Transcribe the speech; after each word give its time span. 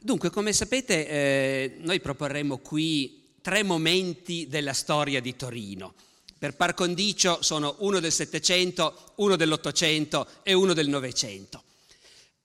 Dunque, 0.00 0.30
come 0.30 0.52
sapete, 0.52 1.08
eh, 1.08 1.76
noi 1.80 2.00
proporremo 2.00 2.58
qui 2.58 3.30
tre 3.42 3.64
momenti 3.64 4.46
della 4.46 4.72
storia 4.72 5.20
di 5.20 5.34
Torino. 5.34 5.94
Per 6.38 6.54
par 6.54 6.74
condicio 6.74 7.42
sono 7.42 7.74
uno 7.80 7.98
del 7.98 8.12
Settecento, 8.12 9.12
uno 9.16 9.34
dell'Ottocento 9.34 10.26
e 10.44 10.52
uno 10.52 10.72
del 10.72 10.88
Novecento. 10.88 11.64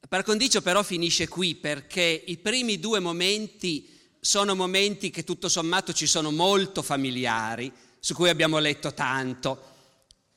Par 0.09 0.23
condicio 0.23 0.61
però 0.61 0.83
finisce 0.83 1.27
qui 1.27 1.55
perché 1.55 2.23
i 2.25 2.37
primi 2.37 2.79
due 2.79 2.99
momenti 2.99 3.87
sono 4.19 4.55
momenti 4.55 5.09
che 5.09 5.23
tutto 5.23 5.49
sommato 5.49 5.93
ci 5.93 6.07
sono 6.07 6.31
molto 6.31 6.81
familiari, 6.81 7.71
su 7.99 8.13
cui 8.13 8.29
abbiamo 8.29 8.57
letto 8.57 8.93
tanto, 8.93 9.71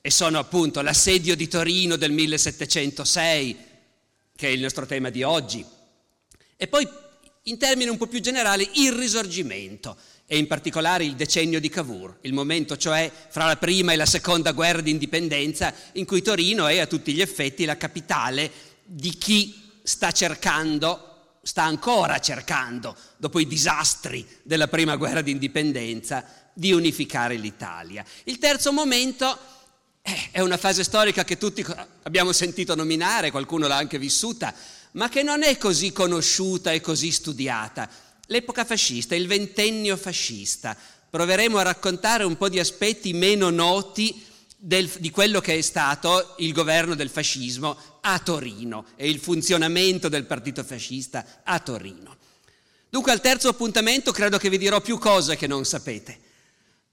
e 0.01 0.11
sono 0.11 0.39
appunto 0.39 0.83
l'assedio 0.83 1.35
di 1.35 1.49
Torino 1.49 1.97
del 1.97 2.13
1706, 2.13 3.57
che 4.35 4.49
è 4.49 4.51
il 4.51 4.61
nostro 4.61 4.87
tema 4.87 5.11
di 5.11 5.23
oggi, 5.23 5.65
e 6.57 6.67
poi 6.69 6.89
in 7.49 7.59
termini 7.59 7.91
un 7.91 7.97
po' 7.97 8.07
più 8.07 8.21
generali 8.21 8.69
il 8.75 8.93
risorgimento 8.93 9.97
e 10.27 10.37
in 10.39 10.47
particolare 10.47 11.05
il 11.05 11.15
decennio 11.15 11.61
di 11.61 11.69
Cavour, 11.69 12.19
il 12.23 12.33
momento 12.33 12.77
cioè 12.77 13.11
fra 13.29 13.47
la 13.47 13.57
prima 13.57 13.93
e 13.93 13.97
la 13.97 14.07
seconda 14.07 14.53
guerra 14.53 14.81
di 14.81 14.91
indipendenza 14.91 15.73
in 15.93 16.05
cui 16.05 16.23
Torino 16.23 16.67
è 16.67 16.79
a 16.79 16.87
tutti 16.87 17.13
gli 17.13 17.21
effetti 17.21 17.65
la 17.65 17.77
capitale 17.77 18.51
di 18.85 19.11
chi 19.11 19.63
sta 19.83 20.11
cercando, 20.11 21.39
sta 21.43 21.63
ancora 21.63 22.19
cercando, 22.19 22.97
dopo 23.17 23.39
i 23.39 23.47
disastri 23.47 24.27
della 24.43 24.67
prima 24.67 24.97
guerra 24.97 25.21
di 25.21 25.31
indipendenza, 25.31 26.25
di 26.53 26.73
unificare 26.73 27.37
l'Italia. 27.37 28.05
Il 28.25 28.39
terzo 28.39 28.73
momento 28.73 29.39
eh, 30.03 30.31
è 30.33 30.41
una 30.41 30.57
fase 30.57 30.83
storica 30.83 31.23
che 31.23 31.39
tutti 31.39 31.65
abbiamo 32.03 32.33
sentito 32.33 32.75
nominare, 32.75 33.31
qualcuno 33.31 33.69
l'ha 33.69 33.77
anche 33.77 33.99
vissuta, 33.99 34.53
ma 34.97 35.09
che 35.09 35.23
non 35.23 35.43
è 35.43 35.57
così 35.59 35.93
conosciuta 35.93 36.73
e 36.73 36.81
così 36.81 37.11
studiata. 37.11 37.89
L'epoca 38.27 38.65
fascista, 38.65 39.15
il 39.15 39.27
ventennio 39.27 39.97
fascista. 39.97 40.77
Proveremo 41.09 41.59
a 41.59 41.63
raccontare 41.63 42.25
un 42.25 42.37
po' 42.37 42.49
di 42.49 42.59
aspetti 42.59 43.13
meno 43.13 43.51
noti 43.51 44.25
del, 44.57 44.91
di 44.99 45.11
quello 45.11 45.41
che 45.41 45.59
è 45.59 45.61
stato 45.61 46.35
il 46.39 46.53
governo 46.53 46.95
del 46.95 47.11
fascismo 47.11 47.77
a 48.01 48.19
Torino 48.19 48.87
e 48.97 49.09
il 49.09 49.19
funzionamento 49.19 50.09
del 50.09 50.25
partito 50.25 50.65
fascista 50.65 51.43
a 51.45 51.59
Torino. 51.61 52.17
Dunque 52.89 53.13
al 53.13 53.21
terzo 53.21 53.49
appuntamento 53.49 54.13
credo 54.13 54.39
che 54.39 54.49
vi 54.49 54.59
dirò 54.59 54.81
più 54.81 54.99
cose 54.99 55.37
che 55.37 55.47
non 55.47 55.65
sapete. 55.67 56.21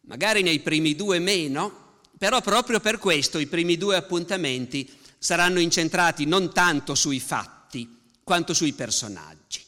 Magari 0.01 0.41
nei 0.41 0.59
primi 0.59 0.95
due 0.95 1.19
meno, 1.19 2.01
però 2.17 2.41
proprio 2.41 2.81
per 2.81 2.97
questo 2.97 3.39
i 3.39 3.47
primi 3.47 3.77
due 3.77 3.95
appuntamenti 3.95 4.91
saranno 5.17 5.59
incentrati 5.59 6.25
non 6.25 6.51
tanto 6.51 6.95
sui 6.95 7.21
fatti, 7.21 7.62
quanto 8.23 8.53
sui 8.53 8.73
personaggi. 8.73 9.63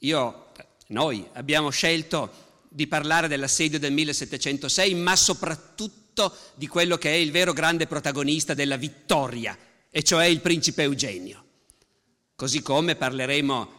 Io, 0.00 0.52
noi 0.88 1.26
abbiamo 1.32 1.70
scelto 1.70 2.44
di 2.68 2.86
parlare 2.86 3.28
dell'assedio 3.28 3.78
del 3.78 3.92
1706, 3.92 4.94
ma 4.94 5.16
soprattutto 5.16 6.34
di 6.54 6.66
quello 6.66 6.96
che 6.98 7.10
è 7.10 7.16
il 7.16 7.30
vero 7.30 7.52
grande 7.52 7.86
protagonista 7.86 8.54
della 8.54 8.76
vittoria, 8.76 9.56
e 9.90 10.02
cioè 10.02 10.26
il 10.26 10.40
principe 10.40 10.82
Eugenio. 10.82 11.44
Così 12.36 12.60
come 12.60 12.96
parleremo 12.96 13.74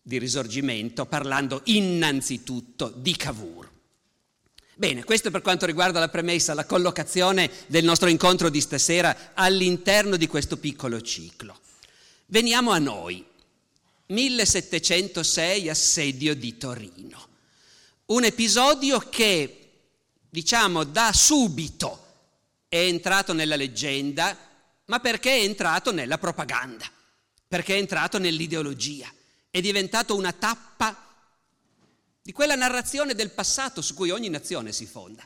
di 0.00 0.18
risorgimento 0.18 1.06
parlando 1.06 1.60
innanzitutto 1.64 2.92
di 2.96 3.14
Cavour. 3.14 3.70
Bene, 4.74 5.04
questo 5.04 5.30
per 5.30 5.42
quanto 5.42 5.66
riguarda 5.66 6.00
la 6.00 6.08
premessa, 6.08 6.54
la 6.54 6.64
collocazione 6.64 7.50
del 7.66 7.84
nostro 7.84 8.08
incontro 8.08 8.48
di 8.48 8.60
stasera 8.60 9.32
all'interno 9.34 10.16
di 10.16 10.26
questo 10.26 10.56
piccolo 10.56 11.00
ciclo. 11.02 11.60
Veniamo 12.32 12.70
a 12.70 12.78
noi. 12.78 13.22
1706 14.06 15.68
assedio 15.68 16.34
di 16.34 16.56
Torino. 16.56 17.28
Un 18.06 18.24
episodio 18.24 19.00
che, 19.00 19.72
diciamo, 20.30 20.84
da 20.84 21.12
subito 21.12 22.06
è 22.68 22.78
entrato 22.78 23.34
nella 23.34 23.54
leggenda, 23.54 24.34
ma 24.86 24.98
perché 24.98 25.30
è 25.30 25.42
entrato 25.42 25.92
nella 25.92 26.16
propaganda, 26.16 26.90
perché 27.46 27.74
è 27.74 27.78
entrato 27.78 28.16
nell'ideologia, 28.16 29.12
è 29.50 29.60
diventato 29.60 30.16
una 30.16 30.32
tappa 30.32 31.26
di 32.22 32.32
quella 32.32 32.54
narrazione 32.54 33.14
del 33.14 33.32
passato 33.32 33.82
su 33.82 33.92
cui 33.92 34.08
ogni 34.08 34.30
nazione 34.30 34.72
si 34.72 34.86
fonda. 34.86 35.22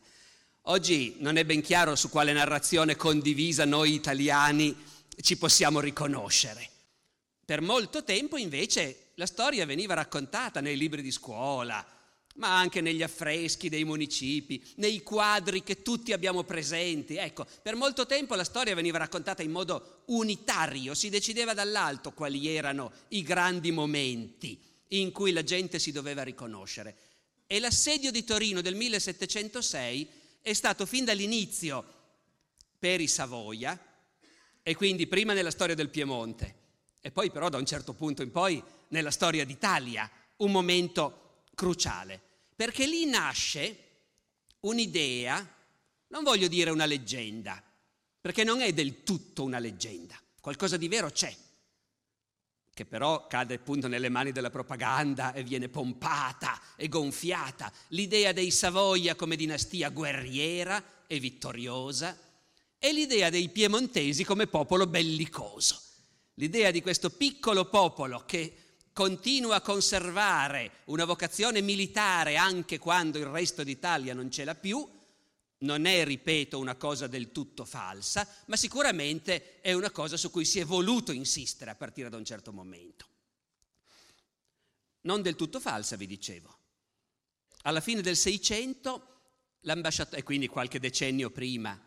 Oggi 0.62 1.14
non 1.20 1.36
è 1.36 1.44
ben 1.44 1.62
chiaro 1.62 1.94
su 1.94 2.10
quale 2.10 2.32
narrazione 2.32 2.96
condivisa 2.96 3.64
noi 3.64 3.94
italiani 3.94 4.76
ci 5.20 5.36
possiamo 5.36 5.78
riconoscere. 5.78 6.70
Per 7.46 7.60
molto 7.60 8.02
tempo 8.02 8.36
invece 8.36 9.10
la 9.14 9.24
storia 9.24 9.64
veniva 9.66 9.94
raccontata 9.94 10.60
nei 10.60 10.76
libri 10.76 11.00
di 11.00 11.12
scuola, 11.12 11.86
ma 12.34 12.58
anche 12.58 12.80
negli 12.80 13.04
affreschi 13.04 13.68
dei 13.68 13.84
municipi, 13.84 14.60
nei 14.78 15.00
quadri 15.04 15.62
che 15.62 15.80
tutti 15.80 16.12
abbiamo 16.12 16.42
presenti. 16.42 17.14
Ecco, 17.14 17.46
per 17.62 17.76
molto 17.76 18.04
tempo 18.04 18.34
la 18.34 18.42
storia 18.42 18.74
veniva 18.74 18.98
raccontata 18.98 19.44
in 19.44 19.52
modo 19.52 20.02
unitario, 20.06 20.92
si 20.94 21.08
decideva 21.08 21.54
dall'alto 21.54 22.10
quali 22.10 22.48
erano 22.48 22.90
i 23.10 23.22
grandi 23.22 23.70
momenti 23.70 24.60
in 24.88 25.12
cui 25.12 25.30
la 25.30 25.44
gente 25.44 25.78
si 25.78 25.92
doveva 25.92 26.24
riconoscere. 26.24 26.96
E 27.46 27.60
l'assedio 27.60 28.10
di 28.10 28.24
Torino 28.24 28.60
del 28.60 28.74
1706 28.74 30.08
è 30.40 30.52
stato 30.52 30.84
fin 30.84 31.04
dall'inizio 31.04 31.94
per 32.76 33.00
i 33.00 33.06
Savoia, 33.06 33.80
e 34.64 34.74
quindi 34.74 35.06
prima 35.06 35.32
nella 35.32 35.52
storia 35.52 35.76
del 35.76 35.90
Piemonte, 35.90 36.64
e 37.06 37.12
poi 37.12 37.30
però 37.30 37.48
da 37.48 37.56
un 37.56 37.64
certo 37.64 37.92
punto 37.92 38.22
in 38.22 38.32
poi 38.32 38.60
nella 38.88 39.12
storia 39.12 39.44
d'Italia 39.44 40.10
un 40.38 40.50
momento 40.50 41.44
cruciale, 41.54 42.20
perché 42.56 42.84
lì 42.84 43.06
nasce 43.06 43.76
un'idea, 44.62 45.54
non 46.08 46.24
voglio 46.24 46.48
dire 46.48 46.70
una 46.70 46.84
leggenda, 46.84 47.62
perché 48.20 48.42
non 48.42 48.60
è 48.60 48.72
del 48.72 49.04
tutto 49.04 49.44
una 49.44 49.60
leggenda, 49.60 50.20
qualcosa 50.40 50.76
di 50.76 50.88
vero 50.88 51.08
c'è, 51.10 51.32
che 52.74 52.84
però 52.84 53.28
cade 53.28 53.54
appunto 53.54 53.86
nelle 53.86 54.08
mani 54.08 54.32
della 54.32 54.50
propaganda 54.50 55.32
e 55.32 55.44
viene 55.44 55.68
pompata 55.68 56.60
e 56.74 56.88
gonfiata, 56.88 57.72
l'idea 57.90 58.32
dei 58.32 58.50
Savoia 58.50 59.14
come 59.14 59.36
dinastia 59.36 59.90
guerriera 59.90 60.82
e 61.06 61.20
vittoriosa 61.20 62.18
e 62.76 62.92
l'idea 62.92 63.30
dei 63.30 63.48
piemontesi 63.48 64.24
come 64.24 64.48
popolo 64.48 64.88
bellicoso 64.88 65.85
l'idea 66.36 66.70
di 66.70 66.82
questo 66.82 67.10
piccolo 67.10 67.66
popolo 67.66 68.24
che 68.24 68.64
continua 68.92 69.56
a 69.56 69.60
conservare 69.60 70.82
una 70.86 71.04
vocazione 71.04 71.60
militare 71.60 72.36
anche 72.36 72.78
quando 72.78 73.18
il 73.18 73.26
resto 73.26 73.62
d'Italia 73.62 74.14
non 74.14 74.30
ce 74.30 74.44
l'ha 74.44 74.54
più, 74.54 74.88
non 75.58 75.86
è, 75.86 76.04
ripeto, 76.04 76.58
una 76.58 76.76
cosa 76.76 77.06
del 77.06 77.32
tutto 77.32 77.64
falsa, 77.64 78.26
ma 78.46 78.56
sicuramente 78.56 79.60
è 79.60 79.72
una 79.72 79.90
cosa 79.90 80.16
su 80.16 80.30
cui 80.30 80.44
si 80.44 80.60
è 80.60 80.64
voluto 80.64 81.12
insistere 81.12 81.70
a 81.70 81.74
partire 81.74 82.08
da 82.08 82.16
un 82.16 82.24
certo 82.24 82.52
momento. 82.52 83.06
Non 85.02 85.22
del 85.22 85.36
tutto 85.36 85.60
falsa, 85.60 85.96
vi 85.96 86.06
dicevo. 86.06 86.58
Alla 87.62 87.80
fine 87.80 88.02
del 88.02 88.16
Seicento, 88.16 89.20
l'ambasciatore, 89.60 90.20
e 90.20 90.22
quindi 90.22 90.46
qualche 90.48 90.80
decennio 90.80 91.30
prima 91.30 91.80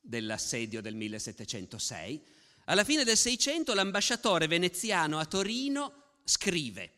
dell'assedio 0.00 0.80
del 0.80 0.94
1706, 0.94 2.36
alla 2.68 2.84
fine 2.84 3.04
del 3.04 3.16
Seicento 3.16 3.72
l'ambasciatore 3.72 4.46
veneziano 4.46 5.18
a 5.18 5.24
Torino 5.24 6.16
scrive, 6.24 6.92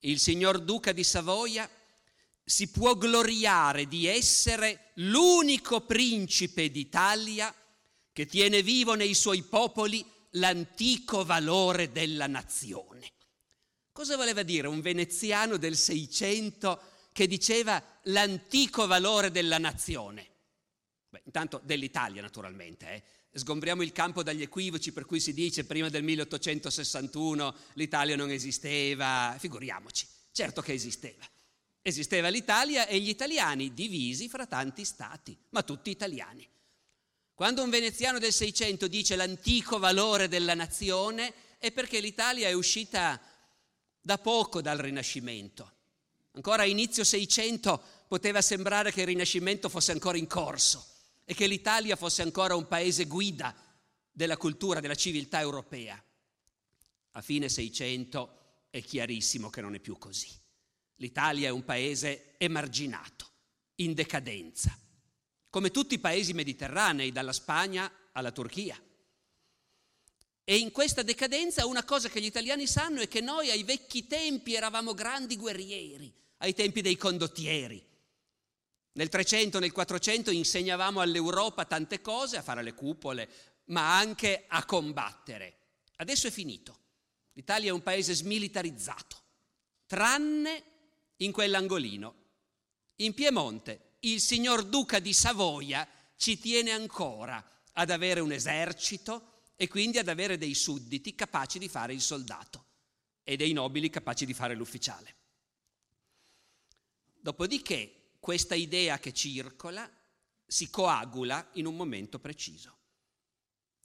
il 0.00 0.18
signor 0.18 0.60
duca 0.60 0.92
di 0.92 1.04
Savoia 1.04 1.68
si 2.42 2.68
può 2.70 2.94
gloriare 2.96 3.86
di 3.86 4.06
essere 4.06 4.92
l'unico 4.94 5.82
principe 5.82 6.70
d'Italia 6.70 7.54
che 8.12 8.26
tiene 8.26 8.62
vivo 8.62 8.94
nei 8.94 9.14
suoi 9.14 9.42
popoli 9.42 10.04
l'antico 10.32 11.24
valore 11.24 11.92
della 11.92 12.26
nazione. 12.26 13.12
Cosa 13.92 14.16
voleva 14.16 14.42
dire 14.42 14.68
un 14.68 14.80
veneziano 14.80 15.58
del 15.58 15.76
Seicento 15.76 16.80
che 17.12 17.26
diceva 17.26 17.82
l'antico 18.04 18.86
valore 18.86 19.30
della 19.30 19.58
nazione? 19.58 20.26
Beh, 21.10 21.22
intanto 21.24 21.60
dell'Italia 21.62 22.22
naturalmente, 22.22 22.88
eh? 22.88 23.02
Sgombriamo 23.36 23.82
il 23.82 23.92
campo 23.92 24.22
dagli 24.22 24.42
equivoci 24.42 24.92
per 24.92 25.04
cui 25.04 25.20
si 25.20 25.34
dice 25.34 25.64
prima 25.64 25.88
del 25.90 26.02
1861 26.02 27.54
l'Italia 27.74 28.16
non 28.16 28.30
esisteva, 28.30 29.36
figuriamoci, 29.38 30.06
certo 30.32 30.62
che 30.62 30.72
esisteva. 30.72 31.24
Esisteva 31.82 32.28
l'Italia 32.28 32.86
e 32.86 32.98
gli 32.98 33.10
italiani 33.10 33.74
divisi 33.74 34.28
fra 34.28 34.46
tanti 34.46 34.84
stati, 34.84 35.36
ma 35.50 35.62
tutti 35.62 35.90
italiani. 35.90 36.48
Quando 37.34 37.62
un 37.62 37.70
veneziano 37.70 38.18
del 38.18 38.32
Seicento 38.32 38.88
dice 38.88 39.14
l'antico 39.14 39.78
valore 39.78 40.26
della 40.26 40.54
nazione 40.54 41.32
è 41.58 41.70
perché 41.70 42.00
l'Italia 42.00 42.48
è 42.48 42.54
uscita 42.54 43.20
da 44.00 44.18
poco 44.18 44.62
dal 44.62 44.78
Rinascimento. 44.78 45.72
Ancora 46.32 46.62
a 46.62 46.66
inizio 46.66 47.04
Seicento 47.04 47.82
poteva 48.08 48.40
sembrare 48.40 48.90
che 48.90 49.02
il 49.02 49.08
Rinascimento 49.08 49.68
fosse 49.68 49.92
ancora 49.92 50.16
in 50.16 50.26
corso 50.26 50.94
e 51.28 51.34
che 51.34 51.48
l'Italia 51.48 51.96
fosse 51.96 52.22
ancora 52.22 52.54
un 52.54 52.68
paese 52.68 53.04
guida 53.04 53.54
della 54.12 54.36
cultura, 54.36 54.78
della 54.78 54.94
civiltà 54.94 55.40
europea. 55.40 56.00
A 57.10 57.20
fine 57.20 57.48
Seicento 57.48 58.68
è 58.70 58.80
chiarissimo 58.80 59.50
che 59.50 59.60
non 59.60 59.74
è 59.74 59.80
più 59.80 59.98
così. 59.98 60.30
L'Italia 60.96 61.48
è 61.48 61.50
un 61.50 61.64
paese 61.64 62.36
emarginato, 62.38 63.28
in 63.76 63.92
decadenza, 63.92 64.78
come 65.50 65.72
tutti 65.72 65.94
i 65.94 65.98
paesi 65.98 66.32
mediterranei, 66.32 67.10
dalla 67.10 67.32
Spagna 67.32 67.90
alla 68.12 68.30
Turchia. 68.30 68.80
E 70.44 70.56
in 70.56 70.70
questa 70.70 71.02
decadenza 71.02 71.66
una 71.66 71.84
cosa 71.84 72.08
che 72.08 72.20
gli 72.20 72.26
italiani 72.26 72.68
sanno 72.68 73.00
è 73.00 73.08
che 73.08 73.20
noi 73.20 73.50
ai 73.50 73.64
vecchi 73.64 74.06
tempi 74.06 74.54
eravamo 74.54 74.94
grandi 74.94 75.36
guerrieri, 75.36 76.14
ai 76.38 76.54
tempi 76.54 76.82
dei 76.82 76.96
condottieri, 76.96 77.84
nel 78.96 79.08
300, 79.08 79.58
nel 79.58 79.72
400 79.72 80.30
insegnavamo 80.30 81.00
all'Europa 81.00 81.66
tante 81.66 82.00
cose, 82.00 82.38
a 82.38 82.42
fare 82.42 82.62
le 82.62 82.72
cupole, 82.72 83.28
ma 83.66 83.98
anche 83.98 84.44
a 84.48 84.64
combattere. 84.64 85.58
Adesso 85.96 86.28
è 86.28 86.30
finito. 86.30 86.78
L'Italia 87.32 87.68
è 87.68 87.72
un 87.72 87.82
paese 87.82 88.14
smilitarizzato, 88.14 89.22
tranne 89.86 90.62
in 91.16 91.30
quell'angolino. 91.30 92.14
In 92.96 93.12
Piemonte 93.12 93.96
il 94.00 94.20
signor 94.20 94.64
Duca 94.64 94.98
di 94.98 95.12
Savoia 95.12 95.86
ci 96.16 96.38
tiene 96.38 96.70
ancora 96.70 97.44
ad 97.72 97.90
avere 97.90 98.20
un 98.20 98.32
esercito 98.32 99.42
e 99.56 99.68
quindi 99.68 99.98
ad 99.98 100.08
avere 100.08 100.38
dei 100.38 100.54
sudditi 100.54 101.14
capaci 101.14 101.58
di 101.58 101.68
fare 101.68 101.92
il 101.92 102.00
soldato 102.00 102.64
e 103.22 103.36
dei 103.36 103.52
nobili 103.52 103.90
capaci 103.90 104.24
di 104.24 104.32
fare 104.32 104.54
l'ufficiale. 104.54 105.14
Dopodiché 107.20 107.95
questa 108.26 108.56
idea 108.56 108.98
che 108.98 109.12
circola 109.12 109.88
si 110.44 110.68
coagula 110.68 111.48
in 111.52 111.64
un 111.64 111.76
momento 111.76 112.18
preciso. 112.18 112.76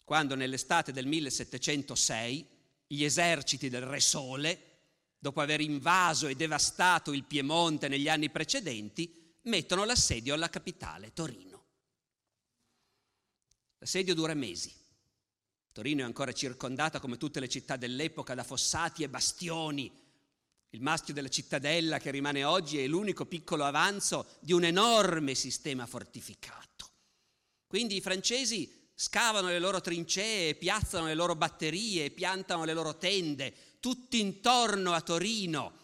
Quando 0.04 0.34
nell'estate 0.34 0.92
del 0.92 1.06
1706 1.06 2.48
gli 2.88 3.04
eserciti 3.04 3.70
del 3.70 3.86
Re 3.86 4.00
Sole, 4.00 4.80
dopo 5.20 5.42
aver 5.42 5.62
invaso 5.62 6.26
e 6.26 6.34
devastato 6.34 7.14
il 7.14 7.26
Piemonte 7.26 7.88
negli 7.88 8.10
anni 8.10 8.32
precedenti, 8.32 9.38
mettono 9.44 9.86
l'assedio 9.86 10.34
alla 10.34 10.50
capitale, 10.50 11.14
Torino. 11.14 11.66
L'assedio 13.78 14.16
dura 14.16 14.34
mesi. 14.34 14.74
Torino 15.72 16.02
è 16.02 16.06
ancora 16.06 16.34
circondata, 16.34 17.00
come 17.00 17.18
tutte 17.18 17.40
le 17.40 17.48
città 17.48 17.76
dell'epoca, 17.76 18.34
da 18.34 18.44
fossati 18.44 19.04
e 19.04 19.10
bastioni 19.10 20.11
il 20.72 20.82
maschio 20.82 21.14
della 21.14 21.30
cittadella 21.30 22.00
che 22.00 22.12
rimane 22.12 22.44
oggi 22.44 22.80
è 22.80 22.88
l'unico 22.88 23.26
piccolo 23.26 23.64
avanzo 23.66 24.38
di 24.40 24.54
un 24.54 24.64
enorme 24.64 25.36
sistema 25.36 25.86
fortificato. 25.86 26.90
Quindi 27.68 27.98
i 27.98 28.02
francesi 28.02 28.90
scavano 28.94 29.48
le 29.48 29.60
loro 29.60 29.82
trincee, 29.82 30.56
piazzano 30.56 31.06
le 31.06 31.14
loro 31.14 31.36
batterie, 31.36 32.12
piantano 32.12 32.64
le 32.64 32.74
loro 32.74 32.98
tende, 32.98 33.78
tutti 33.80 34.20
intorno 34.20 34.94
a 34.94 35.02
Torino 35.02 35.80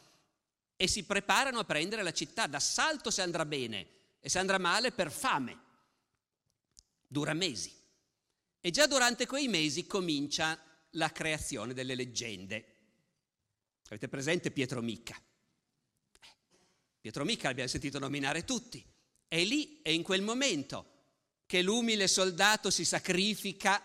e 0.78 0.88
si 0.88 1.04
preparano 1.04 1.60
a 1.60 1.66
prendere 1.66 2.04
la 2.04 2.13
città 2.13 2.48
d'assalto 2.48 3.10
se 3.10 3.22
andrà 3.22 3.45
bene 3.45 3.88
e 4.19 4.30
se 4.30 4.40
andrà 4.40 4.57
male 4.57 4.92
per 4.92 5.12
fame. 5.12 5.66
Dura 7.07 7.33
mesi. 7.33 7.74
E 8.62 8.72
già 8.72 8.86
durante 8.88 9.25
quei 9.25 9.48
mesi 9.48 9.86
comincia 9.86 10.57
la 10.92 11.12
creazione 11.12 11.74
delle 11.74 11.95
leggende. 11.95 12.77
Avete 13.88 14.10
presente 14.10 14.51
Pietro 14.51 14.81
Micca? 14.81 15.16
Pietro 17.00 17.24
Micca 17.24 17.48
l'abbiamo 17.48 17.69
sentito 17.69 18.00
nominare 18.00 18.44
tutti. 18.44 18.84
È 19.28 19.42
lì, 19.44 19.80
è 19.81 19.89
in 19.89 20.04
quel 20.04 20.22
momento 20.22 20.95
che 21.45 21.62
l'umile 21.62 22.07
soldato 22.07 22.69
si 22.69 22.84
sacrifica 22.84 23.81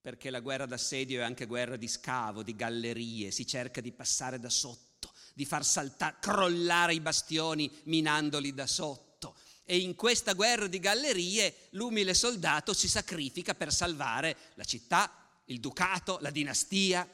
perché 0.00 0.30
la 0.30 0.40
guerra 0.40 0.66
d'assedio 0.66 1.20
è 1.20 1.24
anche 1.24 1.46
guerra 1.46 1.76
di 1.76 1.88
scavo, 1.88 2.42
di 2.42 2.54
gallerie, 2.56 3.30
si 3.30 3.46
cerca 3.46 3.80
di 3.80 3.92
passare 3.92 4.38
da 4.38 4.48
sotto, 4.48 5.12
di 5.34 5.44
far 5.44 5.64
saltare, 5.64 6.16
crollare 6.20 6.94
i 6.94 7.00
bastioni 7.00 7.70
minandoli 7.84 8.54
da 8.54 8.66
sotto. 8.66 9.36
E 9.64 9.78
in 9.78 9.94
questa 9.94 10.32
guerra 10.32 10.66
di 10.66 10.78
gallerie 10.78 11.68
l'umile 11.70 12.14
soldato 12.14 12.72
si 12.72 12.88
sacrifica 12.88 13.54
per 13.54 13.72
salvare 13.72 14.36
la 14.54 14.64
città, 14.64 15.28
il 15.46 15.60
ducato, 15.60 16.18
la 16.20 16.30
dinastia. 16.30 17.08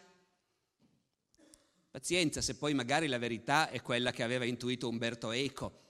Pazienza 1.97 2.43
se 2.43 2.57
poi 2.57 2.75
magari 2.75 3.07
la 3.07 3.17
verità 3.17 3.71
è 3.71 3.81
quella 3.81 4.11
che 4.11 4.23
aveva 4.23 4.45
intuito 4.45 4.87
Umberto 4.87 5.31
Eco, 5.31 5.81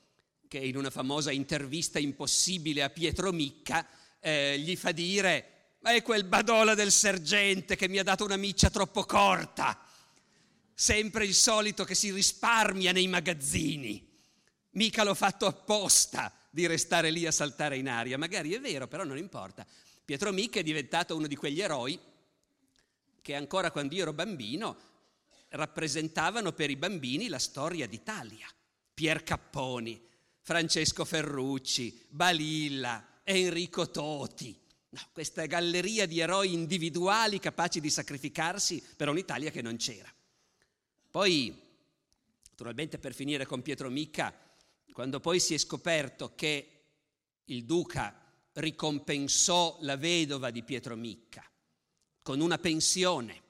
che 0.47 0.59
in 0.59 0.77
una 0.77 0.89
famosa 0.89 1.33
intervista 1.33 1.99
impossibile 1.99 2.85
a 2.85 2.91
Pietro 2.91 3.33
Micca 3.33 3.85
eh, 4.21 4.57
gli 4.57 4.77
fa 4.77 4.93
dire 4.93 5.79
ma 5.81 5.91
è 5.91 6.03
quel 6.03 6.23
badola 6.23 6.75
del 6.77 6.93
sergente 6.93 7.75
che 7.75 7.89
mi 7.89 7.99
ha 7.99 8.05
dato 8.05 8.25
una 8.25 8.37
miccia 8.37 8.71
troppo 8.71 9.03
corta, 9.03 9.85
sempre 10.73 11.25
il 11.25 11.35
solito 11.35 11.83
che 11.83 11.97
si 11.97 12.13
risparmia 12.13 12.93
nei 12.93 13.09
magazzini. 13.09 14.09
Mica 14.75 15.03
l'ho 15.03 15.13
fatto 15.13 15.47
apposta 15.47 16.33
di 16.51 16.69
restare 16.69 17.11
lì 17.11 17.27
a 17.27 17.33
saltare 17.33 17.79
in 17.79 17.89
aria, 17.89 18.17
magari 18.17 18.53
è 18.53 18.61
vero, 18.61 18.87
però 18.87 19.03
non 19.03 19.19
importa. 19.19 19.67
Pietro 20.05 20.31
Micca 20.31 20.61
è 20.61 20.63
diventato 20.63 21.17
uno 21.17 21.27
di 21.27 21.35
quegli 21.35 21.61
eroi 21.61 21.99
che 23.21 23.35
ancora 23.35 23.73
quando 23.73 23.97
io 23.97 24.03
ero 24.03 24.13
bambino 24.13 24.95
rappresentavano 25.51 26.53
per 26.53 26.71
i 26.71 26.77
bambini 26.77 27.29
la 27.29 27.39
storia 27.39 27.87
d'Italia. 27.87 28.47
Pier 28.93 29.23
Capponi, 29.23 30.01
Francesco 30.41 31.05
Ferrucci, 31.05 32.07
Balilla, 32.09 33.21
Enrico 33.23 33.91
Toti. 33.91 34.59
No, 34.89 35.01
questa 35.13 35.45
galleria 35.47 36.07
di 36.07 36.21
eroi 36.21 36.53
individuali 36.53 37.39
capaci 37.39 37.81
di 37.81 37.91
sacrificarsi 37.91 38.83
per 38.97 39.09
un'Italia 39.09 39.51
che 39.51 39.63
non 39.63 39.77
c'era. 39.77 40.13
Poi, 41.11 41.55
naturalmente 42.51 42.99
per 42.99 43.15
finire 43.15 43.45
con 43.47 43.63
Pietro 43.63 43.91
Micca, 43.91 44.35
quando 44.93 45.21
poi 45.21 45.41
si 45.41 45.53
è 45.55 45.59
scoperto 45.59 46.35
che 46.35 46.71
il 47.45 47.65
duca 47.65 48.19
ricompensò 48.55 49.79
la 49.83 49.97
vedova 49.97 50.51
di 50.51 50.63
Pietro 50.63 50.97
Micca 50.97 51.45
con 52.23 52.41
una 52.41 52.59
pensione 52.59 53.43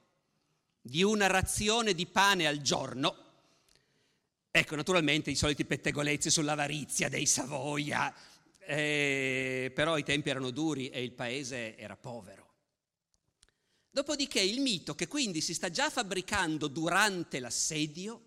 di 0.87 1.03
una 1.03 1.27
razione 1.27 1.95
di 1.95 2.07
pane 2.07 2.47
al 2.47 2.61
giorno, 2.61 3.17
ecco 4.51 4.77
naturalmente 4.77 5.31
i 5.31 5.35
soliti 5.35 5.65
pettegolezzi 5.65 6.31
sull'avarizia 6.31 7.09
dei 7.09 7.27
Savoia, 7.27 8.15
eh, 8.61 9.73
però 9.75 9.99
i 9.99 10.05
tempi 10.05 10.31
erano 10.31 10.51
duri 10.51 10.89
e 10.89 11.03
il 11.03 11.13
paese 11.13 11.77
era 11.77 11.97
povero. 11.97 12.45
Dopodiché 13.91 14.41
il 14.41 14.61
mito, 14.61 14.95
che 14.95 15.09
quindi 15.09 15.41
si 15.41 15.55
sta 15.55 15.71
già 15.71 15.91
fabbricando 15.91 16.69
durante 16.69 17.41
l'assedio, 17.41 18.21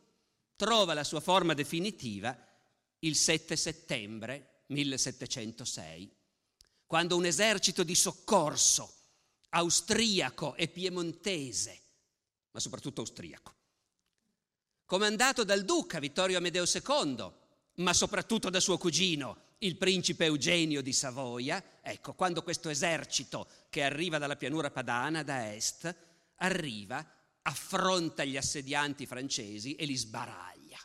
trova 0.57 0.93
la 0.93 1.05
sua 1.05 1.21
forma 1.21 1.53
definitiva 1.53 2.37
il 2.99 3.15
7 3.15 3.55
settembre 3.55 4.63
1706, 4.67 6.13
quando 6.85 7.15
un 7.15 7.25
esercito 7.25 7.83
di 7.83 7.95
soccorso 7.95 8.93
austriaco 9.49 10.55
e 10.55 10.67
piemontese 10.67 11.83
ma 12.59 12.65
soprattutto 12.65 12.99
austriaco. 13.01 13.53
Comandato 14.85 15.45
dal 15.45 15.63
duca 15.63 15.99
Vittorio 15.99 16.37
Amedeo 16.37 16.65
II, 16.65 17.31
ma 17.75 17.93
soprattutto 17.93 18.49
da 18.49 18.59
suo 18.59 18.77
cugino, 18.77 19.47
il 19.59 19.77
principe 19.77 20.25
Eugenio 20.25 20.81
di 20.81 20.91
Savoia, 20.91 21.63
ecco, 21.81 22.13
quando 22.13 22.43
questo 22.43 22.69
esercito 22.69 23.47
che 23.69 23.83
arriva 23.83 24.17
dalla 24.17 24.35
pianura 24.35 24.71
padana, 24.71 25.23
da 25.23 25.53
est, 25.53 25.95
arriva, 26.37 27.05
affronta 27.43 28.25
gli 28.25 28.35
assedianti 28.35 29.05
francesi 29.05 29.75
e 29.75 29.85
li 29.85 29.95
sbaraglia. 29.95 30.79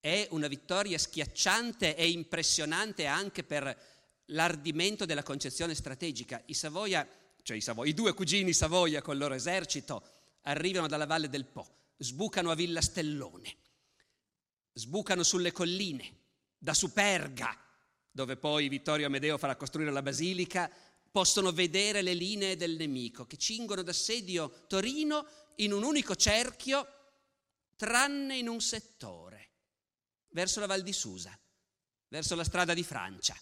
È 0.00 0.26
una 0.30 0.48
vittoria 0.48 0.98
schiacciante 0.98 1.96
e 1.96 2.10
impressionante 2.10 3.06
anche 3.06 3.44
per 3.44 3.90
l'ardimento 4.26 5.04
della 5.04 5.22
concezione 5.22 5.74
strategica. 5.74 6.42
I 6.46 6.54
Savoia, 6.54 7.06
cioè 7.42 7.56
i, 7.56 7.60
Savoia, 7.60 7.90
i 7.90 7.94
due 7.94 8.12
cugini 8.12 8.52
Savoia 8.52 9.02
con 9.02 9.14
il 9.14 9.20
loro 9.20 9.34
esercito, 9.34 10.20
arrivano 10.42 10.86
dalla 10.86 11.06
valle 11.06 11.28
del 11.28 11.46
Po, 11.46 11.94
sbucano 11.96 12.50
a 12.50 12.54
Villa 12.54 12.80
Stellone, 12.80 13.56
sbucano 14.72 15.22
sulle 15.22 15.52
colline, 15.52 16.20
da 16.58 16.74
Superga, 16.74 17.56
dove 18.10 18.36
poi 18.36 18.68
Vittorio 18.68 19.06
Amedeo 19.06 19.38
farà 19.38 19.56
costruire 19.56 19.90
la 19.90 20.02
basilica, 20.02 20.70
possono 21.10 21.52
vedere 21.52 22.02
le 22.02 22.14
linee 22.14 22.56
del 22.56 22.76
nemico 22.76 23.26
che 23.26 23.36
cingono 23.36 23.82
d'assedio 23.82 24.64
Torino 24.68 25.26
in 25.56 25.72
un 25.72 25.82
unico 25.82 26.14
cerchio, 26.14 26.86
tranne 27.76 28.36
in 28.36 28.48
un 28.48 28.60
settore, 28.60 29.50
verso 30.28 30.60
la 30.60 30.66
Val 30.66 30.82
di 30.82 30.92
Susa, 30.92 31.36
verso 32.08 32.34
la 32.34 32.44
strada 32.44 32.74
di 32.74 32.84
Francia, 32.84 33.36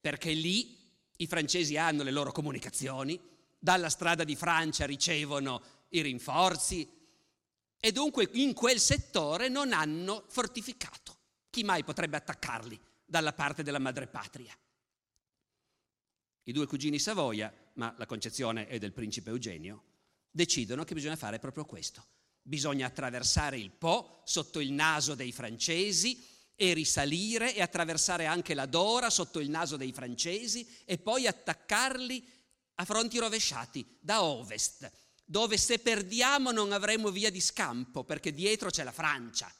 perché 0.00 0.32
lì 0.32 0.78
i 1.16 1.26
francesi 1.26 1.76
hanno 1.76 2.02
le 2.02 2.10
loro 2.10 2.32
comunicazioni, 2.32 3.20
dalla 3.58 3.88
strada 3.88 4.24
di 4.24 4.36
Francia 4.36 4.86
ricevono 4.86 5.62
i 5.92 6.00
rinforzi 6.02 6.88
e 7.80 7.92
dunque 7.92 8.28
in 8.34 8.52
quel 8.52 8.78
settore 8.78 9.48
non 9.48 9.72
hanno 9.72 10.24
fortificato. 10.28 11.16
Chi 11.50 11.64
mai 11.64 11.84
potrebbe 11.84 12.16
attaccarli 12.16 12.80
dalla 13.04 13.32
parte 13.32 13.62
della 13.62 13.78
madrepatria? 13.78 14.56
I 16.44 16.52
due 16.52 16.66
cugini 16.66 16.98
Savoia, 16.98 17.52
ma 17.74 17.94
la 17.98 18.06
concezione 18.06 18.66
è 18.66 18.78
del 18.78 18.92
principe 18.92 19.30
Eugenio, 19.30 19.82
decidono 20.30 20.84
che 20.84 20.94
bisogna 20.94 21.16
fare 21.16 21.38
proprio 21.38 21.64
questo. 21.64 22.04
Bisogna 22.42 22.86
attraversare 22.86 23.58
il 23.58 23.70
Po 23.70 24.22
sotto 24.24 24.60
il 24.60 24.72
naso 24.72 25.14
dei 25.14 25.30
francesi 25.30 26.26
e 26.54 26.72
risalire 26.72 27.54
e 27.54 27.62
attraversare 27.62 28.26
anche 28.26 28.54
la 28.54 28.66
Dora 28.66 29.10
sotto 29.10 29.40
il 29.40 29.50
naso 29.50 29.76
dei 29.76 29.92
francesi 29.92 30.66
e 30.84 30.98
poi 30.98 31.26
attaccarli 31.26 32.24
a 32.76 32.84
fronti 32.84 33.18
rovesciati 33.18 33.98
da 34.00 34.22
ovest, 34.22 34.90
dove 35.32 35.56
se 35.56 35.78
perdiamo 35.78 36.50
non 36.50 36.72
avremo 36.72 37.10
via 37.10 37.30
di 37.30 37.40
scampo 37.40 38.04
perché 38.04 38.34
dietro 38.34 38.68
c'è 38.68 38.84
la 38.84 38.92
Francia. 38.92 39.50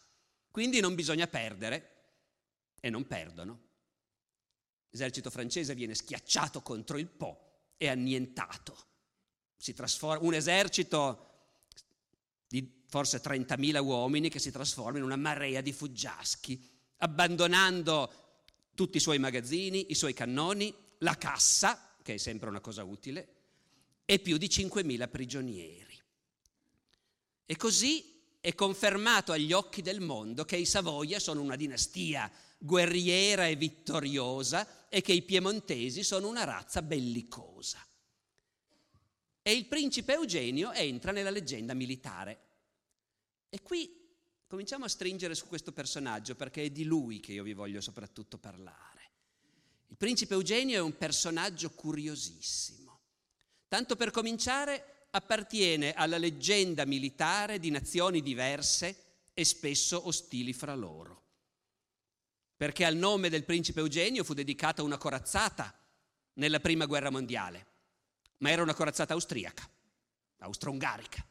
Quindi 0.51 0.81
non 0.81 0.95
bisogna 0.95 1.27
perdere 1.27 1.95
e 2.79 2.91
non 2.91 3.07
perdono. 3.07 3.61
L'esercito 4.91 5.31
francese 5.31 5.75
viene 5.75 5.95
schiacciato 5.95 6.61
contro 6.61 6.99
il 6.99 7.07
Po 7.07 7.71
e 7.79 7.89
annientato. 7.89 8.77
Un 10.21 10.35
esercito 10.35 11.31
di 12.47 12.83
forse 12.87 13.23
30.000 13.23 13.83
uomini 13.83 14.29
che 14.29 14.41
si 14.41 14.51
trasforma 14.51 14.99
in 14.99 15.05
una 15.05 15.17
marea 15.17 15.63
di 15.63 15.73
fuggiaschi, 15.73 16.69
abbandonando 16.99 18.13
tutti 18.75 18.99
i 18.99 19.01
suoi 19.01 19.19
magazzini, 19.19 19.91
i 19.91 19.95
suoi 19.95 20.13
cannoni, 20.13 20.75
la 20.99 21.17
cassa, 21.17 21.95
che 22.03 22.13
è 22.13 22.19
sempre 22.19 22.51
una 22.51 22.61
cosa 22.61 22.85
utile, 22.85 23.42
e 24.05 24.19
più 24.19 24.37
di 24.37 24.47
5.000 24.47 25.11
prigionieri. 25.11 26.03
E 27.47 27.57
così 27.57 28.13
è 28.41 28.55
confermato 28.55 29.33
agli 29.33 29.53
occhi 29.53 29.83
del 29.83 30.01
mondo 30.01 30.45
che 30.45 30.57
i 30.57 30.65
Savoia 30.65 31.21
sono 31.21 31.41
una 31.43 31.57
dinastia 31.57 32.31
guerriera 32.59 33.47
e 33.47 33.57
vittoriosa 33.57 34.89
e 34.89 35.01
che 35.01 35.13
i 35.13 35.23
piemontesi 35.23 36.03
sono 36.03 36.29
una 36.29 36.45
razza 36.45 36.83
bellicosa. 36.83 37.79
E 39.43 39.53
il 39.53 39.67
principe 39.67 40.13
Eugenio 40.15 40.73
entra 40.73 41.13
nella 41.13 41.31
leggenda 41.31 41.75
militare. 41.75 42.41
E 43.49 43.61
qui 43.63 43.91
cominciamo 44.47 44.85
a 44.85 44.89
stringere 44.89 45.35
su 45.35 45.47
questo 45.47 45.73
personaggio 45.73 46.35
perché 46.35 46.65
è 46.65 46.71
di 46.71 46.85
lui 46.85 47.21
che 47.21 47.33
io 47.33 47.43
vi 47.43 47.53
voglio 47.53 47.81
soprattutto 47.81 48.39
parlare. 48.39 49.11
Il 49.89 49.97
principe 49.97 50.35
Eugenio 50.35 50.77
è 50.77 50.81
un 50.81 50.97
personaggio 50.97 51.71
curiosissimo. 51.71 52.82
Tanto 53.73 53.97
per 53.97 54.11
cominciare 54.11 55.07
appartiene 55.13 55.95
alla 55.95 56.19
leggenda 56.19 56.85
militare 56.85 57.59
di 57.59 57.71
nazioni 57.71 58.21
diverse 58.21 58.97
e 59.33 59.47
spesso 59.47 60.07
ostili 60.07 60.53
fra 60.53 60.75
loro 60.75 61.21
perché 62.55 62.85
al 62.85 62.97
nome 62.97 63.31
del 63.31 63.45
principe 63.45 63.81
Eugenio 63.81 64.25
fu 64.25 64.35
dedicata 64.35 64.83
una 64.83 64.99
corazzata 64.99 65.75
nella 66.35 66.61
prima 66.61 66.85
guerra 66.85 67.09
mondiale, 67.11 67.67
ma 68.41 68.51
era 68.51 68.63
una 68.63 68.75
corazzata 68.75 69.15
austriaca, 69.15 69.67
austro-ungarica. 70.41 71.27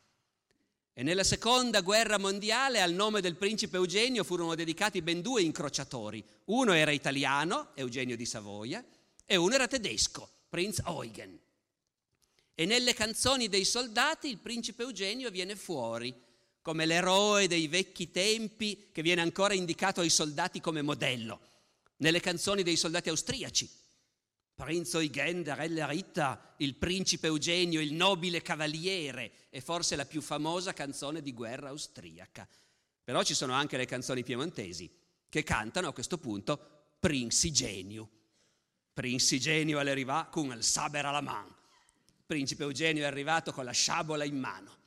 E 0.92 1.04
nella 1.04 1.24
seconda 1.24 1.82
guerra 1.82 2.18
mondiale 2.18 2.82
al 2.82 2.92
nome 2.92 3.22
del 3.22 3.38
principe 3.38 3.78
Eugenio 3.78 4.24
furono 4.24 4.56
dedicati 4.56 5.04
ben 5.04 5.22
due 5.22 5.44
incrociatori. 5.44 6.22
Uno 6.46 6.74
era 6.74 6.92
italiano, 6.92 7.70
Eugenio 7.76 8.18
di 8.18 8.26
Savoia, 8.26 8.84
e 9.24 9.36
uno 9.38 9.54
era 9.54 9.68
tedesco, 9.68 10.28
Prinz 10.50 10.82
Eugen. 10.86 11.40
E 12.54 12.66
nelle 12.66 12.94
canzoni 12.94 13.48
dei 13.48 13.66
soldati 13.66 14.28
il 14.28 14.38
principe 14.38 14.84
Eugenio 14.84 15.30
viene 15.30 15.56
fuori 15.56 16.14
come 16.62 16.86
l'eroe 16.86 17.48
dei 17.48 17.68
vecchi 17.68 18.12
tempi 18.12 18.90
che 18.92 19.02
viene 19.02 19.22
ancora 19.22 19.54
indicato 19.54 20.02
ai 20.02 20.10
soldati 20.10 20.62
come 20.62 20.82
modello, 20.82 21.40
nelle 21.98 22.20
canzoni 22.20 22.62
dei 22.62 22.76
soldati 22.76 23.10
austriaci. 23.10 23.70
Prinz 24.54 24.94
Eugen 24.94 25.42
der 25.42 25.60
Helle 25.60 25.88
Ritter, 25.88 26.54
il 26.58 26.76
principe 26.76 27.28
Eugenio, 27.28 27.82
il 27.82 27.94
nobile 27.94 28.44
cavaliere, 28.44 29.48
è 29.50 29.60
forse 29.60 29.96
la 29.96 30.06
più 30.06 30.22
famosa 30.22 30.74
canzone 30.74 31.24
di 31.24 31.34
guerra 31.34 31.70
austriaca. 31.70 32.48
Però 33.04 33.24
ci 33.24 33.34
sono 33.34 33.54
anche 33.54 33.78
le 33.78 33.86
canzoni 33.86 34.24
piemontesi 34.24 34.90
che 35.30 35.42
cantano 35.44 35.88
a 35.88 35.94
questo 35.94 36.20
punto 36.20 36.96
Princigenio. 37.00 38.10
Princigenio 38.94 39.80
all'arriva 39.80 40.28
con 40.30 40.52
il 40.52 40.64
saber 40.64 41.08
alla 41.08 41.22
mano. 41.22 41.61
Principe 42.32 42.64
Eugenio 42.64 43.04
è 43.04 43.08
arrivato 43.08 43.52
con 43.52 43.66
la 43.66 43.74
sciabola 43.74 44.24
in 44.24 44.40
mano 44.40 44.78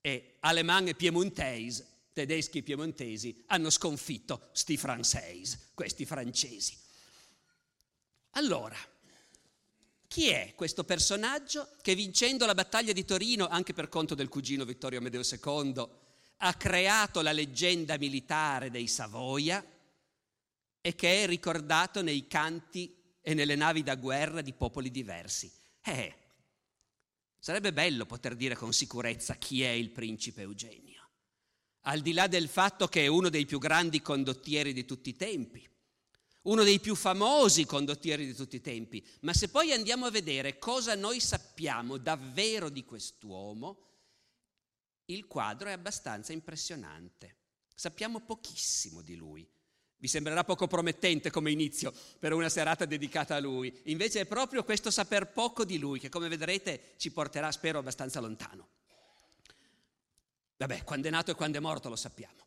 e 0.00 0.36
Aleman 0.38 0.86
e 0.86 0.94
Piemontese, 0.94 1.84
tedeschi 2.12 2.58
e 2.58 2.62
piemontesi, 2.62 3.42
hanno 3.48 3.70
sconfitto 3.70 4.48
sti 4.52 4.76
francesi, 4.76 5.58
questi 5.74 6.06
francesi. 6.06 6.78
Allora, 8.34 8.76
chi 10.06 10.28
è 10.28 10.52
questo 10.54 10.84
personaggio 10.84 11.70
che 11.82 11.96
vincendo 11.96 12.46
la 12.46 12.54
battaglia 12.54 12.92
di 12.92 13.04
Torino, 13.04 13.48
anche 13.48 13.72
per 13.72 13.88
conto 13.88 14.14
del 14.14 14.28
cugino 14.28 14.64
Vittorio 14.64 15.00
Amedeo 15.00 15.22
II, 15.22 15.88
ha 16.36 16.54
creato 16.54 17.20
la 17.20 17.32
leggenda 17.32 17.98
militare 17.98 18.70
dei 18.70 18.86
Savoia 18.86 19.60
e 20.80 20.94
che 20.94 21.24
è 21.24 21.26
ricordato 21.26 22.00
nei 22.00 22.28
canti 22.28 22.96
e 23.20 23.34
nelle 23.34 23.56
navi 23.56 23.82
da 23.82 23.96
guerra 23.96 24.40
di 24.40 24.52
popoli 24.52 24.92
diversi? 24.92 25.50
Eh, 25.82 26.26
Sarebbe 27.38 27.72
bello 27.72 28.04
poter 28.04 28.34
dire 28.34 28.56
con 28.56 28.72
sicurezza 28.72 29.36
chi 29.36 29.62
è 29.62 29.70
il 29.70 29.90
principe 29.90 30.42
Eugenio, 30.42 31.08
al 31.82 32.00
di 32.00 32.12
là 32.12 32.26
del 32.26 32.48
fatto 32.48 32.88
che 32.88 33.04
è 33.04 33.06
uno 33.06 33.28
dei 33.28 33.46
più 33.46 33.58
grandi 33.58 34.02
condottieri 34.02 34.72
di 34.72 34.84
tutti 34.84 35.10
i 35.10 35.16
tempi, 35.16 35.66
uno 36.42 36.62
dei 36.62 36.80
più 36.80 36.94
famosi 36.94 37.64
condottieri 37.64 38.26
di 38.26 38.34
tutti 38.34 38.56
i 38.56 38.60
tempi, 38.60 39.06
ma 39.20 39.32
se 39.32 39.48
poi 39.48 39.72
andiamo 39.72 40.06
a 40.06 40.10
vedere 40.10 40.58
cosa 40.58 40.94
noi 40.94 41.20
sappiamo 41.20 41.96
davvero 41.96 42.68
di 42.68 42.84
quest'uomo, 42.84 43.86
il 45.06 45.26
quadro 45.26 45.68
è 45.68 45.72
abbastanza 45.72 46.32
impressionante. 46.32 47.36
Sappiamo 47.74 48.20
pochissimo 48.20 49.02
di 49.02 49.14
lui. 49.14 49.48
Vi 50.00 50.06
sembrerà 50.06 50.44
poco 50.44 50.68
promettente 50.68 51.28
come 51.30 51.50
inizio 51.50 51.92
per 52.20 52.32
una 52.32 52.48
serata 52.48 52.84
dedicata 52.84 53.34
a 53.34 53.40
lui. 53.40 53.76
Invece 53.86 54.20
è 54.20 54.26
proprio 54.26 54.62
questo 54.62 54.92
saper 54.92 55.32
poco 55.32 55.64
di 55.64 55.76
lui 55.76 55.98
che, 55.98 56.08
come 56.08 56.28
vedrete, 56.28 56.92
ci 56.98 57.10
porterà, 57.10 57.50
spero, 57.50 57.80
abbastanza 57.80 58.20
lontano. 58.20 58.68
Vabbè, 60.56 60.84
quando 60.84 61.08
è 61.08 61.10
nato 61.10 61.32
e 61.32 61.34
quando 61.34 61.58
è 61.58 61.60
morto 61.60 61.88
lo 61.88 61.96
sappiamo. 61.96 62.46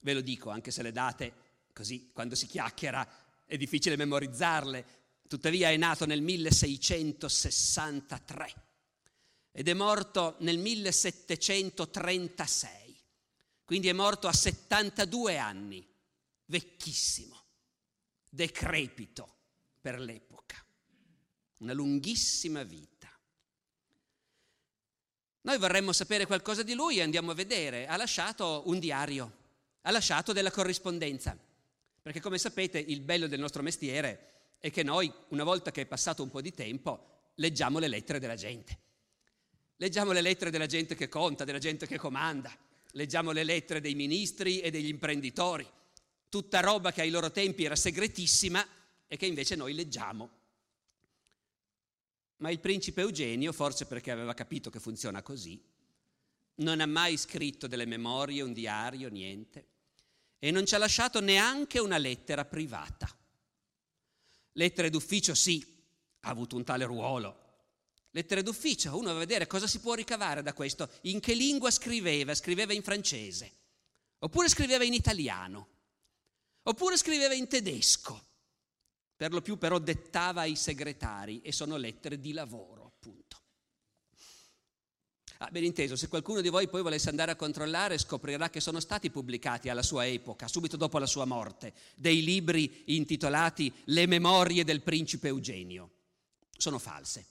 Ve 0.00 0.12
lo 0.12 0.20
dico, 0.20 0.50
anche 0.50 0.70
se 0.70 0.82
le 0.82 0.92
date, 0.92 1.32
così, 1.72 2.10
quando 2.12 2.34
si 2.34 2.46
chiacchiera, 2.46 3.08
è 3.46 3.56
difficile 3.56 3.96
memorizzarle. 3.96 4.84
Tuttavia 5.26 5.70
è 5.70 5.76
nato 5.78 6.04
nel 6.04 6.20
1663 6.20 8.54
ed 9.52 9.68
è 9.68 9.72
morto 9.72 10.36
nel 10.40 10.58
1736. 10.58 13.00
Quindi 13.64 13.88
è 13.88 13.94
morto 13.94 14.28
a 14.28 14.34
72 14.34 15.38
anni 15.38 15.92
vecchissimo, 16.46 17.42
decrepito 18.28 19.36
per 19.80 19.98
l'epoca, 19.98 20.64
una 21.58 21.72
lunghissima 21.72 22.62
vita. 22.62 22.92
Noi 25.42 25.58
vorremmo 25.58 25.92
sapere 25.92 26.26
qualcosa 26.26 26.62
di 26.62 26.74
lui 26.74 26.98
e 26.98 27.02
andiamo 27.02 27.30
a 27.30 27.34
vedere. 27.34 27.86
Ha 27.86 27.96
lasciato 27.96 28.62
un 28.66 28.78
diario, 28.78 29.36
ha 29.82 29.90
lasciato 29.90 30.32
della 30.32 30.50
corrispondenza, 30.50 31.38
perché 32.00 32.20
come 32.20 32.38
sapete 32.38 32.78
il 32.78 33.00
bello 33.00 33.26
del 33.26 33.40
nostro 33.40 33.62
mestiere 33.62 34.56
è 34.58 34.70
che 34.70 34.82
noi, 34.82 35.12
una 35.28 35.44
volta 35.44 35.70
che 35.70 35.82
è 35.82 35.86
passato 35.86 36.22
un 36.22 36.30
po' 36.30 36.40
di 36.40 36.52
tempo, 36.52 37.32
leggiamo 37.34 37.78
le 37.78 37.88
lettere 37.88 38.18
della 38.18 38.36
gente. 38.36 38.78
Leggiamo 39.76 40.12
le 40.12 40.22
lettere 40.22 40.50
della 40.50 40.66
gente 40.66 40.94
che 40.94 41.08
conta, 41.08 41.44
della 41.44 41.58
gente 41.58 41.86
che 41.86 41.98
comanda, 41.98 42.56
leggiamo 42.92 43.32
le 43.32 43.44
lettere 43.44 43.82
dei 43.82 43.94
ministri 43.94 44.60
e 44.60 44.70
degli 44.70 44.88
imprenditori 44.88 45.68
tutta 46.34 46.58
roba 46.58 46.90
che 46.90 47.00
ai 47.00 47.10
loro 47.10 47.30
tempi 47.30 47.62
era 47.62 47.76
segretissima 47.76 48.66
e 49.06 49.16
che 49.16 49.24
invece 49.24 49.54
noi 49.54 49.72
leggiamo. 49.72 50.30
Ma 52.38 52.50
il 52.50 52.58
principe 52.58 53.02
Eugenio, 53.02 53.52
forse 53.52 53.86
perché 53.86 54.10
aveva 54.10 54.34
capito 54.34 54.68
che 54.68 54.80
funziona 54.80 55.22
così, 55.22 55.62
non 56.56 56.80
ha 56.80 56.86
mai 56.86 57.16
scritto 57.18 57.68
delle 57.68 57.84
memorie, 57.84 58.42
un 58.42 58.52
diario, 58.52 59.08
niente, 59.10 59.68
e 60.40 60.50
non 60.50 60.66
ci 60.66 60.74
ha 60.74 60.78
lasciato 60.78 61.20
neanche 61.20 61.78
una 61.78 61.98
lettera 61.98 62.44
privata. 62.44 63.08
Lettere 64.54 64.90
d'ufficio 64.90 65.36
sì, 65.36 65.64
ha 66.22 66.30
avuto 66.30 66.56
un 66.56 66.64
tale 66.64 66.84
ruolo. 66.84 67.42
Lettere 68.10 68.42
d'ufficio, 68.42 68.98
uno 68.98 69.10
va 69.10 69.14
a 69.14 69.20
vedere 69.20 69.46
cosa 69.46 69.68
si 69.68 69.78
può 69.78 69.94
ricavare 69.94 70.42
da 70.42 70.52
questo, 70.52 70.90
in 71.02 71.20
che 71.20 71.34
lingua 71.34 71.70
scriveva, 71.70 72.34
scriveva 72.34 72.72
in 72.72 72.82
francese, 72.82 73.52
oppure 74.18 74.48
scriveva 74.48 74.82
in 74.82 74.94
italiano, 74.94 75.73
oppure 76.64 76.96
scriveva 76.96 77.34
in 77.34 77.48
tedesco, 77.48 78.22
per 79.16 79.32
lo 79.32 79.40
più 79.40 79.56
però 79.56 79.78
dettava 79.78 80.42
ai 80.42 80.56
segretari 80.56 81.40
e 81.42 81.52
sono 81.52 81.76
lettere 81.76 82.20
di 82.20 82.32
lavoro, 82.32 82.84
appunto. 82.84 83.42
Ah, 85.38 85.48
ben 85.50 85.64
inteso, 85.64 85.96
se 85.96 86.08
qualcuno 86.08 86.40
di 86.40 86.48
voi 86.48 86.68
poi 86.68 86.82
volesse 86.82 87.10
andare 87.10 87.32
a 87.32 87.36
controllare 87.36 87.98
scoprirà 87.98 88.50
che 88.50 88.60
sono 88.60 88.80
stati 88.80 89.10
pubblicati 89.10 89.68
alla 89.68 89.82
sua 89.82 90.06
epoca, 90.06 90.48
subito 90.48 90.76
dopo 90.76 90.98
la 90.98 91.06
sua 91.06 91.24
morte, 91.24 91.74
dei 91.96 92.22
libri 92.22 92.84
intitolati 92.86 93.72
Le 93.86 94.06
memorie 94.06 94.64
del 94.64 94.82
principe 94.82 95.28
Eugenio. 95.28 95.90
Sono 96.56 96.78
false. 96.78 97.26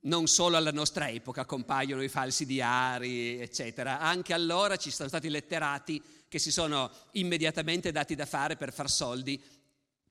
Non 0.00 0.26
solo 0.26 0.56
alla 0.56 0.70
nostra 0.70 1.08
epoca 1.08 1.44
compaiono 1.44 2.02
i 2.02 2.08
falsi 2.08 2.44
diari, 2.46 3.40
eccetera, 3.40 4.00
anche 4.00 4.32
allora 4.32 4.76
ci 4.76 4.90
sono 4.90 5.08
stati 5.08 5.28
letterati 5.28 6.02
che 6.28 6.38
si 6.38 6.52
sono 6.52 6.90
immediatamente 7.12 7.90
dati 7.90 8.14
da 8.14 8.26
fare 8.26 8.56
per 8.56 8.72
far 8.72 8.90
soldi 8.90 9.42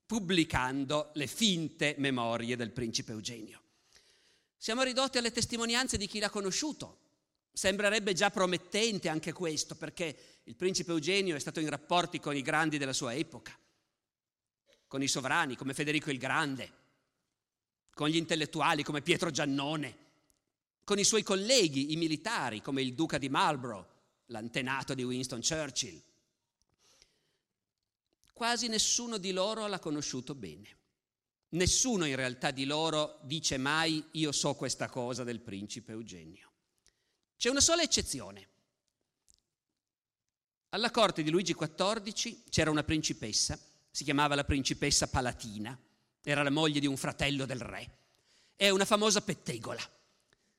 pubblicando 0.05 1.11
le 1.13 1.27
finte 1.27 1.95
memorie 1.97 2.55
del 2.55 2.71
principe 2.71 3.11
Eugenio. 3.11 3.61
Siamo 4.55 4.81
ridotti 4.81 5.17
alle 5.17 5.31
testimonianze 5.31 5.97
di 5.97 6.07
chi 6.07 6.19
l'ha 6.19 6.29
conosciuto. 6.29 7.01
Sembrerebbe 7.51 8.13
già 8.13 8.31
promettente 8.31 9.09
anche 9.09 9.33
questo, 9.33 9.75
perché 9.75 10.41
il 10.43 10.55
principe 10.55 10.91
Eugenio 10.91 11.35
è 11.35 11.39
stato 11.39 11.59
in 11.59 11.69
rapporti 11.69 12.19
con 12.19 12.35
i 12.35 12.41
grandi 12.41 12.77
della 12.77 12.93
sua 12.93 13.13
epoca, 13.13 13.57
con 14.87 15.03
i 15.03 15.07
sovrani 15.07 15.55
come 15.55 15.73
Federico 15.73 16.09
il 16.09 16.17
Grande, 16.17 16.71
con 17.93 18.07
gli 18.07 18.15
intellettuali 18.15 18.83
come 18.83 19.01
Pietro 19.01 19.29
Giannone, 19.29 20.05
con 20.83 20.99
i 20.99 21.03
suoi 21.03 21.23
colleghi, 21.23 21.91
i 21.91 21.97
militari 21.97 22.61
come 22.61 22.81
il 22.81 22.93
duca 22.93 23.17
di 23.17 23.27
Marlborough, 23.27 23.85
l'antenato 24.27 24.93
di 24.93 25.03
Winston 25.03 25.41
Churchill. 25.41 26.01
Quasi 28.37 28.67
nessuno 28.67 29.17
di 29.17 29.31
loro 29.31 29.65
l'ha 29.65 29.79
conosciuto 29.79 30.35
bene. 30.35 30.77
Nessuno 31.49 32.05
in 32.05 32.15
realtà 32.15 32.51
di 32.51 32.65
loro 32.65 33.17
dice 33.23 33.57
mai 33.57 34.03
io 34.11 34.31
so 34.31 34.53
questa 34.53 34.87
cosa 34.89 35.23
del 35.23 35.39
principe 35.39 35.93
Eugenio. 35.93 36.51
C'è 37.35 37.49
una 37.49 37.61
sola 37.61 37.81
eccezione. 37.81 38.47
Alla 40.69 40.91
corte 40.91 41.23
di 41.23 41.31
Luigi 41.31 41.55
XIV 41.55 42.43
c'era 42.47 42.69
una 42.69 42.83
principessa, 42.83 43.59
si 43.89 44.03
chiamava 44.03 44.35
la 44.35 44.43
principessa 44.43 45.07
Palatina, 45.07 45.75
era 46.21 46.43
la 46.43 46.51
moglie 46.51 46.79
di 46.79 46.85
un 46.85 46.95
fratello 46.95 47.47
del 47.47 47.61
re. 47.61 47.89
È 48.55 48.69
una 48.69 48.85
famosa 48.85 49.19
pettegola 49.21 49.81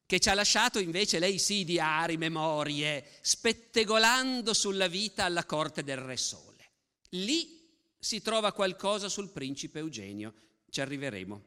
che 0.05 0.19
ci 0.19 0.29
ha 0.29 0.35
lasciato 0.35 0.81
invece 0.81 1.21
lei 1.21 1.39
sì 1.39 1.63
diari, 1.63 2.17
memorie, 2.17 3.09
spettegolando 3.21 4.53
sulla 4.53 4.89
vita 4.89 5.25
alla 5.25 5.45
corte 5.45 5.85
del 5.85 5.99
Re 5.99 6.17
Sole. 6.17 6.71
Lì 7.11 7.58
si 7.99 8.23
trova 8.23 8.53
qualcosa 8.53 9.09
sul 9.09 9.31
principe 9.31 9.81
Eugenio, 9.81 10.35
ci 10.71 10.81
arriveremo. 10.81 11.43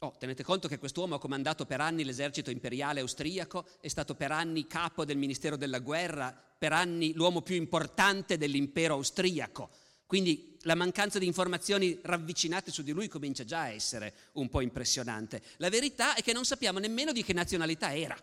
Oh, 0.00 0.16
tenete 0.18 0.42
conto 0.42 0.66
che 0.66 0.78
quest'uomo 0.78 1.14
ha 1.14 1.20
comandato 1.20 1.64
per 1.64 1.80
anni 1.80 2.02
l'esercito 2.02 2.50
imperiale 2.50 3.00
austriaco, 3.00 3.66
è 3.80 3.86
stato 3.86 4.16
per 4.16 4.32
anni 4.32 4.66
capo 4.66 5.04
del 5.04 5.16
Ministero 5.16 5.56
della 5.56 5.78
Guerra, 5.78 6.32
per 6.32 6.72
anni 6.72 7.12
l'uomo 7.12 7.40
più 7.40 7.54
importante 7.54 8.36
dell'impero 8.36 8.94
austriaco. 8.94 9.70
Quindi 10.04 10.58
la 10.62 10.74
mancanza 10.74 11.20
di 11.20 11.26
informazioni 11.26 11.98
ravvicinate 12.02 12.70
su 12.70 12.82
di 12.82 12.90
lui 12.90 13.08
comincia 13.08 13.44
già 13.44 13.60
a 13.60 13.70
essere 13.70 14.14
un 14.32 14.48
po' 14.48 14.60
impressionante. 14.60 15.40
La 15.58 15.70
verità 15.70 16.14
è 16.14 16.22
che 16.22 16.32
non 16.32 16.44
sappiamo 16.44 16.80
nemmeno 16.80 17.12
di 17.12 17.22
che 17.22 17.32
nazionalità 17.32 17.96
era, 17.96 18.20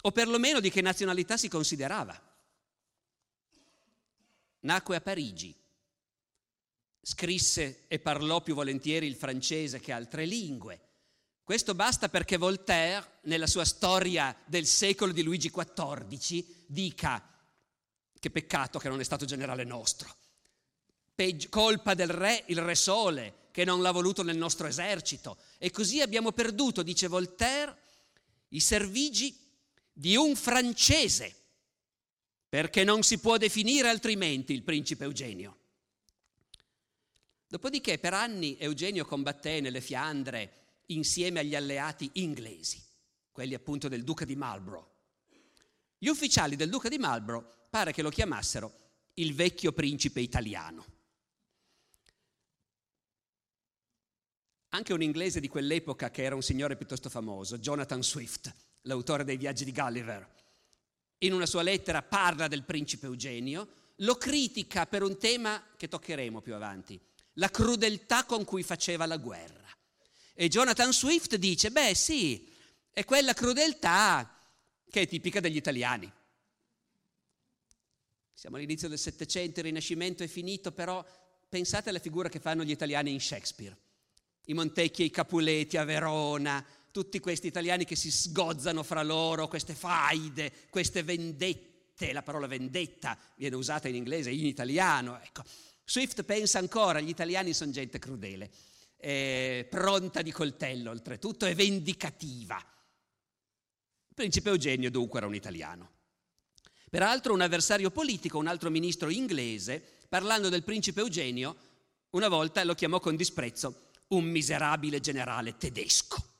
o 0.00 0.10
perlomeno 0.12 0.60
di 0.60 0.70
che 0.70 0.80
nazionalità 0.80 1.36
si 1.36 1.48
considerava. 1.48 2.27
Nacque 4.60 4.96
a 4.96 5.00
Parigi, 5.00 5.54
scrisse 7.00 7.84
e 7.88 7.98
parlò 7.98 8.42
più 8.42 8.54
volentieri 8.54 9.06
il 9.06 9.14
francese 9.14 9.80
che 9.80 9.92
altre 9.92 10.24
lingue. 10.24 10.80
Questo 11.42 11.74
basta 11.74 12.08
perché 12.08 12.36
Voltaire, 12.36 13.20
nella 13.22 13.46
sua 13.46 13.64
storia 13.64 14.36
del 14.44 14.66
secolo 14.66 15.12
di 15.12 15.22
Luigi 15.22 15.50
XIV, 15.50 16.44
dica 16.66 17.26
che 18.18 18.30
peccato 18.30 18.78
che 18.78 18.88
non 18.88 19.00
è 19.00 19.04
stato 19.04 19.24
generale 19.24 19.64
nostro. 19.64 20.14
Peggi- 21.14 21.48
colpa 21.48 21.94
del 21.94 22.10
re, 22.10 22.44
il 22.48 22.60
re 22.60 22.74
Sole, 22.74 23.46
che 23.50 23.64
non 23.64 23.80
l'ha 23.80 23.90
voluto 23.90 24.22
nel 24.22 24.36
nostro 24.36 24.66
esercito. 24.66 25.38
E 25.56 25.70
così 25.70 26.00
abbiamo 26.00 26.32
perduto, 26.32 26.82
dice 26.82 27.08
Voltaire, 27.08 27.76
i 28.48 28.60
servigi 28.60 29.36
di 29.92 30.16
un 30.16 30.36
francese, 30.36 31.34
perché 32.48 32.82
non 32.82 33.02
si 33.02 33.18
può 33.18 33.36
definire 33.36 33.88
altrimenti 33.88 34.52
il 34.52 34.62
principe 34.62 35.04
Eugenio. 35.04 35.56
Dopodiché 37.46 37.98
per 37.98 38.14
anni 38.14 38.56
Eugenio 38.58 39.04
combatté 39.04 39.60
nelle 39.60 39.80
Fiandre 39.80 40.82
insieme 40.86 41.40
agli 41.40 41.54
alleati 41.54 42.10
inglesi, 42.14 42.82
quelli 43.30 43.54
appunto 43.54 43.88
del 43.88 44.04
duca 44.04 44.24
di 44.24 44.36
Marlborough. 44.36 44.86
Gli 45.98 46.08
ufficiali 46.08 46.56
del 46.56 46.70
duca 46.70 46.88
di 46.88 46.98
Marlborough 46.98 47.68
pare 47.68 47.92
che 47.92 48.02
lo 48.02 48.10
chiamassero 48.10 48.86
il 49.14 49.34
vecchio 49.34 49.72
principe 49.72 50.20
italiano. 50.20 50.96
Anche 54.70 54.92
un 54.92 55.02
inglese 55.02 55.40
di 55.40 55.48
quell'epoca, 55.48 56.10
che 56.10 56.22
era 56.22 56.34
un 56.34 56.42
signore 56.42 56.76
piuttosto 56.76 57.08
famoso, 57.08 57.58
Jonathan 57.58 58.02
Swift, 58.02 58.54
l'autore 58.82 59.24
dei 59.24 59.36
viaggi 59.36 59.64
di 59.64 59.72
Gulliver, 59.72 60.37
in 61.18 61.32
una 61.32 61.46
sua 61.46 61.62
lettera 61.62 62.02
parla 62.02 62.48
del 62.48 62.62
principe 62.64 63.06
Eugenio, 63.06 63.68
lo 63.96 64.16
critica 64.16 64.86
per 64.86 65.02
un 65.02 65.18
tema 65.18 65.62
che 65.76 65.88
toccheremo 65.88 66.40
più 66.40 66.54
avanti, 66.54 66.98
la 67.34 67.50
crudeltà 67.50 68.24
con 68.24 68.44
cui 68.44 68.62
faceva 68.62 69.06
la 69.06 69.16
guerra. 69.16 69.66
E 70.34 70.48
Jonathan 70.48 70.92
Swift 70.92 71.34
dice, 71.36 71.70
beh 71.70 71.94
sì, 71.94 72.48
è 72.92 73.04
quella 73.04 73.32
crudeltà 73.32 74.38
che 74.88 75.02
è 75.02 75.08
tipica 75.08 75.40
degli 75.40 75.56
italiani. 75.56 76.10
Siamo 78.32 78.56
all'inizio 78.56 78.88
del 78.88 78.98
Settecento, 78.98 79.58
il 79.58 79.66
Rinascimento 79.66 80.22
è 80.22 80.28
finito, 80.28 80.70
però 80.70 81.04
pensate 81.48 81.88
alle 81.88 81.98
figure 81.98 82.28
che 82.28 82.38
fanno 82.38 82.62
gli 82.62 82.70
italiani 82.70 83.10
in 83.10 83.20
Shakespeare. 83.20 83.76
I 84.44 84.54
Montecchi 84.54 85.02
e 85.02 85.06
i 85.06 85.10
Capuleti 85.10 85.76
a 85.76 85.82
Verona, 85.82 86.64
tutti 86.90 87.20
questi 87.20 87.46
italiani 87.46 87.84
che 87.84 87.96
si 87.96 88.10
sgozzano 88.10 88.82
fra 88.82 89.02
loro, 89.02 89.48
queste 89.48 89.74
faide, 89.74 90.52
queste 90.70 91.02
vendette, 91.02 92.12
la 92.12 92.22
parola 92.22 92.46
vendetta 92.46 93.18
viene 93.36 93.56
usata 93.56 93.88
in 93.88 93.94
inglese, 93.94 94.30
in 94.30 94.46
italiano, 94.46 95.20
ecco. 95.20 95.42
Swift 95.84 96.22
pensa 96.24 96.58
ancora, 96.58 97.00
gli 97.00 97.08
italiani 97.08 97.54
sono 97.54 97.70
gente 97.70 97.98
crudele, 97.98 98.50
eh, 98.98 99.66
pronta 99.70 100.20
di 100.22 100.30
coltello 100.30 100.90
oltretutto 100.90 101.46
e 101.46 101.54
vendicativa. 101.54 102.56
Il 102.56 104.14
principe 104.14 104.50
Eugenio 104.50 104.90
dunque 104.90 105.18
era 105.18 105.26
un 105.26 105.34
italiano. 105.34 105.90
Peraltro 106.90 107.32
un 107.32 107.40
avversario 107.40 107.90
politico, 107.90 108.38
un 108.38 108.46
altro 108.46 108.70
ministro 108.70 109.08
inglese, 109.08 109.82
parlando 110.08 110.48
del 110.48 110.64
principe 110.64 111.00
Eugenio, 111.00 111.56
una 112.10 112.28
volta 112.28 112.64
lo 112.64 112.74
chiamò 112.74 113.00
con 113.00 113.16
disprezzo 113.16 113.88
un 114.08 114.24
miserabile 114.24 115.00
generale 115.00 115.56
tedesco. 115.56 116.37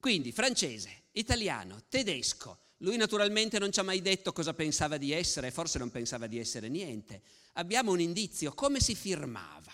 Quindi 0.00 0.32
francese, 0.32 1.04
italiano, 1.12 1.84
tedesco. 1.88 2.58
Lui 2.78 2.96
naturalmente 2.96 3.58
non 3.58 3.70
ci 3.70 3.78
ha 3.78 3.84
mai 3.84 4.00
detto 4.00 4.32
cosa 4.32 4.54
pensava 4.54 4.96
di 4.96 5.12
essere, 5.12 5.50
forse 5.50 5.78
non 5.78 5.90
pensava 5.90 6.26
di 6.26 6.38
essere 6.38 6.68
niente 6.68 7.22
abbiamo 7.54 7.92
un 7.92 8.00
indizio, 8.00 8.52
come 8.52 8.80
si 8.80 8.94
firmava? 8.94 9.72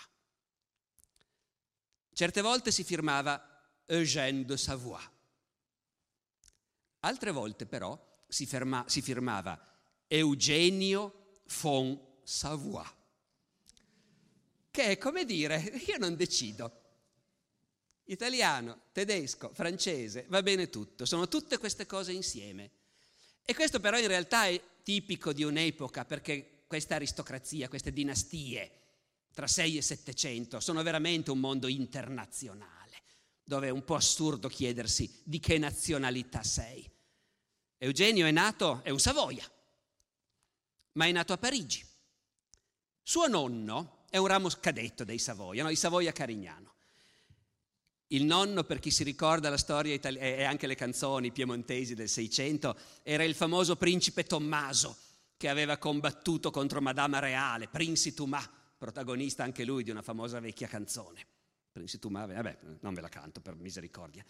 Certe 2.13 2.41
volte 2.41 2.71
si 2.71 2.83
firmava 2.83 3.41
Eugène 3.85 4.43
de 4.43 4.57
Savoie, 4.57 5.11
altre 7.01 7.31
volte 7.31 7.65
però 7.67 7.97
si, 8.27 8.45
ferma, 8.45 8.83
si 8.87 9.01
firmava 9.01 9.59
Eugenio 10.07 11.35
von 11.61 11.99
Savoie, 12.23 12.95
che 14.71 14.83
è 14.83 14.97
come 14.97 15.25
dire, 15.25 15.57
io 15.85 15.97
non 15.97 16.15
decido. 16.15 16.85
Italiano, 18.09 18.83
tedesco, 18.91 19.51
francese, 19.53 20.25
va 20.29 20.41
bene 20.41 20.69
tutto, 20.69 21.05
sono 21.05 21.27
tutte 21.27 21.57
queste 21.57 21.85
cose 21.85 22.13
insieme. 22.13 22.71
E 23.43 23.53
questo 23.53 23.79
però 23.79 23.97
in 23.97 24.07
realtà 24.07 24.47
è 24.47 24.61
tipico 24.83 25.33
di 25.33 25.43
un'epoca, 25.43 26.05
perché 26.05 26.63
questa 26.67 26.95
aristocrazia, 26.95 27.69
queste 27.69 27.91
dinastie 27.91 28.71
tra 29.33 29.47
6 29.47 29.77
e 29.77 29.81
700 29.81 30.59
sono 30.59 30.83
veramente 30.83 31.31
un 31.31 31.39
mondo 31.39 31.67
internazionale, 31.67 33.03
dove 33.43 33.67
è 33.67 33.71
un 33.71 33.83
po' 33.83 33.95
assurdo 33.95 34.47
chiedersi 34.47 35.21
di 35.23 35.39
che 35.39 35.57
nazionalità 35.57 36.43
sei. 36.43 36.89
Eugenio 37.77 38.25
è 38.25 38.31
nato, 38.31 38.81
è 38.83 38.89
un 38.89 38.99
Savoia, 38.99 39.49
ma 40.93 41.05
è 41.05 41.11
nato 41.11 41.33
a 41.33 41.37
Parigi. 41.37 41.85
Suo 43.03 43.27
nonno, 43.27 44.05
è 44.09 44.17
un 44.17 44.27
ramo 44.27 44.49
cadetto 44.59 45.03
dei 45.03 45.19
Savoia, 45.19 45.63
no? 45.63 45.69
i 45.69 45.75
Savoia-Carignano. 45.75 46.75
Il 48.07 48.23
nonno, 48.23 48.63
per 48.63 48.79
chi 48.79 48.89
si 48.89 49.03
ricorda 49.03 49.49
la 49.49 49.57
storia 49.57 49.93
itali- 49.93 50.17
e 50.17 50.43
anche 50.43 50.67
le 50.67 50.75
canzoni 50.75 51.31
piemontesi 51.31 51.93
del 51.93 52.07
Seicento, 52.07 52.77
era 53.03 53.23
il 53.23 53.35
famoso 53.35 53.75
principe 53.75 54.23
Tommaso 54.23 54.97
che 55.35 55.49
aveva 55.49 55.77
combattuto 55.77 56.49
contro 56.49 56.81
Madama 56.81 57.19
Reale, 57.19 57.67
Princi 57.67 58.13
Tumà, 58.13 58.49
protagonista 58.77 59.43
anche 59.43 59.65
lui 59.65 59.83
di 59.83 59.91
una 59.91 60.01
famosa 60.01 60.39
vecchia 60.39 60.67
canzone. 60.67 61.25
Princi 61.71 61.99
Tumà, 61.99 62.25
vabbè, 62.25 62.57
non 62.79 62.93
ve 62.93 63.01
la 63.01 63.09
canto 63.09 63.41
per 63.41 63.55
misericordia. 63.55 64.23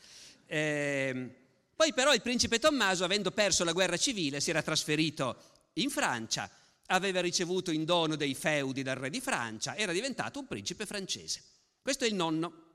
Eh, 0.45 1.35
poi 1.75 1.93
però 1.93 2.13
il 2.13 2.21
principe 2.21 2.57
Tommaso, 2.57 3.03
avendo 3.03 3.31
perso 3.31 3.63
la 3.63 3.73
guerra 3.73 3.97
civile, 3.97 4.41
si 4.41 4.49
era 4.49 4.63
trasferito 4.63 5.37
in 5.73 5.91
Francia, 5.91 6.49
aveva 6.87 7.21
ricevuto 7.21 7.71
in 7.71 7.85
dono 7.85 8.15
dei 8.15 8.33
feudi 8.33 8.81
dal 8.81 8.95
re 8.95 9.11
di 9.11 9.21
Francia, 9.21 9.75
era 9.75 9.91
diventato 9.91 10.39
un 10.39 10.47
principe 10.47 10.85
francese. 10.85 11.43
Questo 11.81 12.03
è 12.05 12.07
il 12.07 12.15
nonno. 12.15 12.65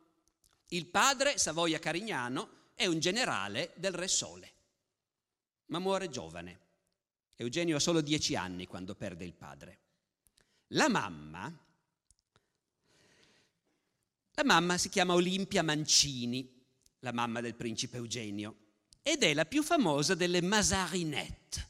Il 0.72 0.86
padre, 0.86 1.36
Savoia 1.36 1.78
Carignano, 1.78 2.70
è 2.74 2.86
un 2.86 2.98
generale 2.98 3.72
del 3.76 3.92
Re 3.92 4.08
Sole, 4.08 4.52
ma 5.66 5.78
muore 5.78 6.08
giovane. 6.08 6.60
Eugenio 7.36 7.76
ha 7.76 7.80
solo 7.80 8.00
dieci 8.00 8.36
anni 8.36 8.66
quando 8.66 8.94
perde 8.94 9.26
il 9.26 9.34
padre. 9.34 9.80
La 10.68 10.88
mamma, 10.88 11.54
la 14.32 14.44
mamma 14.44 14.78
si 14.78 14.88
chiama 14.88 15.12
Olimpia 15.12 15.62
Mancini, 15.62 16.64
la 17.00 17.12
mamma 17.12 17.42
del 17.42 17.54
principe 17.54 17.98
Eugenio, 17.98 18.56
ed 19.02 19.24
è 19.24 19.34
la 19.34 19.44
più 19.44 19.62
famosa 19.62 20.14
delle 20.14 20.40
Mazarinette. 20.40 21.68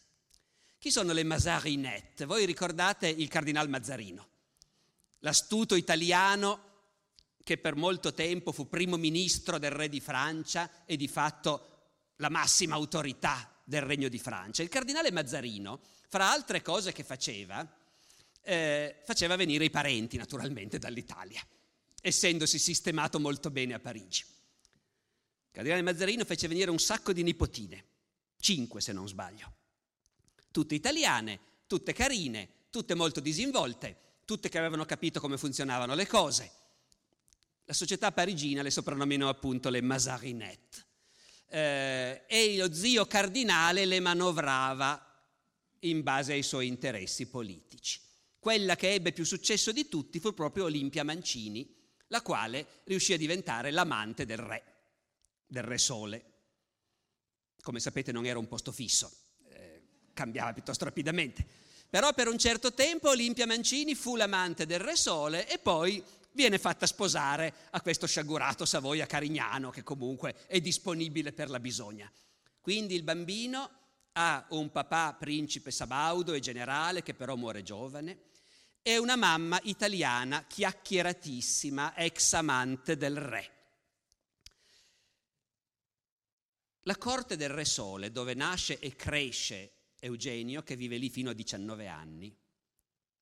Chi 0.78 0.92
sono 0.92 1.12
le 1.12 1.24
Mazarinette? 1.24 2.24
Voi 2.24 2.46
ricordate 2.46 3.08
il 3.08 3.26
cardinal 3.26 3.68
Mazzarino, 3.68 4.28
l'astuto 5.18 5.74
italiano 5.74 6.70
che 7.42 7.58
per 7.58 7.74
molto 7.74 8.12
tempo 8.12 8.52
fu 8.52 8.68
primo 8.68 8.96
ministro 8.96 9.58
del 9.58 9.70
re 9.70 9.88
di 9.88 10.00
Francia 10.00 10.84
e 10.84 10.96
di 10.96 11.08
fatto 11.08 11.68
la 12.16 12.28
massima 12.28 12.74
autorità 12.74 13.52
del 13.64 13.82
regno 13.82 14.08
di 14.08 14.18
Francia. 14.18 14.62
Il 14.62 14.68
cardinale 14.68 15.10
Mazzarino, 15.10 15.80
fra 16.08 16.30
altre 16.30 16.62
cose 16.62 16.92
che 16.92 17.04
faceva, 17.04 17.66
eh, 18.42 18.96
faceva 19.04 19.36
venire 19.36 19.64
i 19.64 19.70
parenti 19.70 20.16
naturalmente 20.16 20.78
dall'Italia, 20.78 21.44
essendosi 22.00 22.58
sistemato 22.58 23.18
molto 23.18 23.50
bene 23.50 23.74
a 23.74 23.80
Parigi. 23.80 24.22
Il 24.22 25.58
cardinale 25.58 25.82
Mazzarino 25.82 26.24
fece 26.24 26.48
venire 26.48 26.70
un 26.70 26.78
sacco 26.78 27.12
di 27.12 27.22
nipotine, 27.22 27.84
cinque 28.38 28.80
se 28.80 28.92
non 28.92 29.08
sbaglio, 29.08 29.52
tutte 30.50 30.74
italiane, 30.74 31.40
tutte 31.66 31.92
carine, 31.92 32.48
tutte 32.70 32.94
molto 32.94 33.20
disinvolte, 33.20 33.96
tutte 34.24 34.48
che 34.48 34.58
avevano 34.58 34.84
capito 34.84 35.20
come 35.20 35.36
funzionavano 35.36 35.94
le 35.94 36.06
cose 36.06 36.60
la 37.72 37.78
società 37.78 38.12
parigina 38.12 38.60
le 38.60 38.70
soprannominò 38.70 39.30
appunto 39.30 39.70
le 39.70 39.80
Mazarinette 39.80 40.86
eh, 41.48 42.24
e 42.26 42.56
lo 42.58 42.70
zio 42.74 43.06
cardinale 43.06 43.86
le 43.86 43.98
manovrava 43.98 45.02
in 45.80 46.02
base 46.02 46.34
ai 46.34 46.42
suoi 46.42 46.66
interessi 46.66 47.28
politici. 47.28 47.98
Quella 48.38 48.76
che 48.76 48.92
ebbe 48.92 49.12
più 49.12 49.24
successo 49.24 49.72
di 49.72 49.88
tutti 49.88 50.20
fu 50.20 50.34
proprio 50.34 50.64
Olimpia 50.64 51.02
Mancini, 51.02 51.66
la 52.08 52.20
quale 52.20 52.82
riuscì 52.84 53.14
a 53.14 53.16
diventare 53.16 53.70
l'amante 53.70 54.26
del 54.26 54.36
re, 54.36 54.64
del 55.46 55.62
re 55.62 55.78
Sole. 55.78 56.24
Come 57.62 57.80
sapete 57.80 58.12
non 58.12 58.26
era 58.26 58.38
un 58.38 58.48
posto 58.48 58.70
fisso, 58.70 59.10
eh, 59.48 59.82
cambiava 60.12 60.52
piuttosto 60.52 60.84
rapidamente. 60.84 61.46
Però 61.88 62.12
per 62.12 62.28
un 62.28 62.36
certo 62.36 62.74
tempo 62.74 63.08
Olimpia 63.08 63.46
Mancini 63.46 63.94
fu 63.94 64.16
l'amante 64.16 64.66
del 64.66 64.80
Re 64.80 64.96
Sole 64.96 65.46
e 65.46 65.58
poi 65.58 66.02
viene 66.32 66.58
fatta 66.58 66.86
sposare 66.86 67.54
a 67.70 67.80
questo 67.80 68.06
sciagurato 68.06 68.64
Savoia 68.64 69.06
Carignano 69.06 69.70
che 69.70 69.82
comunque 69.82 70.46
è 70.46 70.60
disponibile 70.60 71.32
per 71.32 71.50
la 71.50 71.60
bisogna. 71.60 72.10
Quindi 72.60 72.94
il 72.94 73.02
bambino 73.02 73.70
ha 74.12 74.46
un 74.50 74.70
papà 74.70 75.14
principe 75.14 75.70
sabaudo 75.70 76.32
e 76.32 76.40
generale 76.40 77.02
che 77.02 77.14
però 77.14 77.36
muore 77.36 77.62
giovane 77.62 78.30
e 78.82 78.98
una 78.98 79.16
mamma 79.16 79.60
italiana 79.62 80.44
chiacchieratissima, 80.44 81.96
ex 81.96 82.32
amante 82.32 82.96
del 82.96 83.16
re. 83.16 83.50
La 86.86 86.96
corte 86.96 87.36
del 87.36 87.50
Re 87.50 87.64
Sole, 87.64 88.10
dove 88.10 88.34
nasce 88.34 88.80
e 88.80 88.96
cresce 88.96 89.72
Eugenio, 90.00 90.64
che 90.64 90.74
vive 90.74 90.96
lì 90.96 91.10
fino 91.10 91.30
a 91.30 91.32
19 91.32 91.86
anni, 91.86 92.36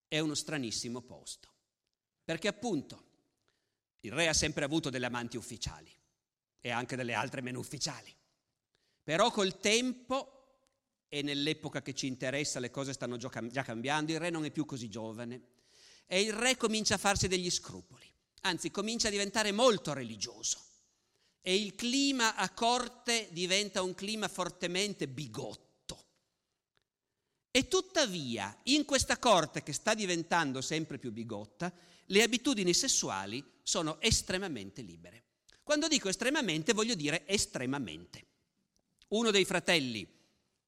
è 0.08 0.18
uno 0.18 0.34
stranissimo 0.34 1.02
posto. 1.02 1.49
Perché 2.30 2.46
appunto 2.46 3.02
il 4.02 4.12
re 4.12 4.28
ha 4.28 4.32
sempre 4.32 4.64
avuto 4.64 4.88
delle 4.88 5.06
amanti 5.06 5.36
ufficiali 5.36 5.92
e 6.60 6.70
anche 6.70 6.94
delle 6.94 7.12
altre 7.12 7.40
meno 7.40 7.58
ufficiali. 7.58 8.14
Però 9.02 9.32
col 9.32 9.58
tempo 9.58 11.08
e 11.08 11.22
nell'epoca 11.22 11.82
che 11.82 11.92
ci 11.92 12.06
interessa 12.06 12.60
le 12.60 12.70
cose 12.70 12.92
stanno 12.92 13.16
già 13.16 13.64
cambiando, 13.64 14.12
il 14.12 14.20
re 14.20 14.30
non 14.30 14.44
è 14.44 14.52
più 14.52 14.64
così 14.64 14.88
giovane 14.88 15.42
e 16.06 16.20
il 16.20 16.32
re 16.32 16.56
comincia 16.56 16.94
a 16.94 16.98
farsi 16.98 17.26
degli 17.26 17.50
scrupoli, 17.50 18.08
anzi 18.42 18.70
comincia 18.70 19.08
a 19.08 19.10
diventare 19.10 19.50
molto 19.50 19.92
religioso 19.92 20.60
e 21.40 21.56
il 21.56 21.74
clima 21.74 22.36
a 22.36 22.48
corte 22.50 23.26
diventa 23.32 23.82
un 23.82 23.96
clima 23.96 24.28
fortemente 24.28 25.08
bigotto. 25.08 26.04
E 27.50 27.66
tuttavia, 27.66 28.56
in 28.66 28.84
questa 28.84 29.18
corte 29.18 29.64
che 29.64 29.72
sta 29.72 29.94
diventando 29.94 30.60
sempre 30.60 30.96
più 30.98 31.10
bigotta, 31.10 31.88
le 32.10 32.22
abitudini 32.22 32.74
sessuali 32.74 33.44
sono 33.62 34.00
estremamente 34.00 34.82
libere. 34.82 35.24
Quando 35.62 35.88
dico 35.88 36.08
estremamente 36.08 36.72
voglio 36.72 36.94
dire 36.94 37.26
estremamente. 37.26 38.26
Uno 39.08 39.30
dei 39.30 39.44
fratelli 39.44 40.06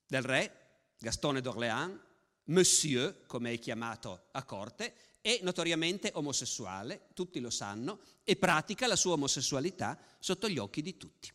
del 0.07 0.22
re, 0.22 0.61
Gastone 0.98 1.40
d'Orléans, 1.40 1.98
Monsieur, 2.44 3.24
come 3.26 3.52
è 3.52 3.59
chiamato 3.59 4.28
a 4.33 4.44
corte, 4.44 4.94
è 5.20 5.38
notoriamente 5.42 6.11
omosessuale, 6.14 7.09
tutti 7.14 7.40
lo 7.40 7.50
sanno, 7.50 8.00
e 8.24 8.37
pratica 8.37 8.87
la 8.87 8.96
sua 8.96 9.12
omosessualità 9.12 9.98
sotto 10.18 10.48
gli 10.48 10.59
occhi 10.59 10.83
di 10.83 10.96
tutti. 10.96 11.33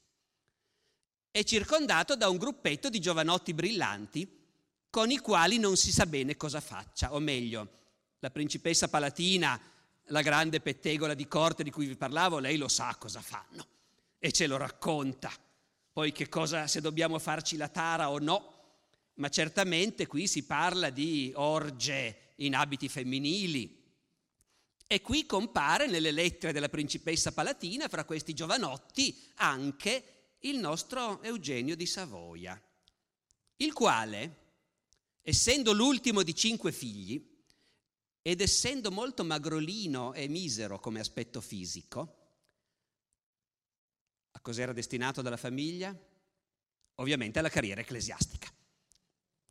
È 1.32 1.44
circondato 1.44 2.16
da 2.16 2.30
un 2.30 2.38
gruppetto 2.38 2.90
di 2.90 3.00
giovanotti 3.00 3.54
brillanti 3.54 4.36
con 4.90 5.12
i 5.12 5.18
quali 5.20 5.60
non 5.60 5.78
si 5.78 5.92
sa 5.92 6.06
bene 6.06 6.36
cosa 6.36 6.60
faccia, 6.60 7.14
o 7.14 7.20
meglio, 7.20 7.76
la 8.20 8.32
principessa 8.32 8.88
Palatina 8.88 9.60
la 10.08 10.22
grande 10.22 10.60
pettegola 10.62 11.14
di 11.14 11.28
corte 11.28 11.64
di 11.64 11.72
cui 11.72 11.88
vi 11.88 11.96
parlavo, 11.96 12.40
lei 12.40 12.58
lo 12.58 12.68
sa 12.68 12.96
cosa 12.98 13.22
fanno 13.22 13.66
e 14.20 14.32
ce 14.32 14.48
lo 14.48 14.58
racconta. 14.58 15.32
Poi 15.92 16.12
che 16.12 16.30
cosa, 16.30 16.68
se 16.68 16.82
dobbiamo 16.82 17.20
farci 17.20 17.58
la 17.58 17.70
tara 17.70 18.10
o 18.10 18.20
no, 18.20 18.56
ma 19.16 19.30
certamente 19.30 20.06
qui 20.06 20.28
si 20.28 20.46
parla 20.46 20.90
di 20.90 21.32
orge 21.36 22.34
in 22.38 22.56
abiti 22.56 22.88
femminili. 22.88 23.76
E 24.86 25.02
qui 25.02 25.26
compare 25.26 25.88
nelle 25.88 26.12
lettere 26.12 26.54
della 26.54 26.70
principessa 26.70 27.34
Palatina, 27.34 27.88
fra 27.88 28.06
questi 28.06 28.34
giovanotti, 28.34 29.32
anche 29.36 30.36
il 30.42 30.60
nostro 30.60 31.22
Eugenio 31.24 31.76
di 31.76 31.86
Savoia, 31.86 32.62
il 33.58 33.74
quale, 33.74 34.36
essendo 35.24 35.74
l'ultimo 35.74 36.24
di 36.24 36.34
cinque 36.34 36.72
figli, 36.72 37.37
ed 38.28 38.42
essendo 38.42 38.92
molto 38.92 39.24
magrolino 39.24 40.12
e 40.12 40.28
misero 40.28 40.82
come 40.82 41.00
aspetto 41.00 41.40
fisico, 41.40 42.16
a 44.32 44.42
cos'era 44.42 44.74
destinato 44.74 45.22
dalla 45.22 45.38
famiglia? 45.38 45.98
Ovviamente 46.96 47.40
alla 47.40 47.48
carriera 47.48 47.80
ecclesiastica. 47.80 48.52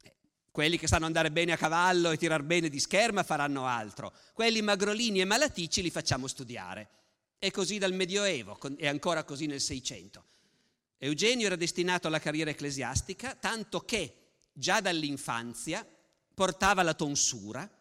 Eh, 0.02 0.16
quelli 0.50 0.76
che 0.76 0.88
sanno 0.88 1.06
andare 1.06 1.32
bene 1.32 1.52
a 1.52 1.56
cavallo 1.56 2.10
e 2.10 2.18
tirar 2.18 2.42
bene 2.42 2.68
di 2.68 2.78
scherma 2.78 3.22
faranno 3.22 3.64
altro. 3.64 4.12
Quelli 4.34 4.60
magrolini 4.60 5.22
e 5.22 5.24
malaticci 5.24 5.80
li 5.80 5.90
facciamo 5.90 6.26
studiare. 6.26 6.90
È 7.38 7.50
così 7.50 7.78
dal 7.78 7.94
Medioevo 7.94 8.58
e 8.76 8.88
ancora 8.88 9.24
così 9.24 9.46
nel 9.46 9.62
Seicento. 9.62 10.22
Eugenio 10.98 11.46
era 11.46 11.56
destinato 11.56 12.08
alla 12.08 12.20
carriera 12.20 12.50
ecclesiastica, 12.50 13.36
tanto 13.36 13.86
che 13.86 14.32
già 14.52 14.82
dall'infanzia 14.82 15.88
portava 16.34 16.82
la 16.82 16.92
tonsura, 16.92 17.75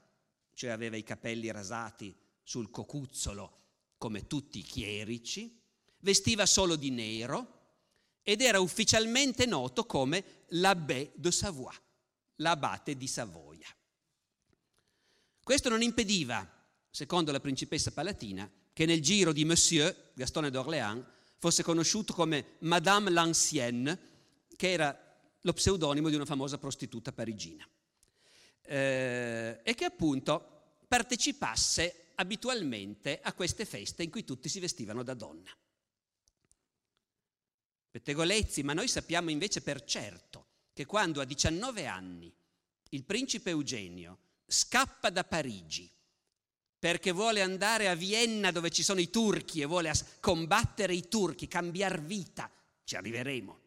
cioè 0.56 0.70
aveva 0.72 0.96
i 0.96 1.04
capelli 1.04 1.52
rasati 1.52 2.16
sul 2.42 2.72
cocuzzolo 2.72 3.64
come 3.98 4.26
tutti 4.26 4.60
i 4.60 4.64
chierici, 4.64 5.60
vestiva 6.00 6.46
solo 6.46 6.76
di 6.76 6.90
nero 6.90 7.54
ed 8.24 8.42
era 8.42 8.60
ufficialmente 8.60 9.46
noto 9.46 9.86
come 9.86 10.44
l'abbé 10.50 11.12
de 11.16 11.32
Savoie, 11.32 11.78
l'abate 12.38 12.96
di 12.96 13.08
Savoia. 13.08 13.68
Questo 15.44 15.70
non 15.70 15.82
impediva, 15.82 16.50
secondo 16.90 17.32
la 17.32 17.40
principessa 17.40 17.92
palatina, 17.92 18.50
che 18.74 18.86
nel 18.86 19.02
giro 19.02 19.34
di 19.34 19.46
Monsieur 19.46 20.12
Gastone 20.14 20.50
d'Orléans 20.50 21.06
fosse 21.38 21.64
conosciuto 21.64 22.14
come 22.14 22.56
Madame 22.60 23.12
l'Ancienne, 23.12 24.00
che 24.56 24.72
era 24.72 24.98
lo 25.42 25.54
pseudonimo 25.54 26.10
di 26.10 26.16
una 26.16 26.26
famosa 26.26 26.58
prostituta 26.58 27.12
parigina 27.12 27.68
eh, 28.66 29.60
e 29.64 29.74
che 29.74 29.86
appunto 29.86 30.78
partecipasse 30.88 32.12
abitualmente 32.16 33.20
a 33.22 33.34
queste 33.34 33.66
feste 33.66 34.04
in 34.04 34.10
cui 34.10 34.24
tutti 34.24 34.50
si 34.50 34.60
vestivano 34.60 35.04
da 35.04 35.14
donna. 35.14 35.52
Pettegolezzi, 37.92 38.64
ma 38.64 38.74
noi 38.74 38.88
sappiamo 38.88 39.30
invece 39.30 39.62
per 39.62 39.84
certo 39.84 40.48
che 40.74 40.86
quando 40.86 41.22
a 41.22 41.26
19 41.26 41.86
anni 41.86 42.34
il 42.90 43.04
principe 43.04 43.52
Eugenio 43.52 44.20
scappa 44.46 45.10
da 45.10 45.24
Parigi 45.24 45.90
perché 46.78 47.12
vuole 47.12 47.42
andare 47.42 47.88
a 47.90 47.96
Vienna 47.96 48.52
dove 48.52 48.70
ci 48.70 48.84
sono 48.84 49.00
i 49.00 49.10
turchi 49.10 49.62
e 49.62 49.66
vuole 49.66 49.92
combattere 50.20 50.94
i 50.94 51.08
turchi, 51.08 51.48
cambiare 51.48 52.00
vita, 52.00 52.52
ci 52.84 52.96
arriveremo. 52.96 53.60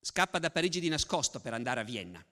Scappa 0.00 0.38
da 0.38 0.50
Parigi 0.50 0.80
di 0.80 0.88
nascosto 0.88 1.40
per 1.40 1.52
andare 1.52 1.80
a 1.80 1.84
Vienna. 1.84 2.24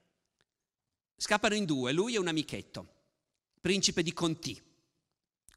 Scappano 1.21 1.53
in 1.53 1.65
due, 1.65 1.91
lui 1.91 2.15
e 2.15 2.17
un 2.17 2.29
amichetto, 2.29 2.87
principe 3.59 4.03
di 4.03 4.13
Conti. 4.13 4.57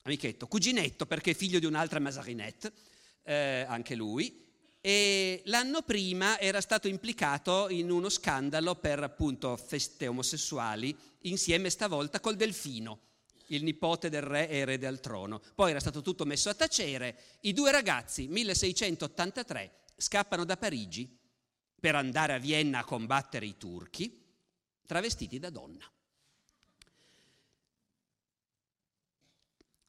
Amichetto, 0.02 0.48
cuginetto 0.48 1.06
perché 1.06 1.30
è 1.30 1.34
figlio 1.34 1.60
di 1.60 1.66
un'altra 1.66 2.00
Mazarinette, 2.00 2.72
eh, 3.22 3.64
anche 3.68 3.94
lui, 3.94 4.44
e 4.80 5.40
l'anno 5.44 5.82
prima 5.82 6.40
era 6.40 6.60
stato 6.60 6.88
implicato 6.88 7.68
in 7.68 7.92
uno 7.92 8.08
scandalo 8.08 8.74
per 8.74 9.04
appunto 9.04 9.56
feste 9.56 10.08
omosessuali, 10.08 10.98
insieme 11.20 11.70
stavolta 11.70 12.18
col 12.18 12.34
Delfino, 12.34 13.02
il 13.46 13.62
nipote 13.62 14.08
del 14.08 14.22
re 14.22 14.48
e 14.48 14.56
erede 14.56 14.88
al 14.88 14.98
trono. 14.98 15.40
Poi 15.54 15.70
era 15.70 15.78
stato 15.78 16.02
tutto 16.02 16.24
messo 16.24 16.48
a 16.48 16.54
tacere. 16.54 17.16
I 17.42 17.52
due 17.52 17.70
ragazzi, 17.70 18.26
1683, 18.26 19.82
scappano 19.96 20.44
da 20.44 20.56
Parigi 20.56 21.16
per 21.78 21.94
andare 21.94 22.32
a 22.32 22.38
Vienna 22.38 22.80
a 22.80 22.84
combattere 22.84 23.46
i 23.46 23.56
turchi, 23.56 24.21
travestiti 24.92 25.38
da 25.38 25.48
donna. 25.48 25.90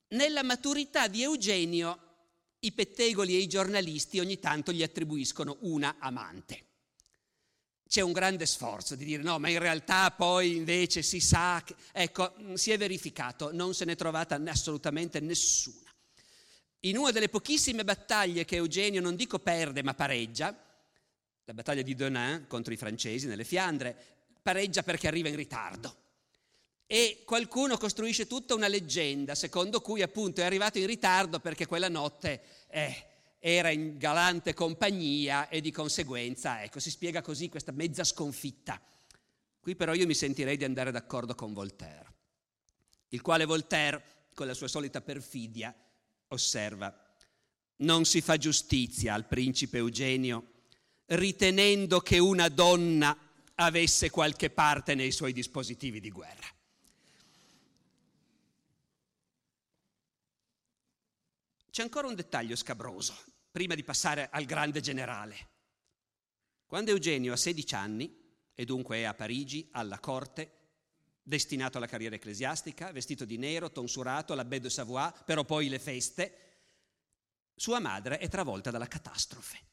Nella 0.09 0.43
maturità 0.43 1.09
di 1.09 1.21
Eugenio 1.21 1.99
i 2.59 2.71
pettegoli 2.71 3.35
e 3.35 3.39
i 3.39 3.47
giornalisti 3.47 4.19
ogni 4.19 4.39
tanto 4.39 4.71
gli 4.71 4.81
attribuiscono 4.81 5.57
una 5.61 5.97
amante. 5.99 6.67
C'è 7.85 7.99
un 7.99 8.13
grande 8.13 8.45
sforzo 8.45 8.95
di 8.95 9.03
dire 9.03 9.21
no, 9.23 9.39
ma 9.39 9.49
in 9.49 9.59
realtà 9.59 10.09
poi 10.11 10.55
invece 10.55 11.01
si 11.01 11.19
sa 11.19 11.61
che... 11.65 11.75
Ecco, 11.91 12.33
si 12.53 12.71
è 12.71 12.77
verificato, 12.77 13.51
non 13.51 13.73
se 13.73 13.83
n'è 13.83 13.97
trovata 13.97 14.41
assolutamente 14.45 15.19
nessuna. 15.19 15.93
In 16.81 16.97
una 16.97 17.11
delle 17.11 17.27
pochissime 17.27 17.83
battaglie 17.83 18.45
che 18.45 18.55
Eugenio 18.55 19.01
non 19.01 19.17
dico 19.17 19.37
perde 19.39 19.83
ma 19.83 19.93
pareggia, 19.93 20.57
la 21.43 21.53
battaglia 21.53 21.81
di 21.81 21.93
Denain 21.93 22.47
contro 22.47 22.71
i 22.71 22.77
francesi 22.77 23.27
nelle 23.27 23.43
Fiandre, 23.43 24.13
pareggia 24.43 24.83
perché 24.83 25.07
arriva 25.07 25.29
in 25.29 25.35
ritardo. 25.35 26.01
E 26.85 27.23
qualcuno 27.25 27.77
costruisce 27.77 28.27
tutta 28.27 28.53
una 28.53 28.67
leggenda 28.67 29.33
secondo 29.33 29.81
cui 29.81 30.03
appunto 30.03 30.41
è 30.41 30.43
arrivato 30.43 30.77
in 30.77 30.85
ritardo 30.85 31.39
perché 31.39 31.65
quella 31.65 31.89
notte 31.89 32.43
eh, 32.67 33.07
era 33.39 33.69
in 33.71 33.97
galante 33.97 34.53
compagnia 34.53 35.49
e 35.49 35.59
di 35.61 35.71
conseguenza, 35.71 36.61
ecco, 36.61 36.79
si 36.79 36.91
spiega 36.91 37.21
così 37.21 37.49
questa 37.49 37.71
mezza 37.71 38.03
sconfitta. 38.03 38.79
Qui 39.59 39.75
però 39.75 39.93
io 39.93 40.05
mi 40.05 40.13
sentirei 40.13 40.57
di 40.57 40.65
andare 40.65 40.91
d'accordo 40.91 41.33
con 41.35 41.53
Voltaire, 41.53 42.13
il 43.09 43.21
quale 43.21 43.45
Voltaire, 43.45 44.03
con 44.33 44.45
la 44.45 44.53
sua 44.53 44.67
solita 44.67 45.01
perfidia, 45.01 45.73
osserva, 46.27 46.95
non 47.77 48.05
si 48.05 48.21
fa 48.21 48.37
giustizia 48.37 49.13
al 49.13 49.25
principe 49.25 49.77
Eugenio 49.77 50.51
ritenendo 51.07 51.99
che 51.99 52.17
una 52.19 52.49
donna 52.49 53.17
avesse 53.55 54.09
qualche 54.09 54.49
parte 54.49 54.95
nei 54.95 55.11
suoi 55.11 55.33
dispositivi 55.33 55.99
di 55.99 56.09
guerra. 56.09 56.47
C'è 61.69 61.81
ancora 61.81 62.07
un 62.07 62.15
dettaglio 62.15 62.55
scabroso, 62.55 63.15
prima 63.51 63.73
di 63.73 63.83
passare 63.83 64.29
al 64.31 64.45
grande 64.45 64.79
generale. 64.79 65.49
Quando 66.67 66.91
Eugenio 66.91 67.33
ha 67.33 67.37
16 67.37 67.75
anni, 67.75 68.21
e 68.53 68.65
dunque 68.65 68.97
è 68.97 69.03
a 69.03 69.13
Parigi, 69.15 69.69
alla 69.71 69.99
corte, 69.99 70.59
destinato 71.23 71.77
alla 71.77 71.87
carriera 71.87 72.15
ecclesiastica, 72.15 72.91
vestito 72.91 73.25
di 73.25 73.37
nero, 73.37 73.71
tonsurato, 73.71 74.35
l'abbé 74.35 74.59
de 74.59 74.69
Savoie, 74.69 75.13
però 75.25 75.45
poi 75.45 75.69
le 75.69 75.79
feste, 75.79 76.37
sua 77.55 77.79
madre 77.79 78.17
è 78.17 78.27
travolta 78.27 78.69
dalla 78.69 78.87
catastrofe. 78.87 79.72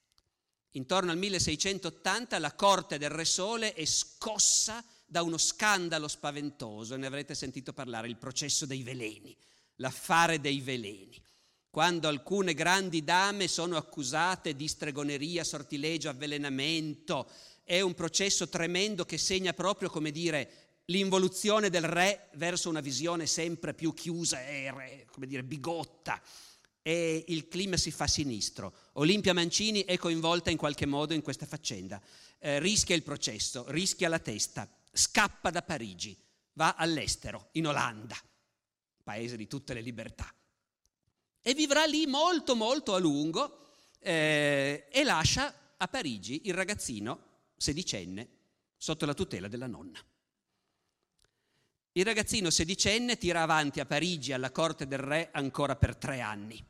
Intorno 0.73 1.11
al 1.11 1.19
1680 1.19 2.39
la 2.39 2.55
corte 2.55 2.99
del 2.99 3.11
Re 3.11 3.25
Sole 3.25 3.75
è 3.75 3.85
scossa 3.85 4.85
da 5.05 5.23
uno 5.23 5.39
scandalo 5.39 6.07
spaventoso, 6.07 6.97
ne 6.97 7.07
avrete 7.07 7.35
sentito 7.35 7.73
parlare, 7.73 8.09
il 8.09 8.17
processo 8.17 8.67
dei 8.67 8.83
veleni, 8.83 9.37
l'affare 9.77 10.41
dei 10.41 10.61
veleni 10.61 11.21
quando 11.71 12.09
alcune 12.09 12.53
grandi 12.53 13.05
dame 13.05 13.47
sono 13.47 13.77
accusate 13.77 14.57
di 14.57 14.67
stregoneria, 14.67 15.45
sortilegio, 15.45 16.09
avvelenamento. 16.09 17.31
È 17.63 17.81
un 17.81 17.95
processo 17.95 18.49
tremendo 18.49 19.05
che 19.05 19.19
segna 19.19 19.53
proprio, 19.53 19.89
come 19.89 20.11
dire, 20.11 20.83
l'involuzione 20.87 21.71
del 21.71 21.85
re 21.85 22.29
verso 22.35 22.69
una 22.69 22.81
visione 22.81 23.27
sempre 23.27 23.73
più 23.73 23.95
chiusa 23.95 24.45
e, 24.45 25.07
come 25.13 25.29
dire, 25.29 25.45
bigotta. 25.45 26.21
E 26.83 27.25
il 27.29 27.49
clima 27.49 27.77
si 27.77 27.91
fa 27.91 28.07
sinistro. 28.07 28.75
Olimpia 28.95 29.35
Mancini 29.35 29.85
è 29.85 29.99
coinvolta 29.99 30.51
in 30.51 30.57
qualche 30.57 30.87
modo 30.87 31.15
in 31.15 31.23
questa 31.23 31.47
faccenda. 31.47 32.01
Eh, 32.39 32.59
rischia 32.59 32.97
il 32.97 33.03
processo, 33.03 33.65
rischia 33.69 34.09
la 34.09 34.19
testa, 34.19 34.69
scappa 34.93 35.51
da 35.51 35.63
Parigi, 35.63 36.17
va 36.55 36.75
all'estero, 36.75 37.49
in 37.53 37.67
Olanda, 37.67 38.17
paese 39.03 39.37
di 39.37 39.47
tutte 39.47 39.75
le 39.75 39.83
libertà 39.83 40.33
e 41.43 41.55
vivrà 41.55 41.85
lì 41.85 42.07
molto 42.07 42.55
molto 42.55 42.95
a 42.95 42.99
lungo 42.99 43.69
eh, 43.99 44.87
e 44.91 45.05
lascia 45.05 45.75
a 45.77 45.89
Parigi 45.89 46.43
il 46.45 46.55
ragazzino 46.55 47.29
sedicenne 47.57 48.29
sotto 48.77 49.07
la 49.07 49.15
tutela 49.15 49.49
della 49.49 49.67
nonna. 49.67 49.99
Il 51.93 52.05
ragazzino 52.05 52.51
sedicenne 52.51 53.19
tira 53.19 53.43
avanti 53.43 53.81
a 53.81 53.87
Parigi 53.87 54.33
alla 54.33 54.53
corte 54.53 54.87
del 54.87 54.99
re 54.99 55.31
ancora 55.33 55.77
per 55.77 55.97
tre 55.97 56.21
anni. 56.21 56.65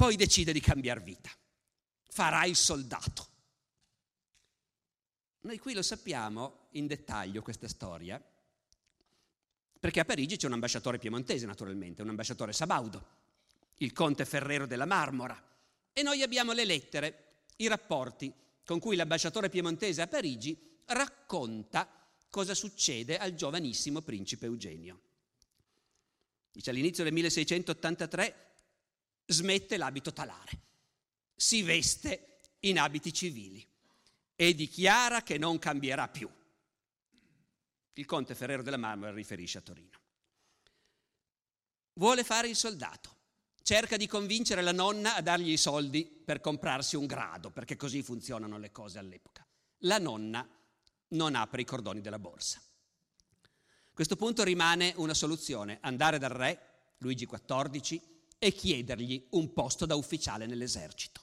Poi 0.00 0.16
decide 0.16 0.54
di 0.54 0.60
cambiare 0.60 1.00
vita. 1.00 1.28
Farà 2.08 2.46
il 2.46 2.56
soldato. 2.56 3.28
Noi 5.40 5.58
qui 5.58 5.74
lo 5.74 5.82
sappiamo 5.82 6.68
in 6.70 6.86
dettaglio 6.86 7.42
questa 7.42 7.68
storia, 7.68 8.18
perché 9.78 10.00
a 10.00 10.06
Parigi 10.06 10.38
c'è 10.38 10.46
un 10.46 10.54
ambasciatore 10.54 10.96
piemontese, 10.96 11.44
naturalmente, 11.44 12.00
un 12.00 12.08
ambasciatore 12.08 12.54
sabaudo, 12.54 13.06
il 13.76 13.92
conte 13.92 14.24
Ferrero 14.24 14.64
della 14.64 14.86
Marmora. 14.86 15.38
E 15.92 16.02
noi 16.02 16.22
abbiamo 16.22 16.52
le 16.52 16.64
lettere, 16.64 17.42
i 17.56 17.68
rapporti 17.68 18.32
con 18.64 18.78
cui 18.78 18.96
l'ambasciatore 18.96 19.50
piemontese 19.50 20.00
a 20.00 20.06
Parigi 20.06 20.80
racconta 20.86 21.86
cosa 22.30 22.54
succede 22.54 23.18
al 23.18 23.34
giovanissimo 23.34 24.00
principe 24.00 24.46
Eugenio. 24.46 24.98
Dice 26.52 26.70
all'inizio 26.70 27.04
del 27.04 27.12
1683 27.12 28.49
smette 29.32 29.76
l'abito 29.76 30.12
talare, 30.12 30.60
si 31.34 31.62
veste 31.62 32.38
in 32.60 32.78
abiti 32.78 33.12
civili 33.12 33.66
e 34.34 34.54
dichiara 34.54 35.22
che 35.22 35.38
non 35.38 35.58
cambierà 35.58 36.08
più. 36.08 36.28
Il 37.94 38.06
conte 38.06 38.34
Ferrero 38.34 38.62
della 38.62 38.76
Marmora 38.76 39.12
riferisce 39.12 39.58
a 39.58 39.62
Torino. 39.62 39.98
Vuole 41.94 42.24
fare 42.24 42.48
il 42.48 42.56
soldato, 42.56 43.16
cerca 43.62 43.96
di 43.96 44.06
convincere 44.06 44.62
la 44.62 44.72
nonna 44.72 45.14
a 45.14 45.20
dargli 45.20 45.50
i 45.50 45.56
soldi 45.56 46.04
per 46.04 46.40
comprarsi 46.40 46.96
un 46.96 47.06
grado, 47.06 47.50
perché 47.50 47.76
così 47.76 48.02
funzionano 48.02 48.58
le 48.58 48.72
cose 48.72 48.98
all'epoca. 48.98 49.46
La 49.84 49.98
nonna 49.98 50.48
non 51.08 51.34
apre 51.34 51.62
i 51.62 51.66
cordoni 51.66 52.00
della 52.00 52.18
borsa. 52.18 52.58
A 52.58 53.92
questo 53.92 54.16
punto 54.16 54.42
rimane 54.42 54.94
una 54.96 55.14
soluzione, 55.14 55.78
andare 55.82 56.18
dal 56.18 56.30
re, 56.30 56.94
Luigi 56.98 57.26
XIV, 57.26 58.09
e 58.40 58.52
chiedergli 58.52 59.26
un 59.32 59.52
posto 59.52 59.84
da 59.84 59.94
ufficiale 59.94 60.46
nell'esercito. 60.46 61.20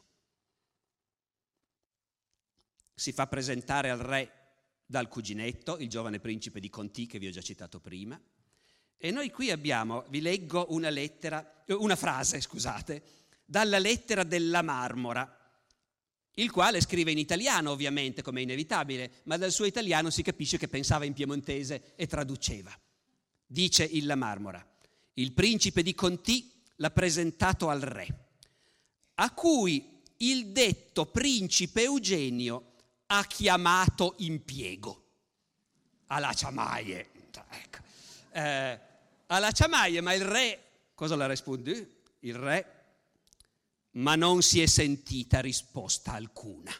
Si 2.93 3.11
fa 3.11 3.27
presentare 3.27 3.89
al 3.89 3.99
re 3.99 4.31
dal 4.85 5.09
cuginetto, 5.09 5.77
il 5.79 5.89
giovane 5.89 6.19
principe 6.19 6.61
di 6.61 6.69
Conti 6.69 7.07
che 7.07 7.19
vi 7.19 7.27
ho 7.27 7.31
già 7.31 7.41
citato 7.41 7.81
prima. 7.81 8.19
E 8.97 9.11
noi 9.11 9.29
qui 9.29 9.51
abbiamo, 9.51 10.05
vi 10.09 10.21
leggo 10.21 10.67
una 10.69 10.89
lettera, 10.89 11.63
una 11.67 11.95
frase, 11.95 12.39
scusate, 12.39 13.03
dalla 13.43 13.79
lettera 13.79 14.23
della 14.23 14.61
Marmora, 14.61 15.31
il 16.35 16.51
quale 16.51 16.81
scrive 16.81 17.11
in 17.11 17.17
italiano 17.17 17.71
ovviamente, 17.71 18.21
come 18.21 18.39
è 18.39 18.43
inevitabile, 18.43 19.21
ma 19.23 19.37
dal 19.37 19.51
suo 19.51 19.65
italiano 19.65 20.09
si 20.09 20.21
capisce 20.21 20.57
che 20.57 20.67
pensava 20.67 21.03
in 21.03 21.13
piemontese 21.13 21.93
e 21.95 22.07
traduceva. 22.07 22.71
Dice 23.45 23.83
il 23.83 24.05
La 24.05 24.15
Marmora, 24.15 24.65
il 25.13 25.33
principe 25.33 25.81
di 25.83 25.93
Conti 25.95 26.56
l'ha 26.77 26.91
presentato 26.91 27.69
al 27.69 27.81
re, 27.81 28.07
a 29.15 29.31
cui 29.31 30.01
il 30.17 30.47
detto 30.47 31.05
principe 31.05 31.83
Eugenio 31.83 32.73
ha 33.07 33.23
chiamato 33.25 34.15
impiego. 34.17 35.03
Alla 36.07 36.33
ciamaie. 36.33 37.09
Ecco. 37.49 37.77
Eh, 38.31 38.79
alla 39.27 39.51
ciamaia, 39.51 40.01
ma 40.01 40.13
il 40.13 40.23
re, 40.23 40.63
cosa 40.93 41.15
le 41.15 41.27
risponde? 41.27 42.01
Il 42.19 42.35
re, 42.35 42.73
ma 43.91 44.15
non 44.15 44.41
si 44.41 44.61
è 44.61 44.65
sentita 44.65 45.39
risposta 45.39 46.13
alcuna. 46.13 46.71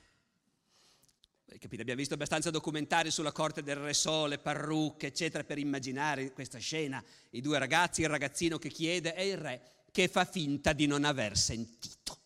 Capite? 1.60 1.82
Abbiamo 1.82 2.00
visto 2.00 2.14
abbastanza 2.14 2.52
documentari 2.52 3.10
sulla 3.10 3.32
corte 3.32 3.64
del 3.64 3.78
Re 3.78 3.94
Sole, 3.96 4.38
parrucche, 4.38 5.08
eccetera, 5.08 5.44
per 5.44 5.58
immaginare 5.58 6.32
questa 6.32 6.60
scena. 6.60 7.04
I 7.32 7.42
due 7.42 7.58
ragazzi, 7.58 8.02
il 8.02 8.10
ragazzino 8.10 8.60
che 8.60 8.70
chiede 8.70 9.16
e 9.16 9.28
il 9.28 9.38
re 9.38 9.77
che 9.98 10.08
fa 10.08 10.26
finta 10.26 10.74
di 10.74 10.86
non 10.86 11.06
aver 11.06 11.36
sentito. 11.36 12.20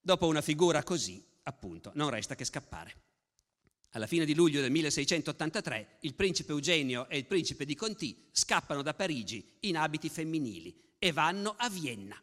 Dopo 0.00 0.26
una 0.26 0.40
figura 0.40 0.82
così, 0.82 1.22
appunto, 1.42 1.92
non 1.94 2.08
resta 2.08 2.34
che 2.34 2.46
scappare. 2.46 3.02
Alla 3.90 4.06
fine 4.06 4.24
di 4.24 4.34
luglio 4.34 4.62
del 4.62 4.70
1683 4.70 5.98
il 6.00 6.14
principe 6.14 6.52
Eugenio 6.52 7.06
e 7.10 7.18
il 7.18 7.26
principe 7.26 7.66
di 7.66 7.74
Conti 7.74 8.30
scappano 8.32 8.80
da 8.80 8.94
Parigi 8.94 9.58
in 9.60 9.76
abiti 9.76 10.08
femminili 10.08 10.94
e 10.98 11.12
vanno 11.12 11.54
a 11.58 11.68
Vienna 11.68 12.18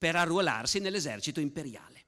per 0.00 0.16
arruolarsi 0.16 0.80
nell'esercito 0.80 1.38
imperiale. 1.38 2.06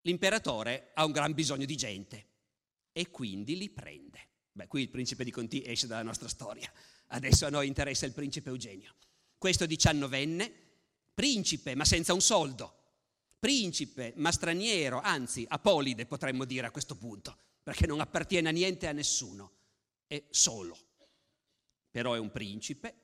L'imperatore 0.00 0.92
ha 0.94 1.04
un 1.04 1.12
gran 1.12 1.34
bisogno 1.34 1.66
di 1.66 1.76
gente 1.76 2.26
e 2.92 3.10
quindi 3.10 3.58
li 3.58 3.68
prende. 3.68 4.28
Beh, 4.52 4.68
qui 4.68 4.80
il 4.80 4.88
principe 4.88 5.22
di 5.22 5.30
Conti 5.30 5.62
esce 5.62 5.86
dalla 5.86 6.02
nostra 6.02 6.28
storia. 6.28 6.72
Adesso 7.08 7.46
a 7.46 7.50
noi 7.50 7.66
interessa 7.66 8.06
il 8.06 8.12
principe 8.12 8.50
Eugenio. 8.50 8.94
Questo 9.38 9.66
diciannovenne, 9.66 10.52
principe 11.14 11.74
ma 11.74 11.84
senza 11.84 12.12
un 12.12 12.20
soldo, 12.20 12.82
principe, 13.38 14.14
ma 14.16 14.32
straniero, 14.32 15.00
anzi 15.00 15.44
apolide 15.46 16.06
potremmo 16.06 16.44
dire 16.44 16.66
a 16.66 16.70
questo 16.70 16.96
punto, 16.96 17.36
perché 17.62 17.86
non 17.86 18.00
appartiene 18.00 18.48
a 18.48 18.52
niente 18.52 18.88
a 18.88 18.92
nessuno, 18.92 19.52
è 20.06 20.22
solo. 20.30 20.78
Però 21.90 22.14
è 22.14 22.18
un 22.18 22.30
principe 22.30 22.94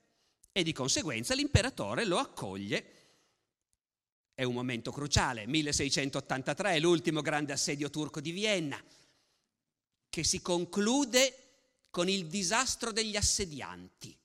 e 0.51 0.63
di 0.63 0.73
conseguenza 0.73 1.35
l'imperatore 1.35 2.05
lo 2.05 2.19
accoglie. 2.19 2.97
È 4.35 4.43
un 4.43 4.55
momento 4.55 4.91
cruciale, 4.91 5.47
1683, 5.47 6.81
l'ultimo 6.81 7.21
grande 7.21 7.53
assedio 7.53 7.91
turco 7.91 8.21
di 8.21 8.31
Vienna, 8.31 8.83
che 10.09 10.25
si 10.25 10.41
conclude 10.41 11.50
con 11.91 12.09
il 12.09 12.27
disastro 12.27 12.93
degli 12.93 13.17
assedianti. 13.17 14.17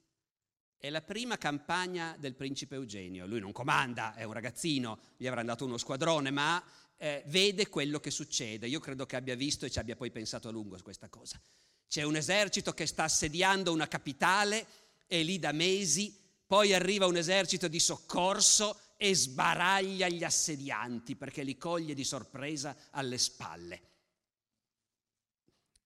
È 0.77 0.89
la 0.89 1.01
prima 1.01 1.37
campagna 1.37 2.15
del 2.19 2.35
principe 2.35 2.75
Eugenio. 2.75 3.25
Lui 3.25 3.39
non 3.39 3.51
comanda, 3.51 4.13
è 4.13 4.23
un 4.23 4.33
ragazzino, 4.33 4.99
gli 5.17 5.25
avrà 5.25 5.41
dato 5.41 5.65
uno 5.65 5.77
squadrone, 5.77 6.29
ma 6.29 6.63
eh, 6.97 7.23
vede 7.27 7.67
quello 7.69 7.99
che 7.99 8.11
succede. 8.11 8.67
Io 8.67 8.79
credo 8.79 9.05
che 9.05 9.15
abbia 9.15 9.35
visto 9.35 9.65
e 9.65 9.71
ci 9.71 9.79
abbia 9.79 9.95
poi 9.95 10.11
pensato 10.11 10.47
a 10.47 10.51
lungo 10.51 10.77
su 10.77 10.83
questa 10.83 11.09
cosa. 11.09 11.41
C'è 11.87 12.03
un 12.03 12.15
esercito 12.15 12.73
che 12.73 12.85
sta 12.85 13.03
assediando 13.03 13.71
una 13.73 13.87
capitale, 13.87 14.67
è 15.07 15.21
lì 15.23 15.39
da 15.39 15.51
mesi, 15.51 16.15
poi 16.45 16.73
arriva 16.73 17.07
un 17.07 17.17
esercito 17.17 17.67
di 17.67 17.79
soccorso 17.79 18.79
e 18.97 19.15
sbaraglia 19.15 20.07
gli 20.07 20.23
assedianti 20.23 21.15
perché 21.15 21.43
li 21.43 21.57
coglie 21.57 21.93
di 21.93 22.03
sorpresa 22.03 22.75
alle 22.91 23.17
spalle. 23.17 23.81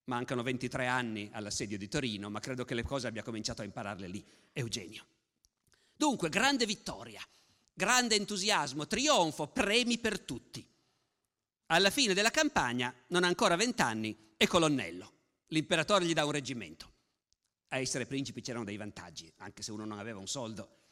Mancano 0.09 0.41
23 0.41 0.87
anni 0.87 1.29
all'assedio 1.31 1.77
di 1.77 1.87
Torino, 1.87 2.31
ma 2.31 2.39
credo 2.39 2.65
che 2.65 2.73
le 2.73 2.81
cose 2.81 3.05
abbia 3.05 3.21
cominciato 3.21 3.61
a 3.61 3.65
impararle 3.65 4.07
lì, 4.07 4.25
Eugenio. 4.53 5.05
Dunque, 5.95 6.29
grande 6.29 6.65
vittoria, 6.65 7.21
grande 7.71 8.15
entusiasmo, 8.15 8.87
trionfo, 8.87 9.49
premi 9.49 9.99
per 9.99 10.19
tutti. 10.19 10.67
Alla 11.67 11.91
fine 11.91 12.15
della 12.15 12.31
campagna, 12.31 12.91
non 13.09 13.23
ha 13.23 13.27
ancora 13.27 13.55
vent'anni, 13.55 14.33
è 14.35 14.47
colonnello. 14.47 15.13
L'imperatore 15.49 16.05
gli 16.05 16.13
dà 16.13 16.25
un 16.25 16.31
reggimento. 16.31 16.91
A 17.67 17.77
essere 17.77 18.07
principi 18.07 18.41
c'erano 18.41 18.65
dei 18.65 18.77
vantaggi, 18.77 19.31
anche 19.37 19.61
se 19.61 19.71
uno 19.71 19.85
non 19.85 19.99
aveva 19.99 20.17
un 20.17 20.27
soldo. 20.27 20.85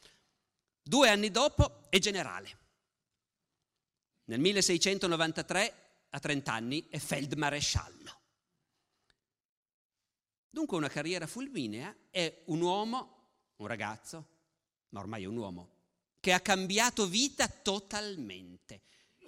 Due 0.79 1.09
anni 1.09 1.31
dopo 1.31 1.89
è 1.89 1.97
generale. 1.97 2.57
Nel 4.25 4.39
1693, 4.39 5.73
a 6.11 6.19
30 6.19 6.53
anni, 6.53 6.87
è 6.87 6.99
feldmaresciallo. 6.99 8.16
Dunque 10.57 10.77
una 10.77 10.89
carriera 10.89 11.27
fulminea 11.27 11.95
è 12.09 12.41
un 12.45 12.61
uomo, 12.61 13.51
un 13.57 13.67
ragazzo, 13.67 14.27
ma 14.89 15.01
ormai 15.01 15.21
è 15.21 15.27
un 15.27 15.37
uomo, 15.37 15.69
che 16.19 16.33
ha 16.33 16.39
cambiato 16.39 17.05
vita 17.05 17.47
totalmente. 17.47 18.81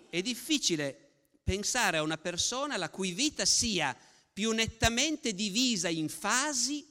È 0.10 0.24
difficile 0.24 1.28
pensare 1.44 1.98
a 1.98 2.02
una 2.02 2.18
persona 2.18 2.78
la 2.78 2.90
cui 2.90 3.12
vita 3.12 3.46
sia 3.46 3.96
più 4.34 4.54
nettamente 4.54 5.36
divisa 5.36 5.88
in 5.88 6.10
fasi 6.10 6.84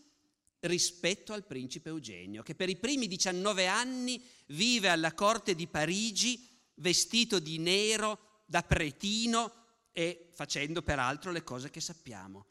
rispetto 0.60 1.32
al 1.32 1.44
principe 1.44 1.88
Eugenio, 1.88 2.44
che 2.44 2.54
per 2.54 2.68
i 2.68 2.76
primi 2.76 3.08
19 3.08 3.66
anni 3.66 4.24
vive 4.50 4.88
alla 4.88 5.14
corte 5.14 5.56
di 5.56 5.66
Parigi 5.66 6.48
vestito 6.74 7.40
di 7.40 7.58
nero 7.58 8.42
da 8.46 8.62
pretino 8.62 9.52
e 9.90 10.30
facendo 10.32 10.80
peraltro 10.82 11.32
le 11.32 11.42
cose 11.42 11.70
che 11.70 11.80
sappiamo. 11.80 12.46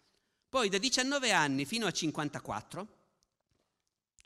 Poi 0.58 0.70
da 0.70 0.80
19 0.80 1.32
anni 1.32 1.66
fino 1.66 1.86
a 1.86 1.92
54, 1.92 2.88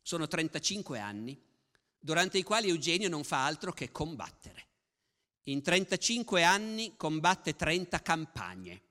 sono 0.01 0.29
35 0.29 0.97
anni, 0.97 1.37
durante 1.99 2.37
i 2.37 2.43
quali 2.43 2.69
Eugenio 2.69 3.09
non 3.09 3.25
fa 3.25 3.43
altro 3.43 3.73
che 3.73 3.91
combattere. 3.91 4.67
In 5.47 5.61
35 5.61 6.41
anni 6.45 6.95
combatte 6.95 7.57
30 7.57 8.01
campagne. 8.01 8.81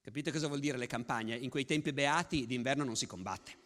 Capite 0.00 0.32
cosa 0.32 0.48
vuol 0.48 0.58
dire 0.58 0.76
le 0.76 0.88
campagne? 0.88 1.36
In 1.36 1.50
quei 1.50 1.66
tempi 1.66 1.92
beati 1.92 2.46
d'inverno 2.46 2.82
non 2.82 2.96
si 2.96 3.06
combatte. 3.06 3.56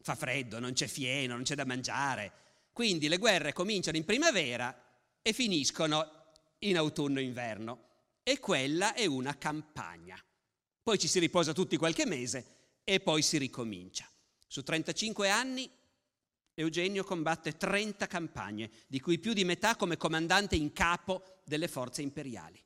Fa 0.00 0.14
freddo, 0.14 0.58
non 0.58 0.72
c'è 0.72 0.86
fieno, 0.86 1.34
non 1.34 1.42
c'è 1.42 1.56
da 1.56 1.66
mangiare. 1.66 2.32
Quindi 2.72 3.06
le 3.06 3.18
guerre 3.18 3.52
cominciano 3.52 3.98
in 3.98 4.06
primavera 4.06 4.74
e 5.20 5.34
finiscono 5.34 6.32
in 6.60 6.78
autunno-inverno. 6.78 7.88
E 8.22 8.38
quella 8.38 8.94
è 8.94 9.04
una 9.04 9.36
campagna 9.36 10.18
poi 10.86 10.98
ci 11.00 11.08
si 11.08 11.18
riposa 11.18 11.52
tutti 11.52 11.76
qualche 11.76 12.06
mese 12.06 12.78
e 12.84 13.00
poi 13.00 13.20
si 13.20 13.38
ricomincia. 13.38 14.08
Su 14.46 14.62
35 14.62 15.28
anni 15.28 15.68
Eugenio 16.54 17.02
combatte 17.02 17.56
30 17.56 18.06
campagne, 18.06 18.70
di 18.86 19.00
cui 19.00 19.18
più 19.18 19.32
di 19.32 19.44
metà 19.44 19.74
come 19.74 19.96
comandante 19.96 20.54
in 20.54 20.72
capo 20.72 21.40
delle 21.44 21.66
forze 21.66 22.02
imperiali. 22.02 22.62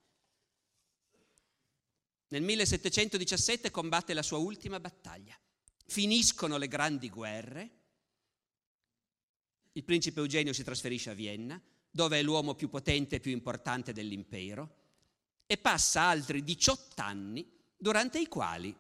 Nel 2.29 2.43
1717 2.43 3.71
combatte 3.71 4.13
la 4.13 4.23
sua 4.23 4.37
ultima 4.37 4.79
battaglia. 4.81 5.35
Finiscono 5.87 6.59
le 6.59 6.69
grandi 6.69 7.09
guerre. 7.09 7.71
Il 9.73 9.85
principe 9.85 10.21
Eugenio 10.21 10.53
si 10.53 10.63
trasferisce 10.63 11.09
a 11.09 11.15
Vienna, 11.15 11.59
dove 11.91 12.19
è 12.19 12.23
l'uomo 12.23 12.55
più 12.55 12.69
potente 12.69 13.17
e 13.17 13.21
più 13.21 13.33
importante 13.33 13.95
dell'impero, 13.95 14.77
e 15.47 15.57
passa 15.57 16.03
altri 16.03 16.45
18 16.45 17.01
anni 17.01 17.59
durante 17.81 18.21
i 18.21 18.29
quali, 18.29 18.77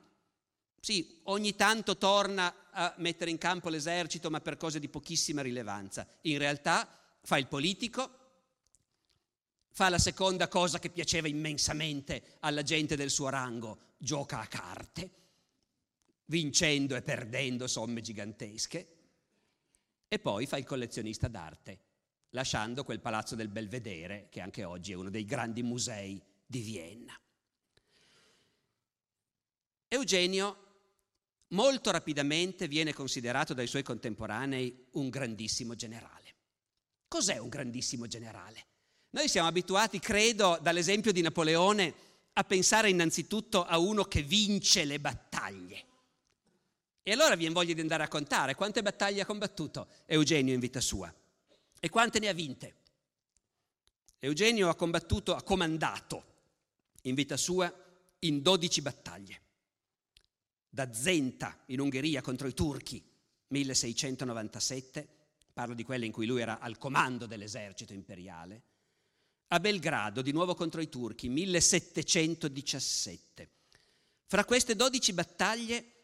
sì, 0.78 1.20
ogni 1.24 1.56
tanto 1.56 1.96
torna 1.96 2.70
a 2.70 2.94
mettere 2.98 3.30
in 3.30 3.38
campo 3.38 3.68
l'esercito, 3.68 4.30
ma 4.30 4.40
per 4.40 4.56
cose 4.56 4.78
di 4.78 4.88
pochissima 4.88 5.42
rilevanza. 5.42 6.06
In 6.22 6.38
realtà 6.38 6.88
fa 7.22 7.38
il 7.38 7.48
politico, 7.48 8.18
fa 9.70 9.88
la 9.88 9.98
seconda 9.98 10.48
cosa 10.48 10.78
che 10.78 10.90
piaceva 10.90 11.28
immensamente 11.28 12.36
alla 12.40 12.62
gente 12.62 12.96
del 12.96 13.10
suo 13.10 13.28
rango, 13.28 13.94
gioca 13.98 14.40
a 14.40 14.46
carte, 14.46 15.10
vincendo 16.26 16.94
e 16.94 17.02
perdendo 17.02 17.66
somme 17.66 18.00
gigantesche, 18.00 18.96
e 20.08 20.18
poi 20.18 20.46
fa 20.46 20.58
il 20.58 20.64
collezionista 20.64 21.28
d'arte, 21.28 21.78
lasciando 22.30 22.84
quel 22.84 23.00
palazzo 23.00 23.34
del 23.34 23.48
Belvedere, 23.48 24.28
che 24.30 24.40
anche 24.40 24.64
oggi 24.64 24.92
è 24.92 24.96
uno 24.96 25.10
dei 25.10 25.24
grandi 25.24 25.62
musei 25.62 26.20
di 26.46 26.60
Vienna. 26.60 27.18
Eugenio 29.92 30.56
molto 31.48 31.90
rapidamente 31.90 32.68
viene 32.68 32.92
considerato 32.92 33.54
dai 33.54 33.66
suoi 33.66 33.82
contemporanei 33.82 34.86
un 34.92 35.08
grandissimo 35.08 35.74
generale. 35.74 36.34
Cos'è 37.08 37.38
un 37.38 37.48
grandissimo 37.48 38.06
generale? 38.06 38.66
Noi 39.10 39.28
siamo 39.28 39.48
abituati, 39.48 39.98
credo, 39.98 40.60
dall'esempio 40.62 41.10
di 41.10 41.22
Napoleone, 41.22 41.92
a 42.34 42.44
pensare 42.44 42.88
innanzitutto 42.88 43.64
a 43.64 43.78
uno 43.78 44.04
che 44.04 44.22
vince 44.22 44.84
le 44.84 45.00
battaglie. 45.00 45.84
E 47.02 47.10
allora 47.10 47.34
viene 47.34 47.52
voglia 47.52 47.74
di 47.74 47.80
andare 47.80 48.04
a 48.04 48.08
contare 48.08 48.54
quante 48.54 48.82
battaglie 48.82 49.22
ha 49.22 49.26
combattuto 49.26 49.88
Eugenio 50.06 50.54
in 50.54 50.60
vita 50.60 50.80
sua 50.80 51.12
e 51.80 51.88
quante 51.88 52.20
ne 52.20 52.28
ha 52.28 52.32
vinte. 52.32 52.76
Eugenio 54.20 54.68
ha 54.68 54.76
combattuto, 54.76 55.34
ha 55.34 55.42
comandato 55.42 56.24
in 57.02 57.16
vita 57.16 57.36
sua 57.36 57.74
in 58.20 58.40
12 58.40 58.82
battaglie 58.82 59.40
da 60.70 60.94
Zenta 60.94 61.58
in 61.66 61.80
Ungheria 61.80 62.22
contro 62.22 62.46
i 62.46 62.54
turchi 62.54 63.04
1697, 63.48 65.08
parlo 65.52 65.74
di 65.74 65.82
quelle 65.82 66.06
in 66.06 66.12
cui 66.12 66.26
lui 66.26 66.40
era 66.40 66.60
al 66.60 66.78
comando 66.78 67.26
dell'esercito 67.26 67.92
imperiale, 67.92 68.62
a 69.48 69.58
Belgrado 69.58 70.22
di 70.22 70.30
nuovo 70.30 70.54
contro 70.54 70.80
i 70.80 70.88
turchi 70.88 71.28
1717. 71.28 73.50
Fra 74.26 74.44
queste 74.44 74.76
12 74.76 75.12
battaglie 75.12 75.94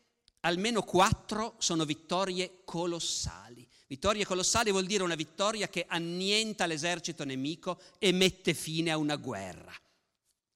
almeno 0.40 0.82
quattro 0.82 1.54
sono 1.58 1.84
vittorie 1.84 2.62
colossali. 2.64 3.64
Vittorie 3.86 4.24
colossali 4.24 4.72
vuol 4.72 4.86
dire 4.86 5.04
una 5.04 5.14
vittoria 5.14 5.68
che 5.68 5.86
annienta 5.88 6.66
l'esercito 6.66 7.24
nemico 7.24 7.80
e 7.98 8.10
mette 8.10 8.52
fine 8.52 8.90
a 8.90 8.96
una 8.96 9.14
guerra. 9.14 9.72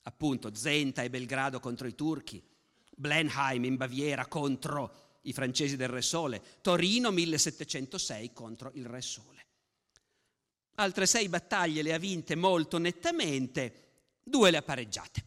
Appunto, 0.02 0.52
Zenta 0.52 1.02
e 1.02 1.10
Belgrado 1.10 1.60
contro 1.60 1.86
i 1.86 1.94
turchi, 1.94 2.42
Blenheim 3.00 3.64
in 3.64 3.76
Baviera 3.76 4.26
contro 4.26 5.18
i 5.22 5.32
francesi 5.32 5.76
del 5.76 5.88
Re 5.88 6.02
Sole, 6.02 6.42
Torino 6.60 7.10
1706 7.10 8.32
contro 8.34 8.70
il 8.74 8.84
Re 8.84 9.00
Sole. 9.00 9.46
Altre 10.74 11.06
sei 11.06 11.28
battaglie 11.30 11.82
le 11.82 11.94
ha 11.94 11.98
vinte 11.98 12.34
molto 12.34 12.76
nettamente, 12.76 13.88
due 14.22 14.50
le 14.50 14.58
ha 14.58 14.62
pareggiate. 14.62 15.24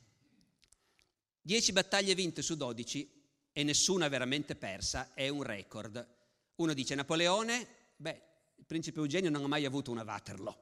Dieci 1.42 1.72
battaglie 1.72 2.14
vinte 2.14 2.44
su 2.44 2.56
dodici 2.56 3.10
e 3.52 3.64
nessuna 3.64 4.08
veramente 4.08 4.56
persa 4.56 5.14
è 5.16 5.28
un 5.28 5.42
record. 5.42 6.08
Uno 6.56 6.74
dice 6.74 6.94
Napoleone, 6.94 7.68
beh, 7.96 8.22
il 8.56 8.66
principe 8.66 9.00
Eugenio 9.00 9.32
non 9.32 9.44
ha 9.44 9.48
mai 9.48 9.66
avuto 9.66 9.90
una 9.90 10.04
Waterloo. 10.04 10.58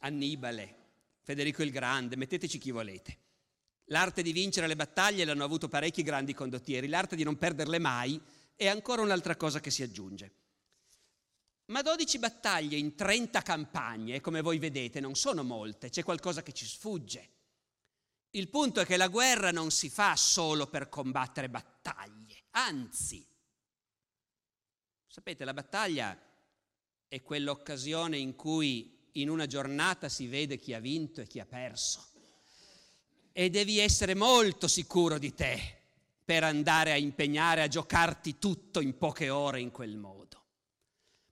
Annibale, 0.00 0.76
Federico 1.22 1.62
il 1.62 1.70
Grande, 1.70 2.16
metteteci 2.16 2.58
chi 2.58 2.72
volete. 2.72 3.21
L'arte 3.86 4.22
di 4.22 4.32
vincere 4.32 4.66
le 4.66 4.76
battaglie 4.76 5.24
l'hanno 5.24 5.44
avuto 5.44 5.68
parecchi 5.68 6.02
grandi 6.02 6.34
condottieri, 6.34 6.88
l'arte 6.88 7.16
di 7.16 7.24
non 7.24 7.36
perderle 7.36 7.78
mai 7.78 8.20
è 8.54 8.68
ancora 8.68 9.02
un'altra 9.02 9.36
cosa 9.36 9.60
che 9.60 9.70
si 9.70 9.82
aggiunge. 9.82 10.34
Ma 11.66 11.82
12 11.82 12.18
battaglie 12.18 12.76
in 12.76 12.94
30 12.94 13.42
campagne, 13.42 14.20
come 14.20 14.40
voi 14.40 14.58
vedete, 14.58 15.00
non 15.00 15.14
sono 15.14 15.42
molte, 15.42 15.90
c'è 15.90 16.02
qualcosa 16.02 16.42
che 16.42 16.52
ci 16.52 16.66
sfugge. 16.66 17.30
Il 18.30 18.48
punto 18.48 18.80
è 18.80 18.86
che 18.86 18.96
la 18.96 19.08
guerra 19.08 19.50
non 19.50 19.70
si 19.70 19.90
fa 19.90 20.16
solo 20.16 20.66
per 20.66 20.88
combattere 20.88 21.48
battaglie, 21.48 22.44
anzi, 22.50 23.26
sapete, 25.06 25.44
la 25.44 25.54
battaglia 25.54 26.18
è 27.08 27.22
quell'occasione 27.22 28.16
in 28.16 28.34
cui 28.34 29.10
in 29.12 29.28
una 29.28 29.46
giornata 29.46 30.08
si 30.08 30.26
vede 30.26 30.56
chi 30.56 30.72
ha 30.72 30.80
vinto 30.80 31.20
e 31.20 31.26
chi 31.26 31.40
ha 31.40 31.46
perso. 31.46 32.11
E 33.32 33.48
devi 33.50 33.78
essere 33.78 34.14
molto 34.14 34.68
sicuro 34.68 35.18
di 35.18 35.34
te 35.34 35.78
per 36.24 36.44
andare 36.44 36.92
a 36.92 36.96
impegnare, 36.96 37.62
a 37.62 37.68
giocarti 37.68 38.38
tutto 38.38 38.80
in 38.80 38.96
poche 38.98 39.30
ore 39.30 39.60
in 39.60 39.70
quel 39.70 39.96
modo. 39.96 40.44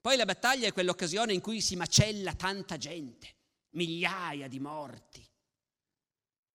Poi 0.00 0.16
la 0.16 0.24
battaglia 0.24 0.66
è 0.66 0.72
quell'occasione 0.72 1.34
in 1.34 1.40
cui 1.40 1.60
si 1.60 1.76
macella 1.76 2.32
tanta 2.32 2.78
gente, 2.78 3.34
migliaia 3.70 4.48
di 4.48 4.58
morti. 4.58 5.26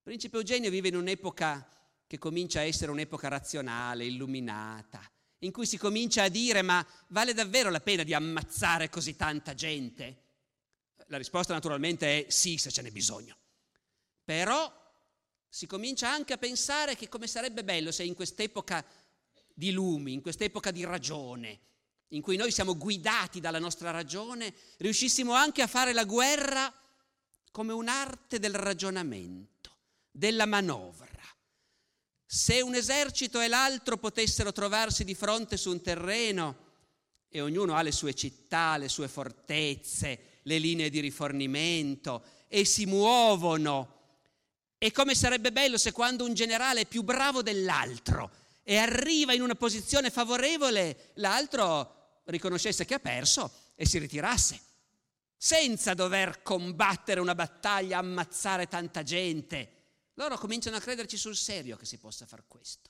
Principe 0.01 0.37
Eugenio 0.37 0.69
vive 0.71 0.87
in 0.87 0.95
un'epoca 0.95 1.69
che 2.07 2.17
comincia 2.17 2.59
a 2.59 2.63
essere 2.63 2.91
un'epoca 2.91 3.27
razionale, 3.27 4.05
illuminata, 4.05 5.01
in 5.39 5.51
cui 5.51 5.65
si 5.65 5.77
comincia 5.77 6.23
a 6.23 6.29
dire 6.29 6.63
ma 6.63 6.85
vale 7.07 7.33
davvero 7.33 7.69
la 7.69 7.81
pena 7.81 8.03
di 8.03 8.13
ammazzare 8.13 8.89
così 8.89 9.15
tanta 9.15 9.53
gente? 9.53 10.23
La 11.07 11.17
risposta 11.17 11.53
naturalmente 11.53 12.25
è 12.25 12.29
sì 12.31 12.57
se 12.57 12.71
ce 12.71 12.81
n'è 12.81 12.91
bisogno. 12.91 13.37
Però 14.23 14.84
si 15.55 15.67
comincia 15.67 16.11
anche 16.11 16.33
a 16.33 16.37
pensare 16.37 16.97
che 16.97 17.07
come 17.07 17.27
sarebbe 17.27 17.63
bello 17.63 17.89
se 17.89 18.03
in 18.03 18.13
quest'epoca 18.13 18.85
di 19.53 19.71
lumi, 19.71 20.11
in 20.11 20.21
quest'epoca 20.21 20.69
di 20.69 20.83
ragione, 20.83 21.59
in 22.09 22.21
cui 22.21 22.35
noi 22.35 22.51
siamo 22.51 22.75
guidati 22.75 23.39
dalla 23.39 23.57
nostra 23.57 23.89
ragione, 23.89 24.53
riuscissimo 24.79 25.31
anche 25.31 25.61
a 25.61 25.67
fare 25.67 25.93
la 25.93 26.03
guerra 26.03 26.69
come 27.51 27.71
un'arte 27.71 28.37
del 28.37 28.53
ragionamento, 28.53 29.77
della 30.11 30.45
manovra. 30.45 31.23
Se 32.25 32.59
un 32.59 32.75
esercito 32.75 33.39
e 33.39 33.47
l'altro 33.47 33.95
potessero 33.95 34.51
trovarsi 34.51 35.05
di 35.05 35.15
fronte 35.15 35.55
su 35.55 35.71
un 35.71 35.81
terreno 35.81 36.63
e 37.29 37.39
ognuno 37.39 37.75
ha 37.75 37.81
le 37.81 37.93
sue 37.93 38.13
città, 38.13 38.75
le 38.75 38.89
sue 38.89 39.07
fortezze, 39.07 40.39
le 40.41 40.57
linee 40.57 40.89
di 40.89 40.99
rifornimento 40.99 42.25
e 42.49 42.65
si 42.65 42.85
muovono, 42.85 43.94
e 44.77 44.91
come 44.91 45.15
sarebbe 45.15 45.51
bello 45.51 45.77
se 45.77 45.91
quando 45.91 46.25
un 46.25 46.33
generale 46.33 46.81
è 46.81 46.85
più 46.85 47.03
bravo 47.03 47.41
dell'altro 47.41 48.31
e 48.63 48.77
arriva 48.77 49.33
in 49.33 49.41
una 49.41 49.55
posizione 49.55 50.09
favorevole, 50.09 51.11
l'altro 51.15 52.21
riconoscesse 52.25 52.85
che 52.85 52.95
ha 52.95 52.99
perso 52.99 53.51
e 53.75 53.85
si 53.85 53.99
ritirasse, 53.99 54.59
senza 55.37 55.93
dover 55.93 56.41
combattere 56.41 57.19
una 57.19 57.35
battaglia, 57.35 57.99
ammazzare 57.99 58.67
tanta 58.67 59.03
gente. 59.03 59.71
Loro 60.15 60.37
cominciano 60.37 60.77
a 60.77 60.81
crederci 60.81 61.17
sul 61.17 61.35
serio 61.35 61.77
che 61.77 61.85
si 61.85 61.97
possa 61.97 62.25
fare 62.25 62.45
questo. 62.47 62.89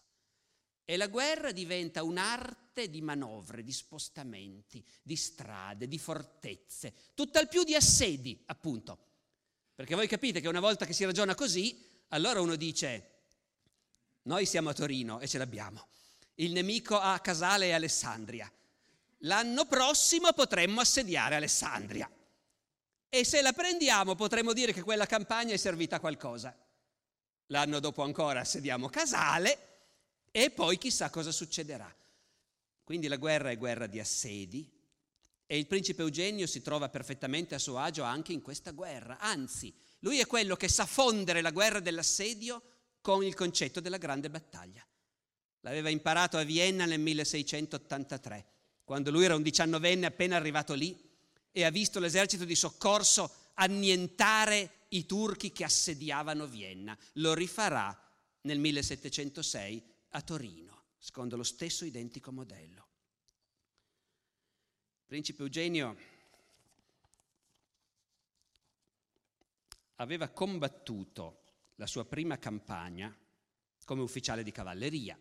E 0.85 0.97
la 0.97 1.07
guerra 1.07 1.51
diventa 1.51 2.03
un'arte 2.03 2.89
di 2.89 3.01
manovre, 3.01 3.63
di 3.63 3.73
spostamenti, 3.73 4.85
di 5.01 5.15
strade, 5.15 5.87
di 5.87 5.97
fortezze, 5.97 6.93
tutt'al 7.15 7.47
più 7.47 7.63
di 7.63 7.75
assedi, 7.75 8.41
appunto. 8.45 8.99
Perché 9.75 9.93
voi 9.93 10.07
capite 10.07 10.39
che 10.39 10.47
una 10.47 10.61
volta 10.61 10.85
che 10.85 10.93
si 10.93 11.03
ragiona 11.03 11.35
così, 11.35 11.77
allora 12.09 12.39
uno 12.39 12.55
dice, 12.55 13.11
noi 14.23 14.45
siamo 14.45 14.69
a 14.69 14.73
Torino 14.73 15.19
e 15.19 15.27
ce 15.27 15.37
l'abbiamo, 15.37 15.87
il 16.35 16.53
nemico 16.53 16.97
a 16.97 17.19
Casale 17.19 17.67
e 17.67 17.73
Alessandria, 17.73 18.49
l'anno 19.19 19.65
prossimo 19.65 20.31
potremmo 20.31 20.79
assediare 20.79 21.35
Alessandria. 21.35 22.09
E 23.09 23.23
se 23.25 23.41
la 23.41 23.51
prendiamo 23.51 24.15
potremmo 24.15 24.53
dire 24.53 24.71
che 24.71 24.81
quella 24.81 25.05
campagna 25.05 25.53
è 25.53 25.57
servita 25.57 25.97
a 25.97 25.99
qualcosa. 25.99 26.57
L'anno 27.47 27.79
dopo 27.79 28.01
ancora 28.01 28.39
assediamo 28.39 28.89
Casale 28.89 29.57
e 30.31 30.51
poi 30.51 30.77
chissà 30.77 31.09
cosa 31.09 31.31
succederà. 31.31 31.93
Quindi 32.83 33.07
la 33.07 33.17
guerra 33.17 33.51
è 33.51 33.57
guerra 33.57 33.87
di 33.87 33.99
assedi 33.99 34.74
e 35.45 35.57
il 35.57 35.67
principe 35.67 36.01
Eugenio 36.01 36.47
si 36.47 36.61
trova 36.61 36.89
perfettamente 36.89 37.55
a 37.55 37.59
suo 37.59 37.77
agio 37.77 38.03
anche 38.03 38.33
in 38.33 38.41
questa 38.41 38.71
guerra. 38.71 39.19
Anzi, 39.19 39.73
lui 39.99 40.19
è 40.19 40.27
quello 40.27 40.55
che 40.55 40.67
sa 40.67 40.85
fondere 40.85 41.41
la 41.41 41.51
guerra 41.51 41.79
dell'assedio 41.79 42.61
con 43.01 43.23
il 43.23 43.35
concetto 43.35 43.79
della 43.79 43.97
grande 43.97 44.29
battaglia. 44.29 44.85
L'aveva 45.61 45.89
imparato 45.89 46.37
a 46.37 46.43
Vienna 46.43 46.85
nel 46.85 46.99
1683 46.99 48.53
quando 48.85 49.09
lui 49.09 49.25
era 49.25 49.35
un 49.35 49.41
diciannovenne 49.41 50.05
appena 50.05 50.35
arrivato 50.35 50.73
lì 50.73 50.95
e 51.51 51.63
ha 51.63 51.71
visto 51.71 51.99
l'esercito 51.99 52.45
di 52.45 52.55
soccorso 52.55 53.33
annientare 53.55 54.85
i 54.89 55.05
turchi 55.05 55.51
che 55.51 55.63
assediavano 55.63 56.47
Vienna. 56.47 56.95
Lo 57.13 57.33
rifarà 57.33 57.97
nel 58.41 58.59
1706 58.59 59.83
a 60.09 60.21
Torino, 60.21 60.83
secondo 60.99 61.35
lo 61.35 61.43
stesso 61.43 61.83
identico 61.83 62.31
modello. 62.31 62.84
Principe 65.07 65.43
Eugenio 65.43 65.95
aveva 69.97 70.29
combattuto 70.29 71.41
la 71.75 71.85
sua 71.85 72.05
prima 72.05 72.39
campagna 72.39 73.15
come 73.85 74.01
ufficiale 74.01 74.41
di 74.41 74.51
cavalleria, 74.51 75.17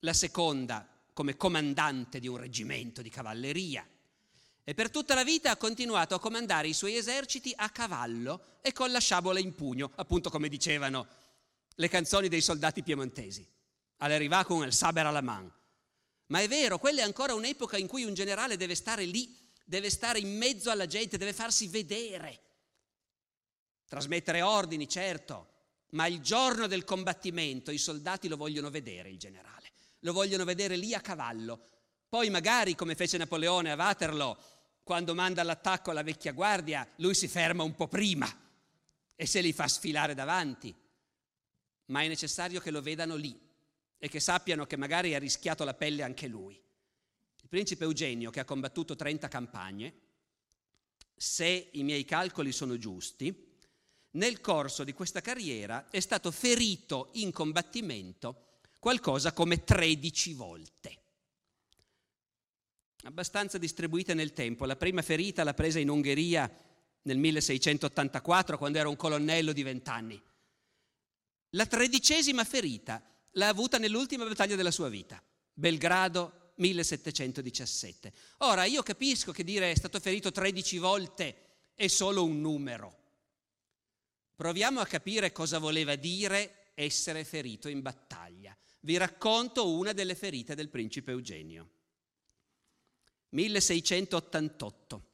la 0.00 0.12
seconda 0.14 0.88
come 1.12 1.36
comandante 1.36 2.18
di 2.18 2.28
un 2.28 2.38
reggimento 2.38 3.02
di 3.02 3.10
cavalleria 3.10 3.86
e 4.64 4.72
per 4.72 4.90
tutta 4.90 5.14
la 5.14 5.24
vita 5.24 5.50
ha 5.50 5.56
continuato 5.56 6.14
a 6.14 6.20
comandare 6.20 6.68
i 6.68 6.72
suoi 6.72 6.96
eserciti 6.96 7.52
a 7.54 7.68
cavallo 7.68 8.58
e 8.62 8.72
con 8.72 8.90
la 8.90 9.00
sciabola 9.00 9.38
in 9.38 9.54
pugno, 9.54 9.92
appunto 9.96 10.30
come 10.30 10.48
dicevano 10.48 11.06
le 11.74 11.88
canzoni 11.88 12.28
dei 12.28 12.40
soldati 12.40 12.82
piemontesi. 12.82 13.46
All'arrivà 13.98 14.44
con 14.44 14.66
il 14.66 14.72
saber 14.72 15.04
alla 15.04 15.20
man. 15.20 15.52
Ma 16.28 16.40
è 16.40 16.48
vero, 16.48 16.78
quella 16.78 17.00
è 17.00 17.04
ancora 17.04 17.34
un'epoca 17.34 17.76
in 17.76 17.86
cui 17.86 18.04
un 18.04 18.14
generale 18.14 18.56
deve 18.56 18.74
stare 18.74 19.04
lì, 19.04 19.36
deve 19.64 19.90
stare 19.90 20.18
in 20.18 20.36
mezzo 20.36 20.70
alla 20.70 20.86
gente, 20.86 21.18
deve 21.18 21.32
farsi 21.32 21.68
vedere. 21.68 22.40
Trasmettere 23.86 24.42
ordini, 24.42 24.88
certo, 24.88 25.48
ma 25.90 26.06
il 26.06 26.20
giorno 26.20 26.66
del 26.66 26.84
combattimento 26.84 27.70
i 27.70 27.78
soldati 27.78 28.28
lo 28.28 28.36
vogliono 28.36 28.70
vedere 28.70 29.10
il 29.10 29.18
generale 29.18 29.58
lo 30.00 30.12
vogliono 30.12 30.44
vedere 30.44 30.76
lì 30.76 30.94
a 30.94 31.00
cavallo. 31.00 31.66
Poi 32.08 32.30
magari, 32.30 32.74
come 32.74 32.94
fece 32.94 33.18
Napoleone 33.18 33.70
a 33.70 33.76
Waterloo, 33.76 34.36
quando 34.82 35.14
manda 35.14 35.42
all'attacco 35.42 35.92
la 35.92 36.02
vecchia 36.02 36.32
guardia, 36.32 36.86
lui 36.96 37.14
si 37.14 37.28
ferma 37.28 37.62
un 37.62 37.74
po' 37.74 37.88
prima 37.88 38.28
e 39.14 39.26
se 39.26 39.40
li 39.40 39.52
fa 39.52 39.68
sfilare 39.68 40.14
davanti. 40.14 40.74
Ma 41.86 42.02
è 42.02 42.08
necessario 42.08 42.60
che 42.60 42.70
lo 42.70 42.80
vedano 42.80 43.16
lì 43.16 43.38
e 43.98 44.08
che 44.08 44.20
sappiano 44.20 44.66
che 44.66 44.76
magari 44.76 45.14
ha 45.14 45.18
rischiato 45.18 45.64
la 45.64 45.74
pelle 45.74 46.02
anche 46.02 46.26
lui. 46.28 46.54
Il 47.42 47.48
principe 47.48 47.84
Eugenio, 47.84 48.30
che 48.30 48.40
ha 48.40 48.44
combattuto 48.44 48.94
30 48.94 49.28
campagne, 49.28 49.94
se 51.14 51.70
i 51.72 51.82
miei 51.82 52.04
calcoli 52.04 52.52
sono 52.52 52.78
giusti, 52.78 53.46
nel 54.12 54.40
corso 54.40 54.84
di 54.84 54.92
questa 54.92 55.20
carriera 55.20 55.90
è 55.90 56.00
stato 56.00 56.30
ferito 56.30 57.10
in 57.14 57.32
combattimento 57.32 58.60
qualcosa 58.78 59.32
come 59.32 59.64
13 59.64 60.32
volte. 60.34 61.02
Abbastanza 63.02 63.58
distribuite 63.58 64.14
nel 64.14 64.32
tempo. 64.32 64.64
La 64.64 64.76
prima 64.76 65.02
ferita 65.02 65.44
l'ha 65.44 65.54
presa 65.54 65.78
in 65.78 65.88
Ungheria 65.88 66.50
nel 67.02 67.16
1684, 67.18 68.58
quando 68.58 68.78
era 68.78 68.88
un 68.88 68.96
colonnello 68.96 69.52
di 69.52 69.62
vent'anni. 69.62 70.20
La 71.50 71.66
tredicesima 71.66 72.44
ferita 72.44 73.02
l'ha 73.38 73.48
avuta 73.48 73.78
nell'ultima 73.78 74.26
battaglia 74.26 74.56
della 74.56 74.72
sua 74.72 74.88
vita, 74.88 75.22
Belgrado 75.54 76.52
1717. 76.56 78.12
Ora, 78.38 78.64
io 78.64 78.82
capisco 78.82 79.32
che 79.32 79.44
dire 79.44 79.70
è 79.70 79.76
stato 79.76 80.00
ferito 80.00 80.30
13 80.30 80.78
volte 80.78 81.36
è 81.74 81.86
solo 81.86 82.24
un 82.24 82.40
numero. 82.40 82.96
Proviamo 84.34 84.80
a 84.80 84.86
capire 84.86 85.32
cosa 85.32 85.58
voleva 85.58 85.94
dire 85.94 86.72
essere 86.74 87.24
ferito 87.24 87.68
in 87.68 87.80
battaglia. 87.80 88.56
Vi 88.80 88.96
racconto 88.96 89.72
una 89.72 89.92
delle 89.92 90.14
ferite 90.14 90.54
del 90.54 90.68
principe 90.68 91.12
Eugenio. 91.12 91.70
1688, 93.30 95.10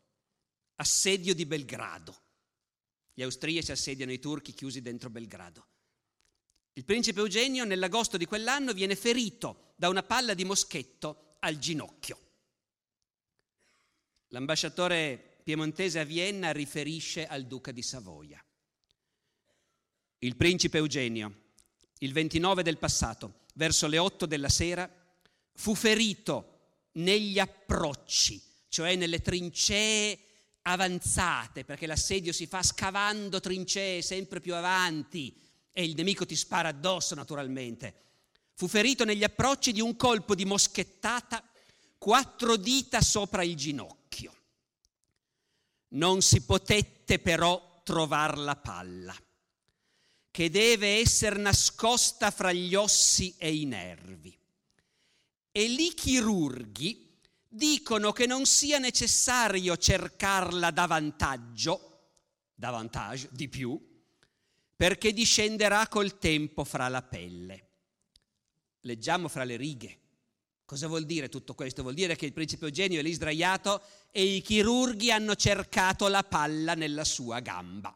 assedio 0.76 1.34
di 1.34 1.46
Belgrado. 1.46 2.22
Gli 3.12 3.22
austriaci 3.22 3.72
assediano 3.72 4.12
i 4.12 4.18
turchi 4.18 4.52
chiusi 4.52 4.80
dentro 4.80 5.10
Belgrado. 5.10 5.66
Il 6.76 6.84
principe 6.84 7.20
Eugenio 7.20 7.64
nell'agosto 7.64 8.16
di 8.16 8.26
quell'anno 8.26 8.72
viene 8.72 8.96
ferito 8.96 9.74
da 9.76 9.88
una 9.88 10.02
palla 10.02 10.34
di 10.34 10.44
moschetto 10.44 11.36
al 11.38 11.56
ginocchio. 11.58 12.18
L'ambasciatore 14.28 15.38
piemontese 15.44 16.00
a 16.00 16.04
Vienna 16.04 16.50
riferisce 16.50 17.28
al 17.28 17.46
duca 17.46 17.70
di 17.70 17.82
Savoia. 17.82 18.44
Il 20.18 20.34
principe 20.34 20.78
Eugenio, 20.78 21.42
il 21.98 22.12
29 22.12 22.64
del 22.64 22.78
passato, 22.78 23.42
verso 23.54 23.86
le 23.86 23.98
8 23.98 24.26
della 24.26 24.48
sera, 24.48 24.90
fu 25.52 25.76
ferito 25.76 26.88
negli 26.94 27.38
approcci, 27.38 28.42
cioè 28.68 28.96
nelle 28.96 29.20
trincee 29.20 30.18
avanzate, 30.62 31.64
perché 31.64 31.86
l'assedio 31.86 32.32
si 32.32 32.48
fa 32.48 32.64
scavando 32.64 33.38
trincee 33.38 34.02
sempre 34.02 34.40
più 34.40 34.54
avanti 34.54 35.43
e 35.76 35.84
il 35.84 35.94
nemico 35.96 36.24
ti 36.24 36.36
spara 36.36 36.68
addosso 36.68 37.16
naturalmente. 37.16 38.02
Fu 38.54 38.68
ferito 38.68 39.04
negli 39.04 39.24
approcci 39.24 39.72
di 39.72 39.80
un 39.80 39.96
colpo 39.96 40.36
di 40.36 40.44
moschettata, 40.44 41.42
quattro 41.98 42.56
dita 42.56 43.00
sopra 43.00 43.42
il 43.42 43.56
ginocchio. 43.56 44.32
Non 45.88 46.22
si 46.22 46.42
potette 46.42 47.18
però 47.18 47.80
trovar 47.82 48.38
la 48.38 48.54
palla, 48.54 49.14
che 50.30 50.48
deve 50.48 51.00
essere 51.00 51.38
nascosta 51.38 52.30
fra 52.30 52.52
gli 52.52 52.76
ossi 52.76 53.34
e 53.36 53.52
i 53.52 53.64
nervi. 53.64 54.38
E 55.50 55.68
lì 55.68 55.92
chirurghi 55.92 57.18
dicono 57.48 58.12
che 58.12 58.26
non 58.26 58.46
sia 58.46 58.78
necessario 58.78 59.76
cercarla 59.76 60.70
da 60.70 60.86
vantaggio, 60.86 62.10
da 62.54 62.70
vantaggio 62.70 63.28
di 63.32 63.48
più, 63.48 63.93
perché 64.76 65.12
discenderà 65.12 65.86
col 65.88 66.18
tempo 66.18 66.64
fra 66.64 66.88
la 66.88 67.02
pelle. 67.02 67.68
Leggiamo 68.80 69.28
fra 69.28 69.44
le 69.44 69.56
righe. 69.56 69.98
Cosa 70.64 70.86
vuol 70.86 71.04
dire 71.04 71.28
tutto 71.28 71.54
questo? 71.54 71.82
Vuol 71.82 71.94
dire 71.94 72.16
che 72.16 72.26
il 72.26 72.32
principe 72.32 72.66
Eugenio 72.66 72.98
è 72.98 73.02
lì 73.02 73.12
sdraiato 73.12 73.82
e 74.10 74.24
i 74.24 74.40
chirurghi 74.40 75.10
hanno 75.10 75.34
cercato 75.36 76.08
la 76.08 76.22
palla 76.22 76.74
nella 76.74 77.04
sua 77.04 77.40
gamba. 77.40 77.94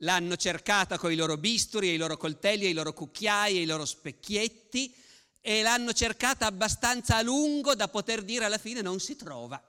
L'hanno 0.00 0.36
cercata 0.36 0.98
con 0.98 1.10
i 1.12 1.16
loro 1.16 1.38
bisturi, 1.38 1.90
i 1.90 1.96
loro 1.96 2.16
coltelli, 2.16 2.68
i 2.68 2.72
loro 2.72 2.92
cucchiai, 2.92 3.60
i 3.60 3.66
loro 3.66 3.84
specchietti 3.84 4.94
e 5.40 5.62
l'hanno 5.62 5.92
cercata 5.92 6.46
abbastanza 6.46 7.16
a 7.16 7.22
lungo 7.22 7.74
da 7.74 7.88
poter 7.88 8.22
dire 8.22 8.44
alla 8.44 8.58
fine 8.58 8.82
non 8.82 8.98
si 8.98 9.16
trova. 9.16 9.62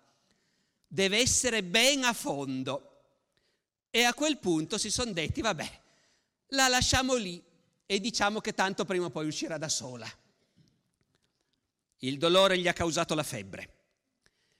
Deve 0.87 1.19
essere 1.19 1.63
ben 1.63 2.03
a 2.03 2.13
fondo. 2.13 2.93
E 3.89 4.03
a 4.03 4.13
quel 4.13 4.37
punto 4.39 4.77
si 4.77 4.89
sono 4.89 5.11
detti, 5.11 5.41
vabbè, 5.41 5.81
la 6.47 6.67
lasciamo 6.67 7.15
lì 7.15 7.43
e 7.85 7.99
diciamo 7.99 8.39
che 8.41 8.53
tanto 8.53 8.85
prima 8.85 9.05
o 9.05 9.09
poi 9.09 9.27
uscirà 9.27 9.57
da 9.57 9.69
sola. 9.69 10.09
Il 11.99 12.17
dolore 12.17 12.57
gli 12.59 12.67
ha 12.67 12.73
causato 12.73 13.15
la 13.15 13.23
febbre. 13.23 13.73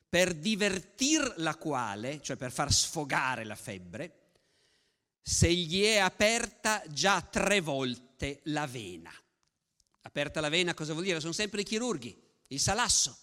Per 0.09 0.33
divertir 0.33 1.33
la 1.37 1.55
quale, 1.55 2.21
cioè 2.21 2.37
per 2.37 2.51
far 2.51 2.71
sfogare 2.71 3.43
la 3.43 3.55
febbre, 3.55 4.25
se 5.21 5.53
gli 5.53 5.83
è 5.83 5.97
aperta 5.97 6.81
già 6.87 7.21
tre 7.21 7.59
volte 7.59 8.39
la 8.45 8.65
vena. 8.65 9.13
Aperta 10.01 10.39
la 10.39 10.49
vena 10.49 10.73
cosa 10.73 10.93
vuol 10.93 11.03
dire? 11.03 11.19
Sono 11.19 11.33
sempre 11.33 11.61
i 11.61 11.65
chirurghi, 11.65 12.17
il 12.47 12.59
salasso, 12.61 13.17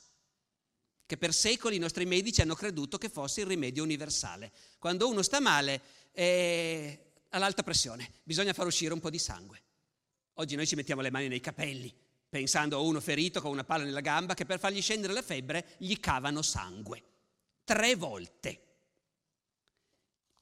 che 1.07 1.17
per 1.17 1.33
secoli 1.33 1.77
i 1.77 1.81
nostri 1.81 2.05
medici 2.05 2.43
hanno 2.43 2.55
creduto 2.55 2.99
che 2.99 3.09
fosse 3.09 3.41
il 3.41 3.47
rimedio 3.47 3.83
universale. 3.83 4.53
Quando 4.79 5.09
uno 5.09 5.23
sta 5.23 5.41
male 5.41 5.81
è 6.13 7.04
all'alta 7.35 7.63
pressione, 7.63 8.11
bisogna 8.23 8.53
far 8.53 8.67
uscire 8.67 8.93
un 8.93 9.01
po' 9.01 9.11
di 9.11 9.19
sangue. 9.19 9.63
Oggi 10.35 10.57
noi 10.57 10.67
ci 10.67 10.77
mettiamo 10.77 11.01
le 11.01 11.11
mani 11.11 11.29
nei 11.29 11.41
capelli, 11.41 11.93
pensando 12.29 12.77
a 12.77 12.81
uno 12.81 13.01
ferito 13.01 13.41
con 13.41 13.51
una 13.51 13.65
palla 13.65 13.85
nella 13.85 14.01
gamba 14.01 14.35
che 14.35 14.45
per 14.45 14.59
fargli 14.59 14.81
scendere 14.81 15.13
la 15.13 15.23
febbre 15.23 15.75
gli 15.79 15.99
cavano 15.99 16.43
sangue. 16.43 17.03
Tre 17.65 17.95
volte. 17.97 18.63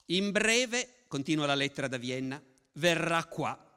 In 0.07 0.31
breve, 0.31 1.05
continua 1.09 1.47
la 1.47 1.55
lettera 1.55 1.89
da 1.89 1.97
Vienna, 1.97 2.43
verrà 2.75 3.25
qua 3.25 3.71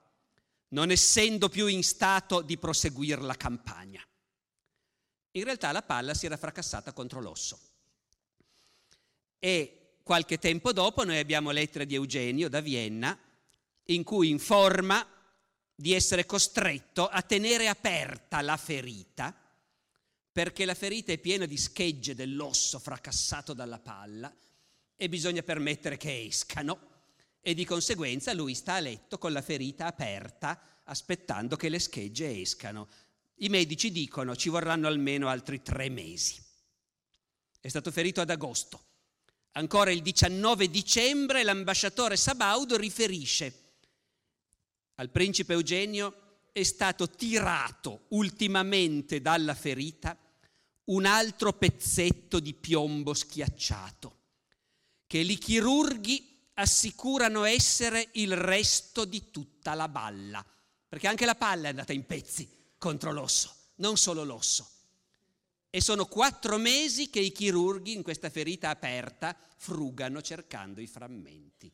non 0.70 0.92
essendo 0.92 1.48
più 1.48 1.68
in 1.68 1.84
stato 1.84 2.42
di 2.42 2.58
proseguire 2.58 3.22
la 3.22 3.36
campagna. 3.36 4.06
In 5.32 5.44
realtà 5.44 5.72
la 5.72 5.84
palla 5.84 6.14
si 6.14 6.26
era 6.26 6.38
fracassata 6.38 6.92
contro 6.92 7.22
l'osso. 7.22 7.60
E 9.40 9.85
qualche 10.06 10.38
tempo 10.38 10.72
dopo 10.72 11.04
noi 11.04 11.18
abbiamo 11.18 11.50
lettere 11.50 11.88
di 11.88 11.96
Eugenio 11.96 12.48
da 12.48 12.62
Vienna 12.62 13.18
in 13.86 14.04
cui 14.04 14.30
informa 14.30 15.04
di 15.74 15.94
essere 15.94 16.28
costretto 16.28 17.08
a 17.08 17.24
tenere 17.24 17.68
aperta 17.68 18.40
la 18.42 18.56
ferita 18.56 19.36
perché 20.32 20.64
la 20.66 20.76
ferita 20.76 21.12
è 21.12 21.18
piena 21.18 21.48
di 21.48 21.58
schegge 21.58 22.14
dell'osso 22.14 22.78
fracassato 22.78 23.54
dalla 23.54 23.80
palla 23.80 24.32
e 24.96 25.10
bisogna 25.10 25.42
permettere 25.42 25.98
che 25.98 26.26
escano 26.26 26.92
e 27.42 27.56
di 27.56 27.66
conseguenza 27.66 28.32
lui 28.34 28.54
sta 28.54 28.76
a 28.76 28.82
letto 28.82 29.18
con 29.18 29.32
la 29.32 29.42
ferita 29.42 29.88
aperta 29.88 30.82
aspettando 30.84 31.56
che 31.56 31.68
le 31.68 31.80
schegge 31.80 32.42
escano. 32.42 32.90
I 33.38 33.50
medici 33.50 33.92
dicono 33.92 34.36
ci 34.36 34.50
vorranno 34.50 34.86
almeno 34.86 35.30
altri 35.30 35.64
tre 35.64 35.90
mesi. 35.90 36.40
È 37.60 37.68
stato 37.68 37.90
ferito 37.90 38.22
ad 38.22 38.30
agosto. 38.30 38.86
Ancora 39.58 39.92
il 39.92 40.02
19 40.02 40.70
dicembre 40.70 41.44
l'ambasciatore 41.44 42.18
Sabaudo 42.18 42.76
riferisce 42.76 43.64
al 44.96 45.10
principe 45.10 45.54
Eugenio 45.54 46.24
è 46.52 46.64
stato 46.64 47.10
tirato 47.10 48.06
ultimamente 48.10 49.22
dalla 49.22 49.56
ferita 49.56 50.18
un 50.86 51.06
altro 51.06 51.54
pezzetto 51.54 52.40
di 52.40 52.54
piombo 52.54 53.14
schiacciato 53.14 54.18
che 55.08 55.20
i 55.20 55.38
chirurghi 55.38 56.50
assicurano 56.56 57.46
essere 57.46 58.10
il 58.14 58.36
resto 58.36 59.06
di 59.06 59.32
tutta 59.32 59.74
la 59.74 59.88
balla, 59.88 60.46
perché 60.88 61.08
anche 61.08 61.26
la 61.26 61.36
palla 61.36 61.68
è 61.68 61.70
andata 61.70 61.94
in 61.94 62.06
pezzi 62.06 62.74
contro 62.78 63.12
l'osso, 63.12 63.54
non 63.76 63.98
solo 63.98 64.24
l'osso. 64.24 64.70
E 65.76 65.82
sono 65.82 66.06
quattro 66.06 66.58
mesi 66.58 67.10
che 67.10 67.20
i 67.20 67.34
chirurghi 67.34 67.92
in 67.92 68.02
questa 68.02 68.30
ferita 68.30 68.70
aperta 68.70 69.36
frugano 69.58 70.22
cercando 70.22 70.80
i 70.80 70.88
frammenti. 70.88 71.70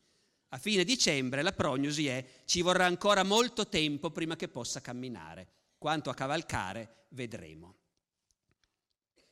A 0.48 0.58
fine 0.58 0.82
dicembre 0.82 1.40
la 1.40 1.52
prognosi 1.52 2.08
è 2.08 2.42
ci 2.44 2.62
vorrà 2.62 2.84
ancora 2.84 3.22
molto 3.22 3.68
tempo 3.68 4.10
prima 4.10 4.34
che 4.34 4.48
possa 4.48 4.80
camminare. 4.80 5.46
Quanto 5.78 6.10
a 6.10 6.14
cavalcare 6.14 7.04
vedremo. 7.10 7.76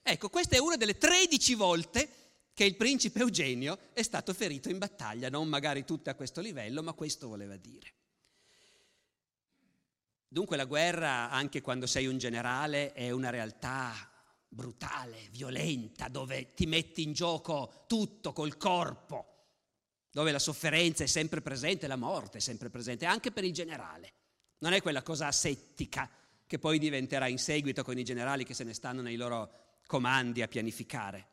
Ecco, 0.03 0.29
questa 0.29 0.55
è 0.55 0.61
una 0.61 0.77
delle 0.77 0.97
13 0.97 1.55
volte 1.55 2.09
che 2.55 2.63
il 2.63 2.77
principe 2.77 3.19
Eugenio 3.19 3.77
è 3.93 4.03
stato 4.03 4.33
ferito 4.33 4.69
in 4.69 4.79
battaglia, 4.79 5.29
non 5.29 5.49
magari 5.49 5.85
tutte 5.85 6.11
a 6.11 6.15
questo 6.15 6.41
livello, 6.41 6.81
ma 6.85 6.93
questo 6.93 7.27
voleva 7.27 7.57
dire. 7.57 7.93
Dunque 10.29 10.57
la 10.57 10.65
guerra, 10.65 11.29
anche 11.29 11.61
quando 11.61 11.89
sei 11.89 12.07
un 12.07 12.19
generale, 12.19 12.93
è 12.93 13.11
una 13.11 13.31
realtà 13.31 14.10
brutale, 14.53 15.29
violenta, 15.31 16.09
dove 16.09 16.55
ti 16.55 16.67
metti 16.67 17.03
in 17.03 17.13
gioco 17.13 17.85
tutto 17.87 18.33
col 18.33 18.57
corpo, 18.57 19.27
dove 20.11 20.33
la 20.33 20.41
sofferenza 20.41 21.05
è 21.05 21.07
sempre 21.07 21.41
presente, 21.41 21.87
la 21.87 21.97
morte 21.97 22.39
è 22.39 22.41
sempre 22.41 22.69
presente, 22.69 23.07
anche 23.07 23.31
per 23.31 23.45
il 23.45 23.53
generale. 23.53 24.13
Non 24.59 24.73
è 24.73 24.83
quella 24.83 25.03
cosa 25.03 25.29
asettica 25.29 26.11
che 26.47 26.59
poi 26.59 26.79
diventerà 26.81 27.29
in 27.29 27.39
seguito 27.39 27.85
con 27.85 27.97
i 27.97 28.05
generali 28.05 28.45
che 28.45 28.55
se 28.55 28.65
ne 28.65 28.75
stanno 28.75 29.03
nei 29.03 29.17
loro 29.17 29.79
comandi 29.87 30.43
a 30.43 30.49
pianificare. 30.49 31.29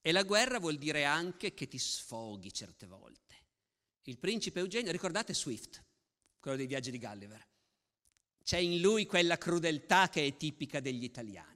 E 0.00 0.10
la 0.10 0.24
guerra 0.24 0.58
vuol 0.58 0.78
dire 0.78 1.04
anche 1.04 1.54
che 1.54 1.68
ti 1.68 1.78
sfoghi 1.78 2.52
certe 2.52 2.86
volte. 2.86 3.20
Il 4.02 4.18
principe 4.18 4.58
Eugenio, 4.58 4.90
ricordate 4.90 5.32
Swift, 5.32 5.80
quello 6.40 6.56
dei 6.56 6.66
viaggi 6.66 6.90
di 6.90 6.98
Gulliver? 6.98 7.46
C'è 8.42 8.58
in 8.58 8.80
lui 8.80 9.06
quella 9.06 9.38
crudeltà 9.38 10.08
che 10.08 10.26
è 10.26 10.36
tipica 10.36 10.80
degli 10.80 11.04
italiani. 11.04 11.51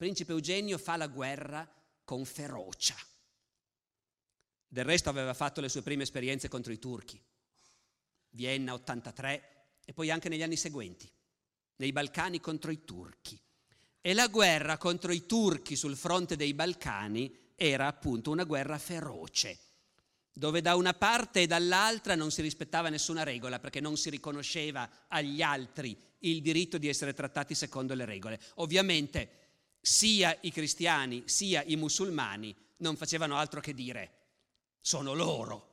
Principe 0.00 0.32
Eugenio 0.32 0.78
fa 0.78 0.96
la 0.96 1.08
guerra 1.08 1.70
con 2.04 2.24
ferocia. 2.24 2.96
Del 4.66 4.86
resto 4.86 5.10
aveva 5.10 5.34
fatto 5.34 5.60
le 5.60 5.68
sue 5.68 5.82
prime 5.82 6.04
esperienze 6.04 6.48
contro 6.48 6.72
i 6.72 6.78
turchi. 6.78 7.22
Vienna 8.30 8.72
83 8.72 9.66
e 9.84 9.92
poi 9.92 10.10
anche 10.10 10.30
negli 10.30 10.42
anni 10.42 10.56
seguenti. 10.56 11.06
nei 11.76 11.92
Balcani 11.92 12.40
contro 12.40 12.70
i 12.70 12.82
turchi. 12.82 13.38
E 14.00 14.14
la 14.14 14.28
guerra 14.28 14.78
contro 14.78 15.12
i 15.12 15.26
turchi 15.26 15.76
sul 15.76 15.98
fronte 15.98 16.34
dei 16.34 16.54
Balcani 16.54 17.52
era 17.54 17.86
appunto 17.86 18.30
una 18.30 18.44
guerra 18.44 18.78
feroce, 18.78 19.58
dove 20.32 20.62
da 20.62 20.76
una 20.76 20.94
parte 20.94 21.42
e 21.42 21.46
dall'altra 21.46 22.14
non 22.14 22.30
si 22.30 22.40
rispettava 22.40 22.88
nessuna 22.88 23.22
regola 23.22 23.58
perché 23.58 23.80
non 23.80 23.98
si 23.98 24.08
riconosceva 24.08 24.88
agli 25.08 25.42
altri 25.42 25.94
il 26.20 26.40
diritto 26.40 26.78
di 26.78 26.88
essere 26.88 27.12
trattati 27.12 27.54
secondo 27.54 27.92
le 27.92 28.06
regole. 28.06 28.40
Ovviamente 28.54 29.39
sia 29.80 30.36
i 30.42 30.50
cristiani 30.50 31.22
sia 31.26 31.62
i 31.64 31.76
musulmani 31.76 32.54
non 32.78 32.96
facevano 32.96 33.36
altro 33.36 33.60
che 33.60 33.74
dire 33.74 34.18
sono 34.80 35.14
loro, 35.14 35.68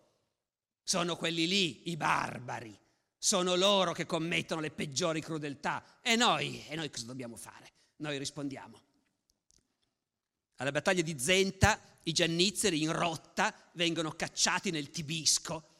sono 0.84 1.16
quelli 1.16 1.48
lì, 1.48 1.90
i 1.90 1.98
barbari, 1.98 2.78
sono 3.18 3.56
loro 3.56 3.94
che 3.94 4.06
commettono 4.06 4.62
le 4.62 4.72
peggiori 4.72 5.22
crudeltà 5.22 6.00
e 6.02 6.16
noi, 6.16 6.64
e 6.68 6.76
noi 6.76 6.90
cosa 6.90 7.06
dobbiamo 7.06 7.36
fare? 7.36 7.72
Noi 7.98 8.18
rispondiamo. 8.18 8.82
Alla 10.58 10.72
battaglia 10.72 11.02
di 11.02 11.18
Zenta 11.20 11.80
i 12.04 12.14
giannizzeri 12.14 12.82
in 12.82 12.92
rotta 12.92 13.54
vengono 13.74 14.12
cacciati 14.12 14.72
nel 14.72 14.90
Tibisco. 14.90 15.76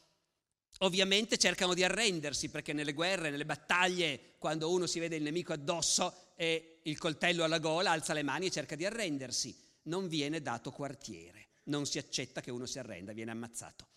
Ovviamente 0.80 1.38
cercano 1.38 1.74
di 1.74 1.82
arrendersi 1.82 2.48
perché 2.48 2.72
nelle 2.72 2.92
guerre, 2.92 3.30
nelle 3.30 3.44
battaglie, 3.44 4.34
quando 4.38 4.70
uno 4.70 4.86
si 4.86 5.00
vede 5.00 5.16
il 5.16 5.22
nemico 5.22 5.52
addosso 5.52 6.27
e 6.40 6.78
il 6.84 6.98
coltello 6.98 7.42
alla 7.42 7.58
gola, 7.58 7.90
alza 7.90 8.12
le 8.12 8.22
mani 8.22 8.46
e 8.46 8.50
cerca 8.52 8.76
di 8.76 8.86
arrendersi. 8.86 9.52
Non 9.82 10.06
viene 10.06 10.40
dato 10.40 10.70
quartiere, 10.70 11.48
non 11.64 11.84
si 11.84 11.98
accetta 11.98 12.40
che 12.40 12.52
uno 12.52 12.64
si 12.64 12.78
arrenda, 12.78 13.12
viene 13.12 13.32
ammazzato. 13.32 13.88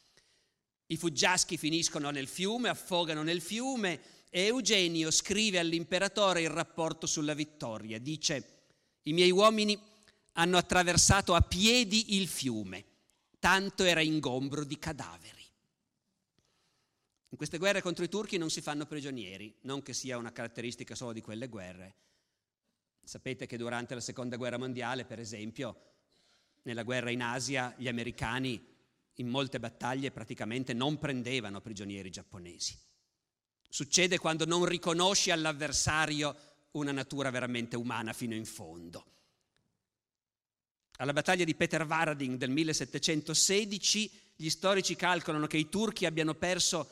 I 0.87 0.97
fuggiaschi 0.97 1.55
finiscono 1.55 2.09
nel 2.09 2.27
fiume, 2.27 2.69
affogano 2.69 3.21
nel 3.21 3.41
fiume 3.41 4.01
e 4.31 4.45
Eugenio 4.45 5.11
scrive 5.11 5.59
all'imperatore 5.59 6.41
il 6.41 6.49
rapporto 6.49 7.05
sulla 7.05 7.35
vittoria. 7.35 7.99
Dice, 7.99 8.63
i 9.03 9.13
miei 9.13 9.29
uomini 9.29 9.79
hanno 10.33 10.57
attraversato 10.57 11.35
a 11.35 11.41
piedi 11.41 12.15
il 12.15 12.27
fiume, 12.27 12.85
tanto 13.37 13.83
era 13.83 14.01
ingombro 14.01 14.63
di 14.63 14.79
cadaveri. 14.79 15.45
In 17.29 17.37
queste 17.37 17.59
guerre 17.59 17.83
contro 17.83 18.03
i 18.03 18.09
turchi 18.09 18.37
non 18.37 18.49
si 18.49 18.61
fanno 18.61 18.87
prigionieri, 18.87 19.57
non 19.61 19.83
che 19.83 19.93
sia 19.93 20.17
una 20.17 20.31
caratteristica 20.31 20.95
solo 20.95 21.13
di 21.13 21.21
quelle 21.21 21.47
guerre. 21.47 21.95
Sapete 23.11 23.45
che 23.45 23.57
durante 23.57 23.93
la 23.93 23.99
seconda 23.99 24.37
guerra 24.37 24.57
mondiale, 24.57 25.03
per 25.03 25.19
esempio, 25.19 25.75
nella 26.61 26.83
guerra 26.83 27.09
in 27.09 27.21
Asia, 27.21 27.75
gli 27.77 27.89
americani 27.89 28.65
in 29.15 29.27
molte 29.27 29.59
battaglie 29.59 30.11
praticamente 30.11 30.71
non 30.71 30.97
prendevano 30.97 31.59
prigionieri 31.59 32.09
giapponesi. 32.09 32.79
Succede 33.67 34.17
quando 34.17 34.45
non 34.45 34.63
riconosci 34.63 35.29
all'avversario 35.29 36.33
una 36.71 36.93
natura 36.93 37.29
veramente 37.31 37.75
umana 37.75 38.13
fino 38.13 38.33
in 38.33 38.45
fondo. 38.45 39.05
Alla 40.99 41.11
battaglia 41.11 41.43
di 41.43 41.53
Petervaradin 41.53 42.37
del 42.37 42.51
1716 42.51 44.09
gli 44.37 44.49
storici 44.49 44.95
calcolano 44.95 45.47
che 45.47 45.57
i 45.57 45.67
turchi 45.67 46.05
abbiano 46.05 46.35
perso 46.35 46.89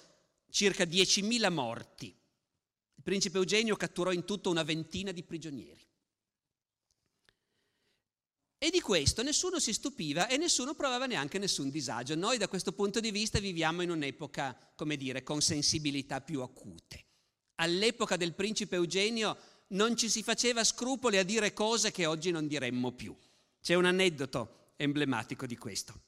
circa 0.50 0.84
10.000 0.84 1.50
morti. 1.50 2.08
Il 2.08 3.04
principe 3.04 3.38
Eugenio 3.38 3.78
catturò 3.78 4.12
in 4.12 4.26
tutto 4.26 4.50
una 4.50 4.64
ventina 4.64 5.14
di 5.14 5.24
prigionieri. 5.24 5.88
E 8.62 8.72
di 8.72 8.82
questo 8.82 9.24
nessuno 9.24 9.58
si 9.58 9.72
stupiva 9.72 10.28
e 10.28 10.36
nessuno 10.36 10.74
provava 10.74 11.06
neanche 11.06 11.40
nessun 11.40 11.70
disagio. 11.70 12.16
Noi 12.16 12.38
da 12.38 12.50
questo 12.50 12.74
punto 12.74 13.00
di 13.00 13.10
vista 13.10 13.40
viviamo 13.40 13.82
in 13.84 13.90
un'epoca, 13.90 14.74
come 14.76 14.98
dire, 14.98 15.24
con 15.24 15.40
sensibilità 15.40 16.20
più 16.20 16.42
acute. 16.42 17.06
All'epoca 17.56 18.18
del 18.18 18.34
principe 18.34 18.76
Eugenio 18.76 19.38
non 19.70 19.96
ci 19.96 20.10
si 20.10 20.24
faceva 20.24 20.66
scrupoli 20.66 21.18
a 21.18 21.24
dire 21.24 21.54
cose 21.54 21.92
che 21.92 22.06
oggi 22.06 22.32
non 22.32 22.48
diremmo 22.48 22.92
più. 22.92 23.16
C'è 23.62 23.76
un 23.76 23.86
aneddoto 23.86 24.74
emblematico 24.76 25.46
di 25.46 25.56
questo. 25.56 26.02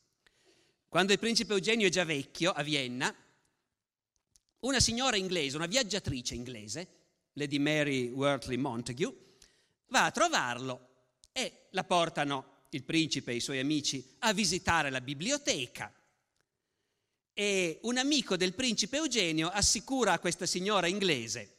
Quando 0.89 1.13
il 1.13 1.19
principe 1.19 1.53
Eugenio 1.53 1.87
è 1.87 1.89
già 1.89 2.03
vecchio, 2.03 2.51
a 2.51 2.63
Vienna, 2.63 3.15
una 4.59 4.79
signora 4.81 5.15
inglese, 5.15 5.55
una 5.55 5.67
viaggiatrice 5.67 6.35
inglese, 6.35 6.87
Lady 7.33 7.59
Mary 7.59 8.09
Wortley 8.09 8.57
Montague, 8.57 9.37
va 9.87 10.03
a 10.03 10.11
trovarlo 10.11 10.90
e 11.31 11.67
la 11.71 11.83
portano 11.83 12.65
il 12.69 12.83
principe 12.83 13.31
e 13.31 13.35
i 13.35 13.39
suoi 13.39 13.59
amici 13.59 14.15
a 14.19 14.33
visitare 14.33 14.89
la 14.89 15.01
biblioteca. 15.01 15.93
E 17.33 17.79
un 17.83 17.97
amico 17.97 18.35
del 18.37 18.53
principe 18.53 18.97
Eugenio 18.97 19.49
assicura 19.49 20.13
a 20.13 20.19
questa 20.19 20.45
signora 20.45 20.87
inglese 20.87 21.57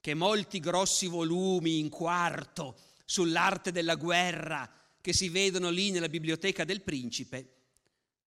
che 0.00 0.14
molti 0.14 0.60
grossi 0.60 1.06
volumi 1.06 1.78
in 1.78 1.88
quarto 1.88 2.78
sull'arte 3.04 3.72
della 3.72 3.96
guerra 3.96 4.70
che 5.00 5.12
si 5.12 5.28
vedono 5.28 5.70
lì 5.70 5.90
nella 5.90 6.08
biblioteca 6.08 6.64
del 6.64 6.82
principe 6.82 7.54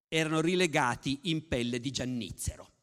erano 0.08 0.40
rilegati 0.40 1.20
in 1.24 1.46
pelle 1.46 1.78
di 1.78 1.90
giannizzero. 1.90 2.79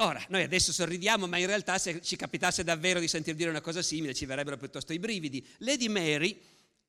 Ora, 0.00 0.24
noi 0.28 0.44
adesso 0.44 0.72
sorridiamo, 0.72 1.26
ma 1.26 1.38
in 1.38 1.46
realtà 1.46 1.76
se 1.76 2.00
ci 2.02 2.14
capitasse 2.14 2.62
davvero 2.62 3.00
di 3.00 3.08
sentir 3.08 3.34
dire 3.34 3.50
una 3.50 3.60
cosa 3.60 3.82
simile 3.82 4.14
ci 4.14 4.26
verrebbero 4.26 4.56
piuttosto 4.56 4.92
i 4.92 5.00
brividi. 5.00 5.44
Lady 5.58 5.88
Mary 5.88 6.40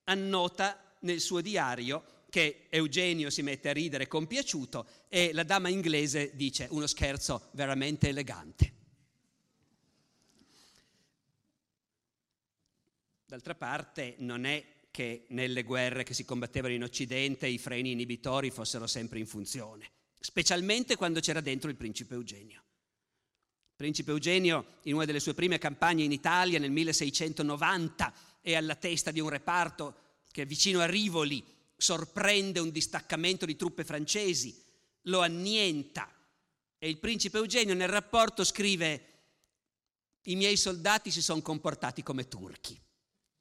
annota 0.03 0.95
nel 0.99 1.19
suo 1.19 1.41
diario 1.41 2.03
che 2.29 2.67
Eugenio 2.69 3.31
si 3.31 3.41
mette 3.41 3.69
a 3.69 3.73
ridere 3.73 4.07
compiaciuto 4.07 4.87
e 5.07 5.33
la 5.33 5.41
dama 5.41 5.69
inglese 5.69 6.35
dice 6.35 6.67
uno 6.69 6.85
scherzo 6.85 7.49
veramente 7.53 8.09
elegante. 8.09 8.73
D'altra 13.25 13.55
parte 13.55 14.17
non 14.19 14.45
è 14.45 14.63
che 14.91 15.25
nelle 15.29 15.63
guerre 15.63 16.03
che 16.03 16.13
si 16.13 16.25
combattevano 16.25 16.75
in 16.75 16.83
Occidente 16.83 17.47
i 17.47 17.57
freni 17.57 17.89
inibitori 17.89 18.51
fossero 18.51 18.85
sempre 18.85 19.17
in 19.17 19.25
funzione, 19.25 19.89
specialmente 20.19 20.95
quando 20.95 21.21
c'era 21.21 21.41
dentro 21.41 21.71
il 21.71 21.75
principe 21.75 22.13
Eugenio. 22.13 22.65
Principe 23.79 24.11
Eugenio, 24.11 24.79
in 24.83 24.95
una 24.95 25.05
delle 25.05 25.21
sue 25.21 25.33
prime 25.33 25.57
campagne 25.57 26.03
in 26.03 26.11
Italia 26.11 26.59
nel 26.59 26.69
1690, 26.69 28.13
è 28.41 28.53
alla 28.53 28.75
testa 28.75 29.09
di 29.09 29.21
un 29.21 29.29
reparto 29.29 29.95
che 30.29 30.45
vicino 30.45 30.81
a 30.81 30.85
Rivoli 30.85 31.41
sorprende 31.77 32.59
un 32.59 32.71
distaccamento 32.71 33.45
di 33.45 33.55
truppe 33.55 33.85
francesi, 33.85 34.53
lo 35.03 35.21
annienta 35.21 36.13
e 36.77 36.89
il 36.89 36.97
principe 36.97 37.37
Eugenio 37.37 37.73
nel 37.73 37.87
rapporto 37.87 38.43
scrive 38.43 39.05
i 40.23 40.35
miei 40.35 40.57
soldati 40.57 41.09
si 41.09 41.21
sono 41.21 41.41
comportati 41.41 42.03
come 42.03 42.27
turchi 42.27 42.77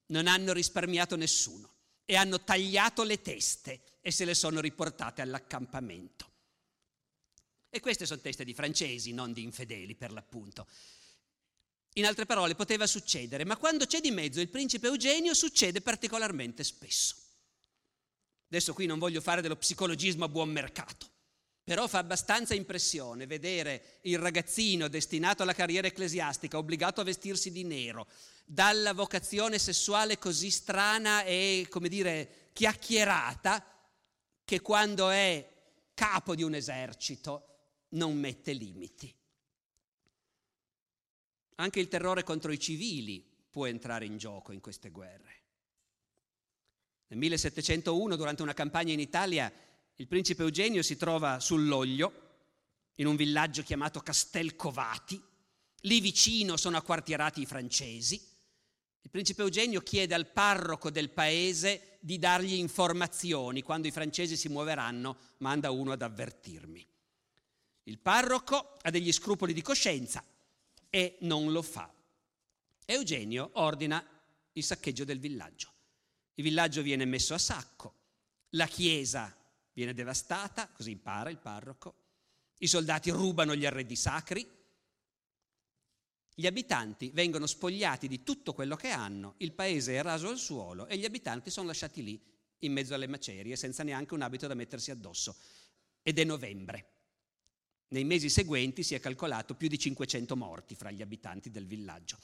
non 0.07 0.29
hanno 0.29 0.53
risparmiato 0.53 1.17
nessuno 1.17 1.69
e 2.05 2.15
hanno 2.15 2.45
tagliato 2.45 3.03
le 3.03 3.21
teste 3.23 3.81
e 4.01 4.13
se 4.13 4.25
le 4.25 4.35
sono 4.35 4.61
riportate 4.61 5.21
all'accampamento. 5.21 6.31
E 7.71 7.81
queste 7.81 8.07
sono 8.07 8.21
teste 8.21 8.45
di 8.45 8.55
francesi, 8.55 9.13
non 9.13 9.33
di 9.33 9.43
infedeli 9.43 9.95
per 9.95 10.13
l'appunto. 10.13 10.67
In 11.95 12.07
altre 12.07 12.27
parole, 12.27 12.55
poteva 12.55 12.87
succedere, 12.87 13.45
ma 13.45 13.57
quando 13.57 13.87
c'è 13.87 14.01
di 14.01 14.11
mezzo 14.11 14.41
il 14.41 14.49
principe 14.49 14.87
Eugenio 14.87 15.35
succede 15.35 15.81
particolarmente 15.81 16.65
spesso. 16.65 17.17
Adesso 18.47 18.73
qui 18.73 18.87
non 18.87 18.99
voglio 18.99 19.21
fare 19.21 19.43
dello 19.43 19.57
psicologismo 19.57 20.25
a 20.25 20.29
buon 20.29 20.49
mercato, 20.49 21.07
però 21.63 21.87
fa 21.87 21.99
abbastanza 21.99 22.55
impressione 22.55 23.27
vedere 23.27 23.99
il 24.03 24.19
ragazzino 24.19 24.89
destinato 24.89 25.43
alla 25.43 25.53
carriera 25.53 25.87
ecclesiastica 25.87 26.57
obbligato 26.57 27.03
a 27.03 27.05
vestirsi 27.05 27.51
di 27.51 27.65
nero, 27.65 28.07
dalla 28.47 28.95
vocazione 28.95 29.59
sessuale 29.59 30.19
così 30.19 30.51
strana 30.51 31.25
e, 31.25 31.67
come 31.69 31.91
dire, 31.91 32.51
chiacchierata, 32.55 33.63
che 34.45 34.61
quando 34.61 35.11
è 35.11 35.47
capo 35.93 36.35
di 36.35 36.43
un 36.43 36.55
esercito 36.55 37.58
non 37.91 38.17
mette 38.17 38.53
limiti. 38.53 39.15
Anche 41.57 41.81
il 41.81 41.89
terrore 41.89 42.23
contro 42.23 42.53
i 42.53 42.59
civili 42.59 43.25
può 43.51 43.67
entrare 43.67 44.05
in 44.05 44.17
gioco 44.17 44.53
in 44.53 44.61
queste 44.61 44.91
guerre. 44.91 45.37
Nel 47.09 47.19
1701, 47.19 48.17
durante 48.17 48.43
una 48.43 48.53
campagna 48.53 48.93
in 48.93 49.01
Italia, 49.01 49.53
il 49.97 50.07
principe 50.07 50.43
Eugenio 50.43 50.83
si 50.83 50.97
trova 50.97 51.41
sull'Oglio, 51.41 52.27
in 52.97 53.07
un 53.07 53.17
villaggio 53.17 53.63
chiamato 53.63 54.01
Castelcovati. 54.01 55.21
Lì 55.83 56.01
vicino 56.01 56.57
sono 56.57 56.77
acquartierati 56.77 57.41
i 57.41 57.47
francesi 57.47 58.37
il 59.09 59.15
principe 59.15 59.41
Eugenio 59.41 59.81
chiede 59.81 60.15
al 60.15 60.27
parroco 60.27 60.91
del 60.91 61.09
paese 61.09 61.97
di 62.01 62.19
dargli 62.19 62.53
informazioni. 62.53 63.63
Quando 63.63 63.89
i 63.89 63.91
francesi 63.91 64.37
si 64.37 64.51
muoveranno, 64.51 65.17
manda 65.39 65.71
uno 65.71 65.93
ad 65.93 66.03
avvertirmi. 66.03 66.87
Il 67.89 67.99
parroco 67.99 68.77
ha 68.83 68.91
degli 68.91 69.11
scrupoli 69.11 69.55
di 69.55 69.63
coscienza 69.63 70.23
e 70.91 71.17
non 71.21 71.53
lo 71.53 71.63
fa. 71.63 71.91
Eugenio 72.85 73.51
ordina 73.55 74.07
il 74.53 74.63
saccheggio 74.63 75.05
del 75.05 75.19
villaggio. 75.19 75.73
Il 76.35 76.45
villaggio 76.45 76.83
viene 76.83 77.07
messo 77.07 77.33
a 77.33 77.39
sacco, 77.39 77.95
la 78.51 78.67
chiesa 78.67 79.35
viene 79.73 79.95
devastata, 79.95 80.69
così 80.69 80.91
impara 80.91 81.31
il 81.31 81.39
parroco, 81.39 81.95
i 82.59 82.67
soldati 82.67 83.11
rubano 83.11 83.55
gli 83.55 83.65
arredi 83.67 83.97
sacri, 83.97 84.57
Gli 86.39 86.47
abitanti 86.47 87.11
vengono 87.13 87.47
spogliati 87.47 88.07
di 88.07 88.23
tutto 88.23 88.53
quello 88.53 88.77
che 88.77 88.91
hanno, 88.91 89.35
il 89.39 89.53
paese 89.53 89.97
è 89.97 90.03
raso 90.03 90.29
al 90.29 90.39
suolo 90.39 90.87
e 90.87 90.97
gli 90.97 91.05
abitanti 91.05 91.51
sono 91.51 91.67
lasciati 91.67 92.05
lì, 92.05 92.23
in 92.61 92.73
mezzo 92.73 92.95
alle 92.95 93.09
macerie, 93.09 93.57
senza 93.57 93.83
neanche 93.83 94.15
un 94.15 94.23
abito 94.23 94.47
da 94.47 94.55
mettersi 94.55 94.93
addosso. 94.93 95.35
Ed 96.01 96.17
è 96.17 96.23
novembre. 96.23 96.98
Nei 97.89 98.05
mesi 98.05 98.29
seguenti 98.29 98.83
si 98.83 98.95
è 98.95 99.01
calcolato 99.01 99.55
più 99.55 99.69
di 99.69 99.79
500 99.79 100.37
morti 100.37 100.75
fra 100.75 100.91
gli 100.91 101.01
abitanti 101.01 101.51
del 101.51 101.67
villaggio. 101.67 102.19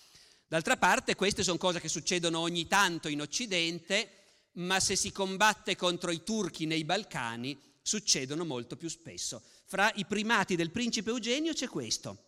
D'altra 0.46 0.76
parte 0.76 1.14
queste 1.14 1.42
sono 1.42 1.56
cose 1.56 1.80
che 1.80 1.88
succedono 1.88 2.38
ogni 2.38 2.66
tanto 2.66 3.08
in 3.08 3.22
Occidente, 3.22 4.10
ma 4.52 4.78
se 4.78 4.94
si 4.94 5.10
combatte 5.10 5.74
contro 5.74 6.10
i 6.10 6.22
turchi 6.22 6.66
nei 6.66 6.84
Balcani 6.84 7.58
succedono 7.80 8.44
molto 8.44 8.76
più 8.76 8.88
spesso. 8.88 9.42
Fra 9.64 9.90
i 9.94 10.04
primati 10.04 10.54
del 10.54 10.70
principe 10.70 11.10
Eugenio 11.10 11.54
c'è 11.54 11.68
questo. 11.68 12.18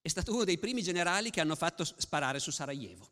È 0.00 0.08
stato 0.08 0.32
uno 0.32 0.44
dei 0.44 0.58
primi 0.58 0.82
generali 0.82 1.30
che 1.30 1.40
hanno 1.40 1.56
fatto 1.56 1.84
sparare 1.84 2.40
su 2.40 2.50
Sarajevo. 2.50 3.10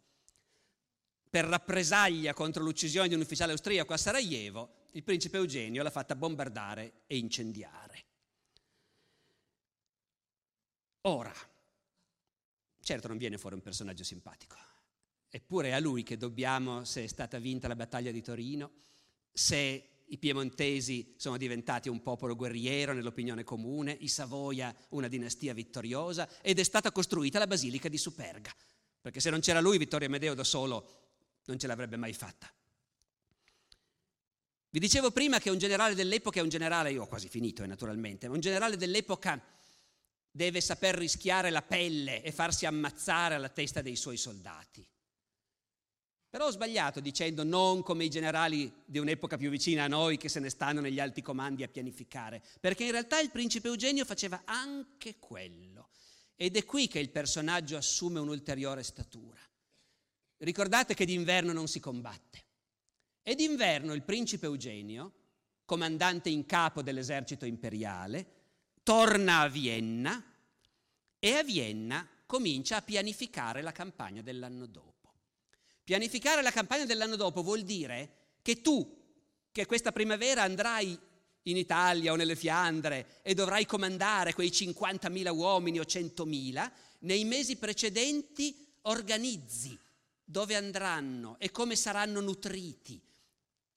Per 1.28 1.44
rappresaglia 1.44 2.34
contro 2.34 2.62
l'uccisione 2.62 3.08
di 3.08 3.14
un 3.14 3.20
ufficiale 3.20 3.52
austriaco 3.52 3.92
a 3.92 3.98
Sarajevo, 3.98 4.84
il 4.92 5.02
principe 5.02 5.36
Eugenio 5.36 5.82
l'ha 5.82 5.90
fatta 5.90 6.16
bombardare 6.16 7.02
e 7.06 7.18
incendiare. 7.18 8.04
Ora, 11.06 11.32
certo 12.80 13.06
non 13.06 13.16
viene 13.16 13.38
fuori 13.38 13.54
un 13.54 13.62
personaggio 13.62 14.02
simpatico, 14.02 14.56
eppure 15.28 15.68
è 15.68 15.72
a 15.72 15.78
lui 15.78 16.02
che 16.02 16.16
dobbiamo 16.16 16.84
se 16.84 17.04
è 17.04 17.06
stata 17.06 17.38
vinta 17.38 17.68
la 17.68 17.76
battaglia 17.76 18.10
di 18.10 18.22
Torino, 18.22 18.72
se 19.32 20.02
i 20.04 20.18
piemontesi 20.18 21.14
sono 21.16 21.36
diventati 21.36 21.88
un 21.88 22.02
popolo 22.02 22.34
guerriero 22.34 22.92
nell'opinione 22.92 23.44
comune, 23.44 23.96
i 24.00 24.08
Savoia 24.08 24.74
una 24.90 25.06
dinastia 25.06 25.54
vittoriosa 25.54 26.28
ed 26.42 26.58
è 26.58 26.64
stata 26.64 26.90
costruita 26.90 27.38
la 27.38 27.46
basilica 27.46 27.88
di 27.88 27.98
Superga, 27.98 28.52
perché 29.00 29.20
se 29.20 29.30
non 29.30 29.38
c'era 29.38 29.60
lui 29.60 29.78
Vittorio 29.78 30.08
Amedeo 30.08 30.34
da 30.34 30.42
solo 30.42 31.04
non 31.44 31.56
ce 31.56 31.68
l'avrebbe 31.68 31.96
mai 31.96 32.14
fatta. 32.14 32.52
Vi 34.70 34.80
dicevo 34.80 35.12
prima 35.12 35.38
che 35.38 35.50
un 35.50 35.58
generale 35.58 35.94
dell'epoca 35.94 36.40
è 36.40 36.42
un 36.42 36.48
generale, 36.48 36.90
io 36.90 37.02
ho 37.02 37.06
quasi 37.06 37.28
finito 37.28 37.62
eh, 37.62 37.68
naturalmente, 37.68 38.26
ma 38.26 38.34
un 38.34 38.40
generale 38.40 38.76
dell'epoca 38.76 39.40
deve 40.36 40.60
saper 40.60 40.94
rischiare 40.94 41.48
la 41.48 41.62
pelle 41.62 42.22
e 42.22 42.30
farsi 42.30 42.66
ammazzare 42.66 43.34
alla 43.34 43.48
testa 43.48 43.80
dei 43.80 43.96
suoi 43.96 44.18
soldati. 44.18 44.86
Però 46.28 46.48
ho 46.48 46.50
sbagliato 46.50 47.00
dicendo 47.00 47.42
non 47.42 47.82
come 47.82 48.04
i 48.04 48.10
generali 48.10 48.70
di 48.84 48.98
un'epoca 48.98 49.38
più 49.38 49.48
vicina 49.48 49.84
a 49.84 49.88
noi 49.88 50.18
che 50.18 50.28
se 50.28 50.38
ne 50.38 50.50
stanno 50.50 50.82
negli 50.82 51.00
alti 51.00 51.22
comandi 51.22 51.62
a 51.62 51.68
pianificare, 51.68 52.42
perché 52.60 52.84
in 52.84 52.90
realtà 52.90 53.18
il 53.18 53.30
principe 53.30 53.68
Eugenio 53.68 54.04
faceva 54.04 54.42
anche 54.44 55.18
quello. 55.18 55.88
Ed 56.34 56.54
è 56.56 56.64
qui 56.66 56.86
che 56.86 56.98
il 56.98 57.08
personaggio 57.08 57.78
assume 57.78 58.20
un'ulteriore 58.20 58.82
statura. 58.82 59.40
Ricordate 60.36 60.92
che 60.92 61.06
d'inverno 61.06 61.54
non 61.54 61.66
si 61.66 61.80
combatte. 61.80 62.44
E 63.22 63.34
d'inverno 63.34 63.94
il 63.94 64.02
principe 64.02 64.44
Eugenio, 64.44 65.12
comandante 65.64 66.28
in 66.28 66.44
capo 66.44 66.82
dell'esercito 66.82 67.46
imperiale, 67.46 68.35
torna 68.86 69.40
a 69.40 69.48
Vienna 69.48 70.22
e 71.18 71.32
a 71.32 71.42
Vienna 71.42 72.08
comincia 72.24 72.76
a 72.76 72.82
pianificare 72.82 73.60
la 73.60 73.72
campagna 73.72 74.22
dell'anno 74.22 74.66
dopo. 74.66 75.12
Pianificare 75.82 76.40
la 76.40 76.52
campagna 76.52 76.84
dell'anno 76.84 77.16
dopo 77.16 77.42
vuol 77.42 77.62
dire 77.62 78.36
che 78.42 78.60
tu, 78.60 78.88
che 79.50 79.66
questa 79.66 79.90
primavera 79.90 80.44
andrai 80.44 80.96
in 81.42 81.56
Italia 81.56 82.12
o 82.12 82.14
nelle 82.14 82.36
Fiandre 82.36 83.22
e 83.22 83.34
dovrai 83.34 83.66
comandare 83.66 84.34
quei 84.34 84.50
50.000 84.50 85.34
uomini 85.34 85.80
o 85.80 85.82
100.000, 85.82 86.70
nei 87.00 87.24
mesi 87.24 87.56
precedenti 87.56 88.72
organizzi 88.82 89.76
dove 90.22 90.54
andranno 90.54 91.40
e 91.40 91.50
come 91.50 91.74
saranno 91.74 92.20
nutriti, 92.20 93.02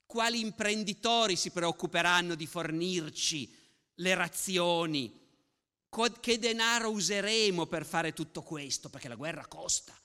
quali 0.05 0.39
imprenditori 0.39 1.35
si 1.35 1.49
preoccuperanno 1.49 2.35
di 2.35 2.45
fornirci 2.45 3.58
le 3.99 4.15
razioni, 4.15 5.17
che 6.19 6.39
denaro 6.39 6.89
useremo 6.89 7.65
per 7.65 7.85
fare 7.85 8.13
tutto 8.13 8.41
questo, 8.41 8.89
perché 8.89 9.07
la 9.07 9.15
guerra 9.15 9.45
costa. 9.47 9.97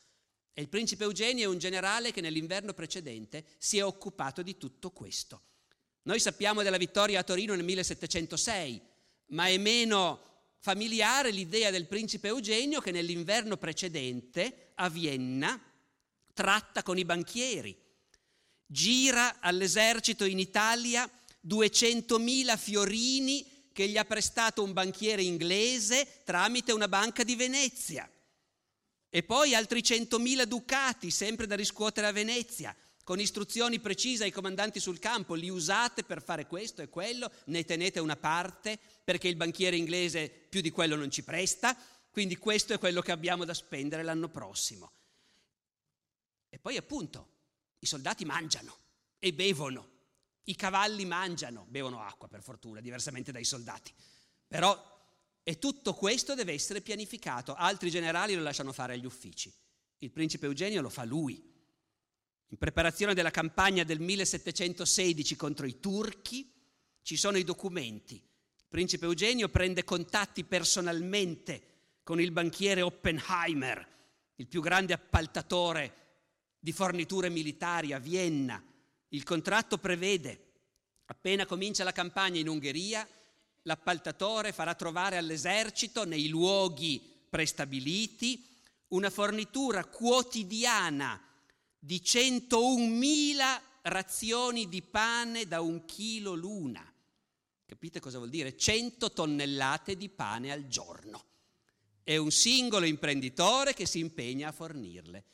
E 0.53 0.63
il 0.63 0.69
principe 0.69 1.05
Eugenio 1.05 1.45
è 1.45 1.53
un 1.53 1.59
generale 1.59 2.13
che 2.13 2.21
nell'inverno 2.21 2.73
precedente 2.73 3.45
si 3.59 3.79
è 3.79 3.85
occupato 3.85 4.43
di 4.43 4.57
tutto 4.57 4.91
questo. 4.91 5.43
Noi 6.03 6.21
sappiamo 6.21 6.63
della 6.63 6.77
vittoria 6.77 7.21
a 7.21 7.25
Torino 7.25 7.55
nel 7.55 7.65
1706, 7.65 8.81
ma 9.27 9.47
è 9.47 9.59
meno 9.59 10.33
familiare 10.59 11.31
l'idea 11.31 11.71
del 11.71 11.87
principe 11.87 12.29
Eugenio 12.29 12.81
che 12.81 12.91
nell'inverno 12.91 13.57
precedente 13.57 14.73
a 14.77 14.89
Vienna 14.89 15.61
tratta 16.33 16.83
con 16.83 16.99
i 16.99 17.05
banchieri, 17.05 17.77
gira 18.67 19.41
all'esercito 19.41 20.25
in 20.25 20.39
Italia 20.39 21.09
200.000 21.47 22.57
fiorini 22.59 23.54
che 23.75 23.89
gli 23.89 23.99
ha 23.99 24.05
prestato 24.05 24.63
un 24.63 24.73
banchiere 24.73 25.25
inglese 25.25 26.23
tramite 26.23 26.71
una 26.71 26.87
banca 26.87 27.25
di 27.25 27.35
Venezia. 27.35 28.09
E 29.11 29.23
poi 29.25 29.53
altri 29.53 29.81
100.000 29.81 30.45
ducati, 30.45 31.11
sempre 31.11 31.49
da 31.49 31.57
riscuotere 31.57 32.07
a 32.07 32.13
Venezia, 32.13 32.75
con 33.03 33.19
istruzioni 33.19 33.81
precise 33.81 34.23
ai 34.23 34.31
comandanti 34.31 34.79
sul 34.79 35.01
campo, 35.01 35.35
li 35.35 35.49
usate 35.51 36.05
per 36.05 36.23
fare 36.23 36.47
questo 36.47 36.83
e 36.83 36.89
quello, 36.89 37.29
ne 37.47 37.65
tenete 37.65 37.99
una 37.99 38.17
parte 38.17 38.79
perché 39.03 39.27
il 39.27 39.35
banchiere 39.35 39.77
inglese 39.77 40.29
più 40.29 40.61
di 40.61 40.71
quello 40.71 40.95
non 40.95 41.11
ci 41.11 41.25
presta, 41.25 41.77
quindi 42.13 42.37
questo 42.37 42.75
è 42.75 42.79
quello 42.79 43.03
che 43.03 43.11
abbiamo 43.11 43.45
da 43.45 43.55
spendere 43.55 44.05
l'anno 44.05 44.29
prossimo. 44.29 44.93
E 46.49 46.61
poi 46.61 46.77
appunto 46.77 47.29
i 47.81 47.87
soldati 47.87 48.25
mangiano 48.25 48.79
e 49.19 49.33
bevono 49.33 49.94
i 50.45 50.57
cavalli 50.57 51.05
mangiano, 51.05 51.67
bevono 51.69 52.01
acqua 52.01 52.29
per 52.29 52.43
fortuna, 52.43 52.81
diversamente 52.81 53.33
dai 53.33 53.45
soldati. 53.45 53.93
Però 54.47 54.93
e 55.47 55.59
tutto 55.59 55.93
questo 55.93 56.35
deve 56.35 56.55
essere 56.55 56.81
pianificato. 56.81 57.55
Altri 57.55 57.91
generali 57.91 58.35
lo 58.35 58.43
lasciano 58.43 58.73
fare 58.73 58.95
agli 58.95 59.05
uffici. 59.05 59.53
Il 59.99 60.11
principe 60.11 60.47
Eugenio 60.47 60.81
lo 60.81 60.89
fa 60.89 61.05
lui. 61.05 61.53
In 62.49 62.57
preparazione 62.57 63.13
della 63.13 63.31
campagna 63.31 63.85
del 63.85 64.01
1716 64.01 65.37
contro 65.37 65.67
i 65.67 65.81
turchi 65.81 66.51
ci 67.03 67.17
sono 67.17 67.37
i 67.37 67.45
documenti. 67.45 68.15
Il 68.15 68.67
principe 68.69 69.05
Eugenio 69.05 69.51
prende 69.51 69.85
contatti 69.85 70.45
personalmente 70.45 71.73
con 72.03 72.21
il 72.21 72.33
banchiere 72.33 72.81
Oppenheimer, 72.81 73.87
il 74.37 74.47
più 74.47 74.63
grande 74.63 74.95
appaltatore 74.95 76.03
di 76.59 76.73
forniture 76.73 77.29
militari 77.29 77.93
a 77.93 77.99
Vienna, 77.99 78.63
il 79.09 79.23
contratto 79.23 79.79
prevede, 79.79 80.53
appena 81.07 81.47
comincia 81.47 81.85
la 81.85 81.93
campagna 81.93 82.41
in 82.41 82.49
Ungheria, 82.49 83.07
l'appaltatore 83.63 84.53
farà 84.53 84.75
trovare 84.75 85.17
all'esercito 85.17 86.05
nei 86.05 86.29
luoghi 86.29 87.01
prestabiliti 87.29 88.47
una 88.89 89.11
fornitura 89.11 89.85
quotidiana 89.85 91.21
di 91.79 92.01
101.000 92.03 93.61
razioni 93.83 94.69
di 94.69 94.83
pane 94.83 95.47
da 95.47 95.61
un 95.61 95.85
chilo 95.85 96.35
l'una. 96.35 96.93
Capite 97.67 98.01
cosa 98.01 98.19
vuol 98.19 98.31
dire? 98.31 98.57
100 98.57 99.13
tonnellate 99.13 99.97
di 99.97 100.09
pane 100.09 100.53
al 100.53 100.69
giorno. 100.69 101.25
È 102.03 102.17
un 102.17 102.31
singolo 102.31 102.85
imprenditore 102.85 103.75
che 103.75 103.87
si 103.87 103.99
impegna 103.99 104.49
a 104.49 104.53
fornirle 104.53 105.25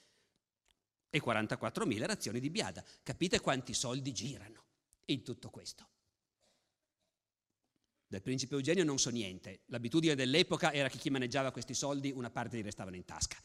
e 1.10 1.20
44.000 1.22 2.06
razioni 2.06 2.40
di 2.40 2.50
biada. 2.50 2.84
Capite 3.02 3.40
quanti 3.40 3.74
soldi 3.74 4.12
girano 4.12 4.64
in 5.06 5.22
tutto 5.22 5.50
questo? 5.50 5.88
Del 8.06 8.22
principe 8.22 8.54
Eugenio 8.54 8.84
non 8.84 8.98
so 8.98 9.10
niente. 9.10 9.60
L'abitudine 9.66 10.14
dell'epoca 10.14 10.72
era 10.72 10.88
che 10.88 10.98
chi 10.98 11.10
maneggiava 11.10 11.52
questi 11.52 11.74
soldi 11.74 12.10
una 12.10 12.30
parte 12.30 12.56
gli 12.56 12.62
restavano 12.62 12.96
in 12.96 13.04
tasca. 13.04 13.36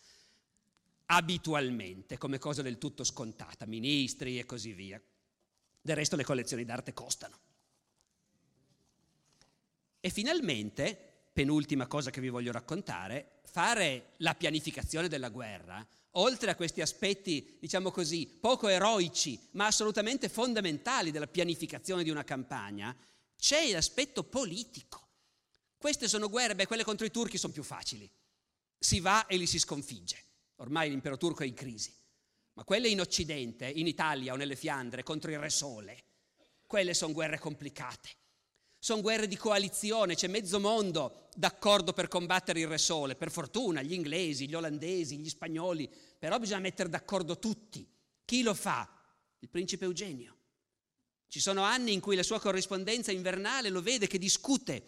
Abitualmente, 1.07 2.18
come 2.18 2.39
cosa 2.39 2.63
del 2.63 2.80
tutto 2.80 3.03
scontata, 3.03 3.68
ministri 3.68 4.39
e 4.39 4.45
così 4.45 4.74
via. 4.74 4.99
Del 5.82 5.95
resto 5.95 6.16
le 6.16 6.24
collezioni 6.24 6.66
d'arte 6.66 6.93
costano. 6.93 7.39
E 9.99 10.09
finalmente, 10.09 11.14
penultima 11.36 11.86
cosa 11.86 12.11
che 12.11 12.21
vi 12.21 12.29
voglio 12.29 12.53
raccontare, 12.53 13.41
fare 13.43 14.13
la 14.19 14.33
pianificazione 14.36 15.09
della 15.09 15.27
guerra 15.27 15.86
oltre 16.17 16.49
a 16.49 16.55
questi 16.55 16.79
aspetti, 16.79 17.57
diciamo 17.59 17.91
così, 17.91 18.25
poco 18.25 18.69
eroici, 18.69 19.38
ma 19.51 19.65
assolutamente 19.65 20.29
fondamentali 20.29 21.11
della 21.11 21.27
pianificazione 21.27 22.03
di 22.03 22.09
una 22.09 22.23
campagna, 22.23 22.95
c'è 23.38 23.69
l'aspetto 23.69 24.23
politico. 24.23 25.09
Queste 25.75 26.07
sono 26.07 26.29
guerre, 26.29 26.55
beh, 26.55 26.67
quelle 26.67 26.86
contro 26.86 27.05
i 27.05 27.11
turchi 27.11 27.38
sono 27.38 27.51
più 27.51 27.63
facili. 27.63 28.09
Si 28.79 29.01
va 29.01 29.27
e 29.27 29.36
li 29.36 29.45
si 29.45 29.59
sconfigge. 29.59 30.23
Ormai 30.59 30.89
l'impero 30.89 31.17
turco 31.17 31.43
è 31.43 31.47
in 31.47 31.53
crisi. 31.53 31.93
Ma 32.53 32.63
quelle 32.63 32.88
in 32.88 33.01
Occidente, 33.01 33.67
in 33.67 33.86
Italia 33.86 34.31
o 34.31 34.38
nelle 34.38 34.55
Fiandre, 34.55 35.03
contro 35.03 35.31
il 35.31 35.39
Re 35.39 35.49
Sole, 35.49 36.03
quelle 36.65 36.93
sono 36.93 37.11
guerre 37.11 37.39
complicate. 37.39 38.23
Sono 38.86 39.01
guerre 39.01 39.27
di 39.27 39.36
coalizione, 39.36 40.13
c'è 40.13 40.27
mezzo 40.27 40.59
mondo 40.59 41.29
d'accordo 41.33 41.91
per 41.91 42.07
combattere 42.07 42.59
il 42.59 42.67
Re 42.67 42.77
Sole, 42.77 43.15
per 43.15 43.31
fortuna, 43.31 43.81
gli 43.81 43.93
inglesi, 43.93 44.47
gli 44.47 44.53
olandesi, 44.53 45.17
gli 45.17 45.27
spagnoli, 45.27 45.91
però 46.19 46.38
bisogna 46.38 46.59
mettere 46.59 46.88
d'accordo 46.88 47.39
tutti. 47.39 47.83
Chi 48.23 48.43
lo 48.43 48.53
fa? 48.53 48.88
Il 49.39 49.49
principe 49.49 49.86
Eugenio. 49.86 50.38
Ci 51.27 51.39
sono 51.39 51.63
anni 51.63 51.93
in 51.93 51.99
cui 51.99 52.15
la 52.15 52.21
sua 52.21 52.39
corrispondenza 52.39 53.11
invernale 53.11 53.69
lo 53.69 53.81
vede 53.81 54.05
che 54.05 54.19
discute 54.19 54.83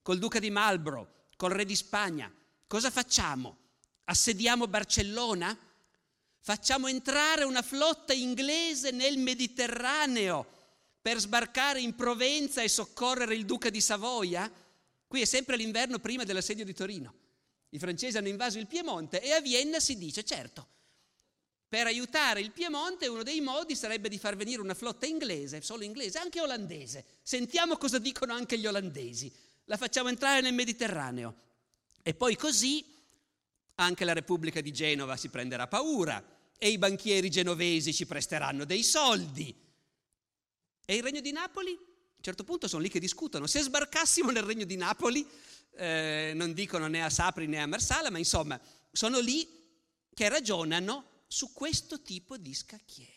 col 0.00 0.18
duca 0.18 0.38
di 0.38 0.48
Marlborough, 0.48 1.06
col 1.36 1.50
re 1.50 1.66
di 1.66 1.76
Spagna. 1.76 2.32
Cosa 2.66 2.90
facciamo? 2.90 3.58
Assediamo 4.04 4.66
Barcellona? 4.68 5.54
Facciamo 6.40 6.86
entrare 6.88 7.44
una 7.44 7.60
flotta 7.60 8.14
inglese 8.14 8.90
nel 8.90 9.18
Mediterraneo 9.18 10.53
per 11.04 11.18
sbarcare 11.18 11.82
in 11.82 11.94
Provenza 11.94 12.62
e 12.62 12.68
soccorrere 12.70 13.34
il 13.34 13.44
duca 13.44 13.68
di 13.68 13.82
Savoia? 13.82 14.50
Qui 15.06 15.20
è 15.20 15.26
sempre 15.26 15.54
l'inverno 15.58 15.98
prima 15.98 16.24
dell'assedio 16.24 16.64
di 16.64 16.72
Torino. 16.72 17.12
I 17.68 17.78
francesi 17.78 18.16
hanno 18.16 18.28
invaso 18.28 18.58
il 18.58 18.66
Piemonte 18.66 19.20
e 19.20 19.32
a 19.32 19.40
Vienna 19.42 19.80
si 19.80 19.98
dice, 19.98 20.24
certo, 20.24 20.66
per 21.68 21.86
aiutare 21.86 22.40
il 22.40 22.52
Piemonte 22.52 23.06
uno 23.06 23.22
dei 23.22 23.42
modi 23.42 23.76
sarebbe 23.76 24.08
di 24.08 24.16
far 24.16 24.34
venire 24.34 24.62
una 24.62 24.72
flotta 24.72 25.04
inglese, 25.04 25.60
solo 25.60 25.84
inglese, 25.84 26.16
anche 26.16 26.40
olandese. 26.40 27.04
Sentiamo 27.20 27.76
cosa 27.76 27.98
dicono 27.98 28.32
anche 28.32 28.58
gli 28.58 28.66
olandesi. 28.66 29.30
La 29.66 29.76
facciamo 29.76 30.08
entrare 30.08 30.40
nel 30.40 30.54
Mediterraneo. 30.54 31.34
E 32.02 32.14
poi 32.14 32.34
così 32.34 32.82
anche 33.74 34.06
la 34.06 34.14
Repubblica 34.14 34.62
di 34.62 34.72
Genova 34.72 35.18
si 35.18 35.28
prenderà 35.28 35.68
paura 35.68 36.24
e 36.56 36.70
i 36.70 36.78
banchieri 36.78 37.28
genovesi 37.28 37.92
ci 37.92 38.06
presteranno 38.06 38.64
dei 38.64 38.82
soldi. 38.82 39.63
E 40.84 40.96
il 40.96 41.02
Regno 41.02 41.20
di 41.20 41.32
Napoli? 41.32 41.70
A 41.70 42.16
un 42.16 42.22
certo 42.22 42.44
punto 42.44 42.68
sono 42.68 42.82
lì 42.82 42.88
che 42.88 43.00
discutono. 43.00 43.46
Se 43.46 43.60
sbarcassimo 43.60 44.30
nel 44.30 44.42
Regno 44.42 44.64
di 44.64 44.76
Napoli, 44.76 45.26
eh, 45.76 46.32
non 46.34 46.52
dicono 46.52 46.86
né 46.86 47.02
a 47.02 47.10
Sapri 47.10 47.46
né 47.46 47.60
a 47.60 47.66
Marsala, 47.66 48.10
ma 48.10 48.18
insomma, 48.18 48.60
sono 48.92 49.18
lì 49.18 49.48
che 50.12 50.28
ragionano 50.28 51.22
su 51.26 51.52
questo 51.52 52.02
tipo 52.02 52.36
di 52.36 52.54
scacchiere. 52.54 53.12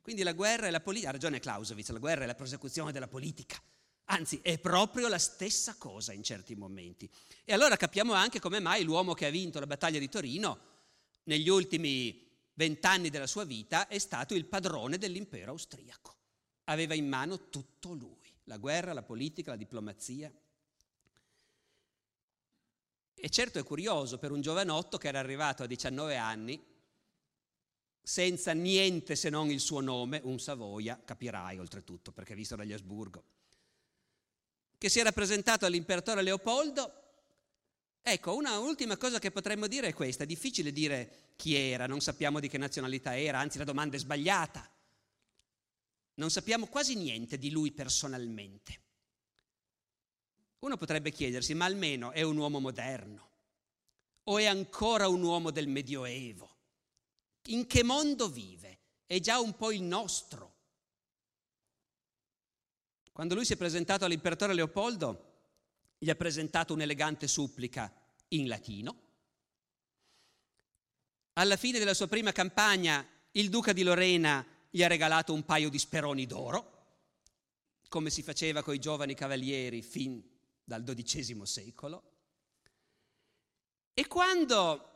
Quindi 0.00 0.22
la 0.24 0.32
guerra 0.32 0.66
e 0.66 0.70
la 0.70 0.80
politica, 0.80 1.10
ha 1.10 1.12
ragione 1.12 1.38
Clausewitz, 1.40 1.90
la 1.90 1.98
guerra 1.98 2.24
è 2.24 2.26
la 2.26 2.34
prosecuzione 2.34 2.90
della 2.90 3.08
politica. 3.08 3.62
Anzi, 4.06 4.40
è 4.42 4.58
proprio 4.58 5.06
la 5.06 5.18
stessa 5.18 5.76
cosa 5.78 6.12
in 6.12 6.24
certi 6.24 6.56
momenti. 6.56 7.08
E 7.44 7.52
allora 7.52 7.76
capiamo 7.76 8.12
anche 8.12 8.40
come 8.40 8.58
mai 8.58 8.82
l'uomo 8.82 9.14
che 9.14 9.26
ha 9.26 9.30
vinto 9.30 9.60
la 9.60 9.66
battaglia 9.66 10.00
di 10.00 10.08
Torino, 10.08 10.70
negli 11.24 11.48
ultimi 11.48 12.28
vent'anni 12.54 13.08
della 13.08 13.28
sua 13.28 13.44
vita, 13.44 13.86
è 13.86 13.98
stato 13.98 14.34
il 14.34 14.44
padrone 14.46 14.98
dell'impero 14.98 15.52
austriaco. 15.52 16.16
Aveva 16.64 16.94
in 16.94 17.08
mano 17.08 17.48
tutto 17.48 17.92
lui, 17.92 18.32
la 18.44 18.56
guerra, 18.56 18.92
la 18.92 19.02
politica, 19.02 19.50
la 19.50 19.56
diplomazia. 19.56 20.32
E 23.14 23.28
certo 23.28 23.58
è 23.58 23.62
curioso 23.62 24.18
per 24.18 24.32
un 24.32 24.40
giovanotto 24.40 24.98
che 24.98 25.08
era 25.08 25.18
arrivato 25.18 25.62
a 25.62 25.66
19 25.66 26.16
anni 26.16 26.70
senza 28.02 28.52
niente 28.52 29.14
se 29.14 29.30
non 29.30 29.50
il 29.50 29.60
suo 29.60 29.80
nome, 29.80 30.20
un 30.24 30.40
Savoia, 30.40 31.00
capirai 31.04 31.58
oltretutto, 31.58 32.10
perché 32.10 32.34
visto 32.34 32.56
dagli 32.56 32.72
Asburgo, 32.72 33.22
che 34.76 34.88
si 34.88 34.98
era 34.98 35.12
presentato 35.12 35.64
all'imperatore 35.64 36.22
Leopoldo. 36.22 37.00
Ecco, 38.02 38.34
una 38.34 38.58
ultima 38.58 38.96
cosa 38.96 39.20
che 39.20 39.30
potremmo 39.30 39.68
dire 39.68 39.88
è 39.88 39.94
questa, 39.94 40.24
è 40.24 40.26
difficile 40.26 40.72
dire 40.72 41.34
chi 41.36 41.54
era, 41.54 41.86
non 41.86 42.00
sappiamo 42.00 42.40
di 42.40 42.48
che 42.48 42.58
nazionalità 42.58 43.16
era, 43.16 43.38
anzi 43.38 43.58
la 43.58 43.64
domanda 43.64 43.94
è 43.94 44.00
sbagliata. 44.00 44.68
Non 46.14 46.30
sappiamo 46.30 46.66
quasi 46.66 46.94
niente 46.94 47.38
di 47.38 47.50
lui 47.50 47.72
personalmente. 47.72 48.80
Uno 50.60 50.76
potrebbe 50.76 51.10
chiedersi, 51.10 51.54
ma 51.54 51.64
almeno 51.64 52.12
è 52.12 52.22
un 52.22 52.36
uomo 52.36 52.60
moderno 52.60 53.30
o 54.24 54.38
è 54.38 54.46
ancora 54.46 55.08
un 55.08 55.22
uomo 55.22 55.50
del 55.50 55.66
Medioevo? 55.66 56.56
In 57.46 57.66
che 57.66 57.82
mondo 57.82 58.28
vive? 58.28 58.78
È 59.06 59.18
già 59.18 59.40
un 59.40 59.56
po' 59.56 59.72
il 59.72 59.82
nostro. 59.82 60.50
Quando 63.10 63.34
lui 63.34 63.44
si 63.44 63.54
è 63.54 63.56
presentato 63.56 64.04
all'imperatore 64.04 64.54
Leopoldo, 64.54 65.30
gli 65.98 66.08
ha 66.08 66.14
presentato 66.14 66.72
un'elegante 66.72 67.26
supplica 67.26 67.92
in 68.28 68.48
latino. 68.48 69.00
Alla 71.34 71.56
fine 71.56 71.78
della 71.78 71.94
sua 71.94 72.08
prima 72.08 72.32
campagna, 72.32 73.06
il 73.32 73.48
duca 73.48 73.72
di 73.72 73.82
Lorena 73.82 74.46
gli 74.74 74.82
ha 74.82 74.88
regalato 74.88 75.34
un 75.34 75.44
paio 75.44 75.68
di 75.68 75.78
speroni 75.78 76.24
d'oro, 76.24 76.70
come 77.90 78.08
si 78.08 78.22
faceva 78.22 78.62
con 78.62 78.72
i 78.72 78.78
giovani 78.78 79.12
cavalieri 79.12 79.82
fin 79.82 80.22
dal 80.64 80.82
XII 80.82 81.44
secolo. 81.44 82.02
E 83.92 84.06
quando 84.06 84.88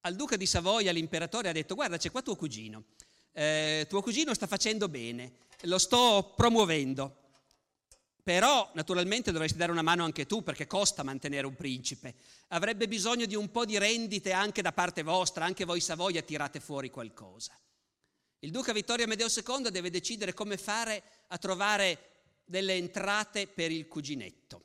al 0.00 0.16
duca 0.16 0.36
di 0.36 0.46
Savoia 0.46 0.90
l'imperatore 0.90 1.50
ha 1.50 1.52
detto 1.52 1.74
guarda 1.74 1.98
c'è 1.98 2.10
qua 2.10 2.22
tuo 2.22 2.34
cugino, 2.34 2.84
eh, 3.32 3.84
tuo 3.90 4.00
cugino 4.00 4.32
sta 4.32 4.46
facendo 4.46 4.88
bene, 4.88 5.32
lo 5.64 5.76
sto 5.76 6.32
promuovendo, 6.34 7.14
però 8.22 8.70
naturalmente 8.72 9.32
dovresti 9.32 9.58
dare 9.58 9.70
una 9.70 9.82
mano 9.82 10.02
anche 10.02 10.24
tu 10.24 10.42
perché 10.42 10.66
costa 10.66 11.02
mantenere 11.02 11.46
un 11.46 11.56
principe, 11.56 12.14
avrebbe 12.48 12.88
bisogno 12.88 13.26
di 13.26 13.34
un 13.34 13.50
po' 13.50 13.66
di 13.66 13.76
rendite 13.76 14.32
anche 14.32 14.62
da 14.62 14.72
parte 14.72 15.02
vostra, 15.02 15.44
anche 15.44 15.66
voi 15.66 15.82
Savoia 15.82 16.22
tirate 16.22 16.58
fuori 16.58 16.88
qualcosa. 16.88 17.52
Il 18.40 18.50
duca 18.50 18.72
Vittorio 18.72 19.04
Amedeo 19.04 19.28
II 19.28 19.70
deve 19.70 19.90
decidere 19.90 20.34
come 20.34 20.56
fare 20.56 21.02
a 21.28 21.38
trovare 21.38 22.24
delle 22.44 22.74
entrate 22.74 23.46
per 23.46 23.70
il 23.72 23.88
cuginetto 23.88 24.64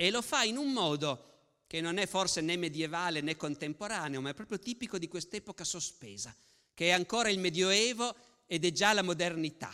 e 0.00 0.10
lo 0.10 0.22
fa 0.22 0.44
in 0.44 0.56
un 0.56 0.72
modo 0.72 1.24
che 1.66 1.80
non 1.80 1.98
è 1.98 2.06
forse 2.06 2.40
né 2.40 2.56
medievale 2.56 3.20
né 3.20 3.36
contemporaneo, 3.36 4.20
ma 4.20 4.30
è 4.30 4.34
proprio 4.34 4.60
tipico 4.60 4.96
di 4.96 5.08
quest'epoca 5.08 5.64
sospesa, 5.64 6.34
che 6.72 6.86
è 6.86 6.90
ancora 6.90 7.30
il 7.30 7.40
Medioevo 7.40 8.14
ed 8.46 8.64
è 8.64 8.70
già 8.70 8.92
la 8.92 9.02
modernità. 9.02 9.70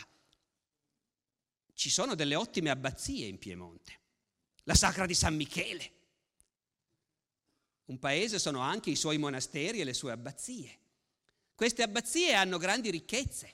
Ci 1.75 1.89
sono 1.91 2.15
delle 2.15 2.33
ottime 2.33 2.71
abbazie 2.71 3.27
in 3.27 3.37
Piemonte, 3.37 3.99
la 4.63 4.73
Sacra 4.73 5.05
di 5.05 5.13
San 5.13 5.35
Michele. 5.35 5.91
Un 7.85 7.99
paese 7.99 8.39
sono 8.39 8.61
anche 8.61 8.89
i 8.89 8.95
suoi 8.95 9.19
monasteri 9.19 9.79
e 9.79 9.83
le 9.83 9.93
sue 9.93 10.11
abbazie. 10.11 10.79
Queste 11.55 11.83
abbazie 11.83 12.33
hanno 12.33 12.57
grandi 12.57 12.91
ricchezze. 12.91 13.53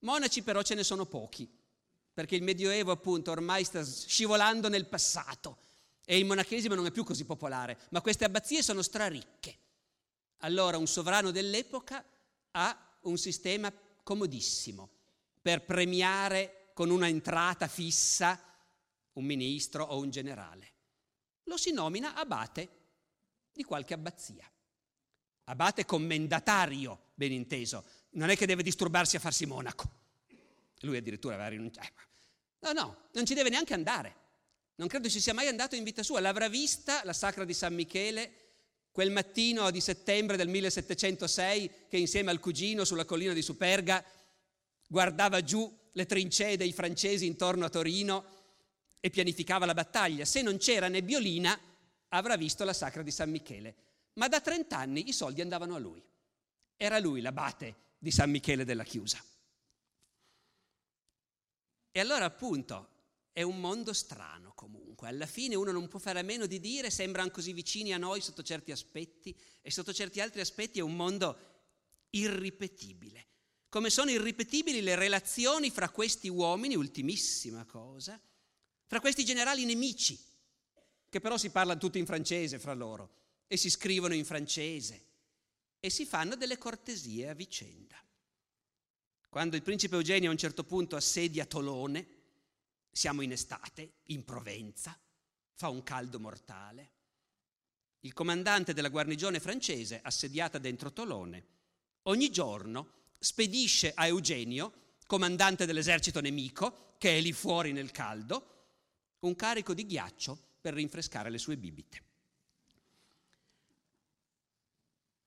Monaci 0.00 0.42
però 0.42 0.62
ce 0.62 0.74
ne 0.74 0.82
sono 0.82 1.06
pochi, 1.06 1.48
perché 2.12 2.34
il 2.34 2.42
Medioevo 2.42 2.90
appunto 2.90 3.30
ormai 3.30 3.62
sta 3.64 3.84
scivolando 3.84 4.68
nel 4.68 4.86
passato 4.86 5.58
e 6.04 6.18
il 6.18 6.24
monachesimo 6.24 6.74
non 6.74 6.86
è 6.86 6.90
più 6.90 7.04
così 7.04 7.24
popolare, 7.24 7.78
ma 7.90 8.00
queste 8.00 8.24
abbazie 8.24 8.62
sono 8.62 8.82
straricche. 8.82 9.58
Allora 10.38 10.76
un 10.76 10.86
sovrano 10.86 11.30
dell'epoca 11.30 12.04
ha 12.52 12.96
un 13.02 13.16
sistema 13.16 13.72
comodissimo 14.02 14.88
per 15.40 15.64
premiare 15.64 16.70
con 16.74 16.90
una 16.90 17.08
entrata 17.08 17.68
fissa 17.68 18.40
un 19.12 19.24
ministro 19.24 19.84
o 19.84 19.98
un 19.98 20.10
generale. 20.10 20.72
Lo 21.44 21.56
si 21.56 21.72
nomina 21.72 22.14
abate 22.14 22.68
di 23.52 23.64
qualche 23.64 23.94
abbazia. 23.94 24.48
Abate 25.50 25.84
commendatario, 25.84 27.06
ben 27.14 27.32
inteso, 27.32 27.84
non 28.10 28.28
è 28.28 28.36
che 28.36 28.46
deve 28.46 28.62
disturbarsi 28.62 29.16
a 29.16 29.20
farsi 29.20 29.46
monaco. 29.46 29.90
Lui 30.80 30.96
addirittura 30.98 31.34
aveva 31.34 31.48
rinunciato. 31.48 31.92
No, 32.60 32.72
no, 32.72 32.96
non 33.12 33.24
ci 33.24 33.34
deve 33.34 33.48
neanche 33.48 33.72
andare. 33.72 34.14
Non 34.76 34.88
credo 34.88 35.08
ci 35.08 35.20
sia 35.20 35.32
mai 35.32 35.48
andato 35.48 35.74
in 35.74 35.84
vita 35.84 36.02
sua. 36.02 36.20
L'avrà 36.20 36.48
vista 36.48 37.00
la 37.04 37.12
Sacra 37.12 37.44
di 37.44 37.54
San 37.54 37.74
Michele 37.74 38.32
quel 38.92 39.10
mattino 39.10 39.70
di 39.70 39.80
settembre 39.80 40.36
del 40.36 40.48
1706 40.48 41.70
che 41.88 41.96
insieme 41.96 42.30
al 42.30 42.40
cugino 42.40 42.84
sulla 42.84 43.04
collina 43.04 43.32
di 43.32 43.42
Superga 43.42 44.04
guardava 44.86 45.42
giù 45.42 45.72
le 45.92 46.06
trincee 46.06 46.56
dei 46.56 46.72
francesi 46.72 47.24
intorno 47.24 47.64
a 47.64 47.70
Torino 47.70 48.24
e 49.00 49.08
pianificava 49.10 49.66
la 49.66 49.74
battaglia. 49.74 50.24
Se 50.24 50.42
non 50.42 50.58
c'era 50.58 50.88
nebbiolina 50.88 51.58
avrà 52.08 52.36
visto 52.36 52.64
la 52.64 52.72
Sacra 52.72 53.02
di 53.02 53.10
San 53.10 53.30
Michele. 53.30 53.74
Ma 54.18 54.26
da 54.26 54.40
30 54.40 54.76
anni 54.76 55.08
i 55.08 55.12
soldi 55.12 55.40
andavano 55.40 55.76
a 55.76 55.78
lui. 55.78 56.04
Era 56.76 56.98
lui 56.98 57.20
l'abate 57.20 57.94
di 57.98 58.10
San 58.10 58.30
Michele 58.30 58.64
della 58.64 58.82
Chiusa. 58.82 59.22
E 61.90 62.00
allora 62.00 62.24
appunto 62.24 62.96
è 63.32 63.42
un 63.42 63.60
mondo 63.60 63.92
strano 63.92 64.52
comunque, 64.54 65.08
alla 65.08 65.26
fine 65.26 65.54
uno 65.54 65.70
non 65.70 65.86
può 65.86 66.00
fare 66.00 66.18
a 66.18 66.24
meno 66.24 66.46
di 66.46 66.58
dire, 66.58 66.90
sembrano 66.90 67.30
così 67.30 67.52
vicini 67.52 67.92
a 67.92 67.98
noi 67.98 68.20
sotto 68.20 68.42
certi 68.42 68.72
aspetti 68.72 69.36
e 69.62 69.70
sotto 69.70 69.92
certi 69.92 70.20
altri 70.20 70.40
aspetti 70.40 70.80
è 70.80 70.82
un 70.82 70.96
mondo 70.96 71.38
irripetibile. 72.10 73.26
Come 73.68 73.90
sono 73.90 74.10
irripetibili 74.10 74.80
le 74.80 74.96
relazioni 74.96 75.70
fra 75.70 75.90
questi 75.90 76.28
uomini, 76.28 76.74
ultimissima 76.74 77.64
cosa, 77.64 78.20
fra 78.86 79.00
questi 79.00 79.24
generali 79.24 79.64
nemici, 79.64 80.18
che 81.08 81.20
però 81.20 81.36
si 81.36 81.50
parlano 81.50 81.78
tutti 81.78 81.98
in 81.98 82.06
francese 82.06 82.58
fra 82.58 82.74
loro 82.74 83.17
e 83.48 83.56
si 83.56 83.70
scrivono 83.70 84.14
in 84.14 84.24
francese 84.24 85.06
e 85.80 85.90
si 85.90 86.06
fanno 86.06 86.36
delle 86.36 86.58
cortesie 86.58 87.28
a 87.28 87.34
vicenda. 87.34 87.96
Quando 89.28 89.56
il 89.56 89.62
principe 89.62 89.96
Eugenio 89.96 90.28
a 90.28 90.32
un 90.32 90.38
certo 90.38 90.62
punto 90.62 90.94
assedia 90.94 91.44
Tolone, 91.44 92.16
Siamo 92.98 93.22
in 93.22 93.30
estate, 93.30 93.92
in 94.06 94.24
Provenza, 94.24 94.98
fa 95.52 95.68
un 95.68 95.84
caldo 95.84 96.18
mortale. 96.18 96.90
Il 98.00 98.12
comandante 98.12 98.74
della 98.74 98.88
guarnigione 98.88 99.38
francese, 99.38 100.00
assediata 100.02 100.58
dentro 100.58 100.92
Tolone, 100.92 101.46
ogni 102.02 102.28
giorno 102.30 102.92
spedisce 103.18 103.92
a 103.94 104.06
Eugenio, 104.08 104.96
comandante 105.06 105.64
dell'esercito 105.64 106.20
nemico, 106.20 106.96
che 106.98 107.18
è 107.18 107.20
lì 107.20 107.32
fuori 107.32 107.70
nel 107.70 107.92
caldo, 107.92 108.56
un 109.20 109.36
carico 109.36 109.74
di 109.74 109.86
ghiaccio 109.86 110.56
per 110.60 110.74
rinfrescare 110.74 111.30
le 111.30 111.38
sue 111.38 111.56
bibite. 111.56 112.02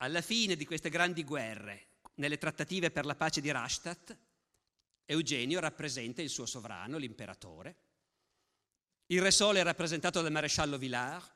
Alla 0.03 0.21
fine 0.21 0.55
di 0.55 0.65
queste 0.65 0.89
grandi 0.89 1.23
guerre, 1.23 1.89
nelle 2.15 2.39
trattative 2.39 2.89
per 2.89 3.05
la 3.05 3.13
pace 3.13 3.39
di 3.39 3.51
Rastatt, 3.51 4.15
Eugenio 5.05 5.59
rappresenta 5.59 6.23
il 6.23 6.29
suo 6.29 6.47
sovrano, 6.47 6.97
l'imperatore. 6.97 7.75
Il 9.07 9.21
Re 9.21 9.29
Sole 9.29 9.59
è 9.59 9.63
rappresentato 9.63 10.19
dal 10.23 10.31
maresciallo 10.31 10.79
Villars. 10.79 11.29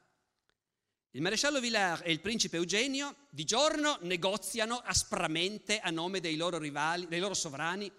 Il 1.12 1.22
maresciallo 1.22 1.60
Villars 1.60 2.02
e 2.06 2.12
il 2.12 2.22
principe 2.22 2.58
Eugenio 2.58 3.28
di 3.30 3.44
giorno 3.44 4.00
negoziano 4.02 4.80
aspramente 4.80 5.80
a 5.80 5.92
nome 5.92 6.20
dei 6.20 6.36
loro 6.36 6.58
rivali, 6.58 7.08
dei 7.08 7.20
loro 7.20 7.36
sovrani, 7.36 7.92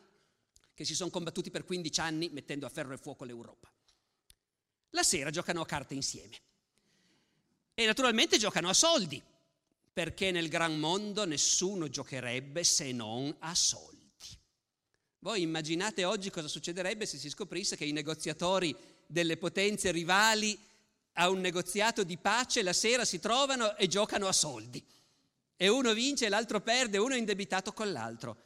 che 0.75 0.85
si 0.85 0.97
sono 0.97 1.11
combattuti 1.11 1.53
per 1.53 1.64
15 1.64 2.01
anni 2.01 2.29
mettendo 2.31 2.67
a 2.67 2.71
ferro 2.71 2.93
e 2.93 2.99
fuoco 2.99 3.25
l'Europa. 3.25 3.71
La 4.91 5.05
sera 5.05 5.31
giocano 5.31 5.61
a 5.61 5.67
carte 5.67 5.95
insieme. 5.95 6.41
E 7.73 7.87
naturalmente 7.87 8.37
giocano 8.37 8.69
a 8.69 8.75
soldi, 8.75 9.23
perché 9.97 10.30
nel 10.30 10.51
gran 10.51 10.78
mondo 10.78 11.24
nessuno 11.24 11.88
giocherebbe 11.88 12.62
se 12.64 12.92
non 12.92 13.34
a 13.38 13.55
soldi. 13.55 14.12
Voi 15.20 15.40
immaginate 15.40 16.05
oggi 16.05 16.28
cosa 16.28 16.49
succederebbe 16.49 17.07
se 17.07 17.16
si 17.16 17.30
scoprisse 17.30 17.76
che 17.76 17.86
i 17.86 17.92
negoziatori 17.92 18.76
delle 19.07 19.38
potenze 19.38 19.90
rivali 19.92 20.55
a 21.14 21.30
un 21.30 21.40
negoziato 21.40 22.05
di 22.05 22.18
pace 22.18 22.62
la 22.62 22.74
sera 22.74 23.07
si 23.07 23.18
trovano 23.20 23.74
e 23.74 23.86
giocano 23.86 24.28
a 24.28 24.32
soldi. 24.32 24.84
E 25.57 25.68
uno 25.68 25.94
vince 25.94 26.26
e 26.26 26.28
l'altro 26.28 26.61
perde, 26.61 26.99
uno 26.99 27.14
è 27.14 27.18
indebitato 27.18 27.72
con 27.72 27.90
l'altro. 27.90 28.36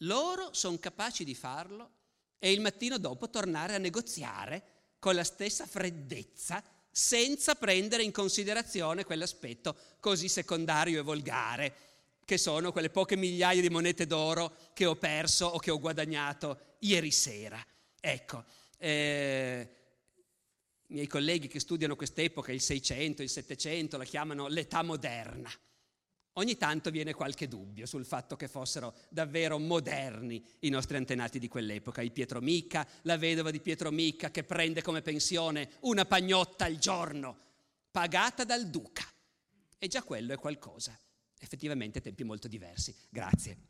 Loro 0.00 0.52
sono 0.52 0.76
capaci 0.78 1.24
di 1.24 1.34
farlo 1.34 1.92
e 2.38 2.52
il 2.52 2.60
mattino 2.60 2.98
dopo 2.98 3.30
tornare 3.30 3.74
a 3.74 3.78
negoziare 3.78 4.62
con 4.98 5.14
la 5.14 5.24
stessa 5.24 5.64
freddezza, 5.64 6.62
senza 6.90 7.54
prendere 7.54 8.02
in 8.02 8.12
considerazione 8.12 9.04
quell'aspetto 9.04 9.76
così 10.00 10.28
secondario 10.28 11.00
e 11.00 11.02
volgare, 11.02 11.74
che 12.24 12.38
sono 12.38 12.72
quelle 12.72 12.90
poche 12.90 13.16
migliaia 13.16 13.60
di 13.60 13.70
monete 13.70 14.06
d'oro 14.06 14.56
che 14.72 14.86
ho 14.86 14.96
perso 14.96 15.46
o 15.46 15.58
che 15.58 15.70
ho 15.70 15.78
guadagnato 15.78 16.76
ieri 16.80 17.10
sera. 17.10 17.64
Ecco, 18.00 18.44
eh, 18.78 19.68
i 20.86 20.94
miei 20.94 21.06
colleghi 21.06 21.48
che 21.48 21.60
studiano 21.60 21.96
quest'epoca, 21.96 22.52
il 22.52 22.60
600, 22.60 23.22
il 23.22 23.28
700, 23.28 23.96
la 23.96 24.04
chiamano 24.04 24.48
l'età 24.48 24.82
moderna. 24.82 25.50
Ogni 26.34 26.56
tanto 26.56 26.90
viene 26.90 27.12
qualche 27.12 27.48
dubbio 27.48 27.86
sul 27.86 28.04
fatto 28.04 28.36
che 28.36 28.46
fossero 28.46 28.94
davvero 29.08 29.58
moderni 29.58 30.44
i 30.60 30.68
nostri 30.68 30.96
antenati 30.96 31.38
di 31.38 31.48
quell'epoca, 31.48 32.02
i 32.02 32.12
Pietro 32.12 32.40
Micca, 32.40 32.86
la 33.02 33.16
vedova 33.16 33.50
di 33.50 33.60
Pietro 33.60 33.90
Micca 33.90 34.30
che 34.30 34.44
prende 34.44 34.80
come 34.80 35.02
pensione 35.02 35.70
una 35.80 36.04
pagnotta 36.04 36.66
al 36.66 36.78
giorno, 36.78 37.36
pagata 37.90 38.44
dal 38.44 38.68
duca. 38.68 39.04
E 39.76 39.88
già 39.88 40.02
quello 40.02 40.32
è 40.32 40.38
qualcosa. 40.38 40.96
Effettivamente 41.38 42.00
tempi 42.00 42.22
molto 42.22 42.46
diversi. 42.46 42.94
Grazie. 43.08 43.69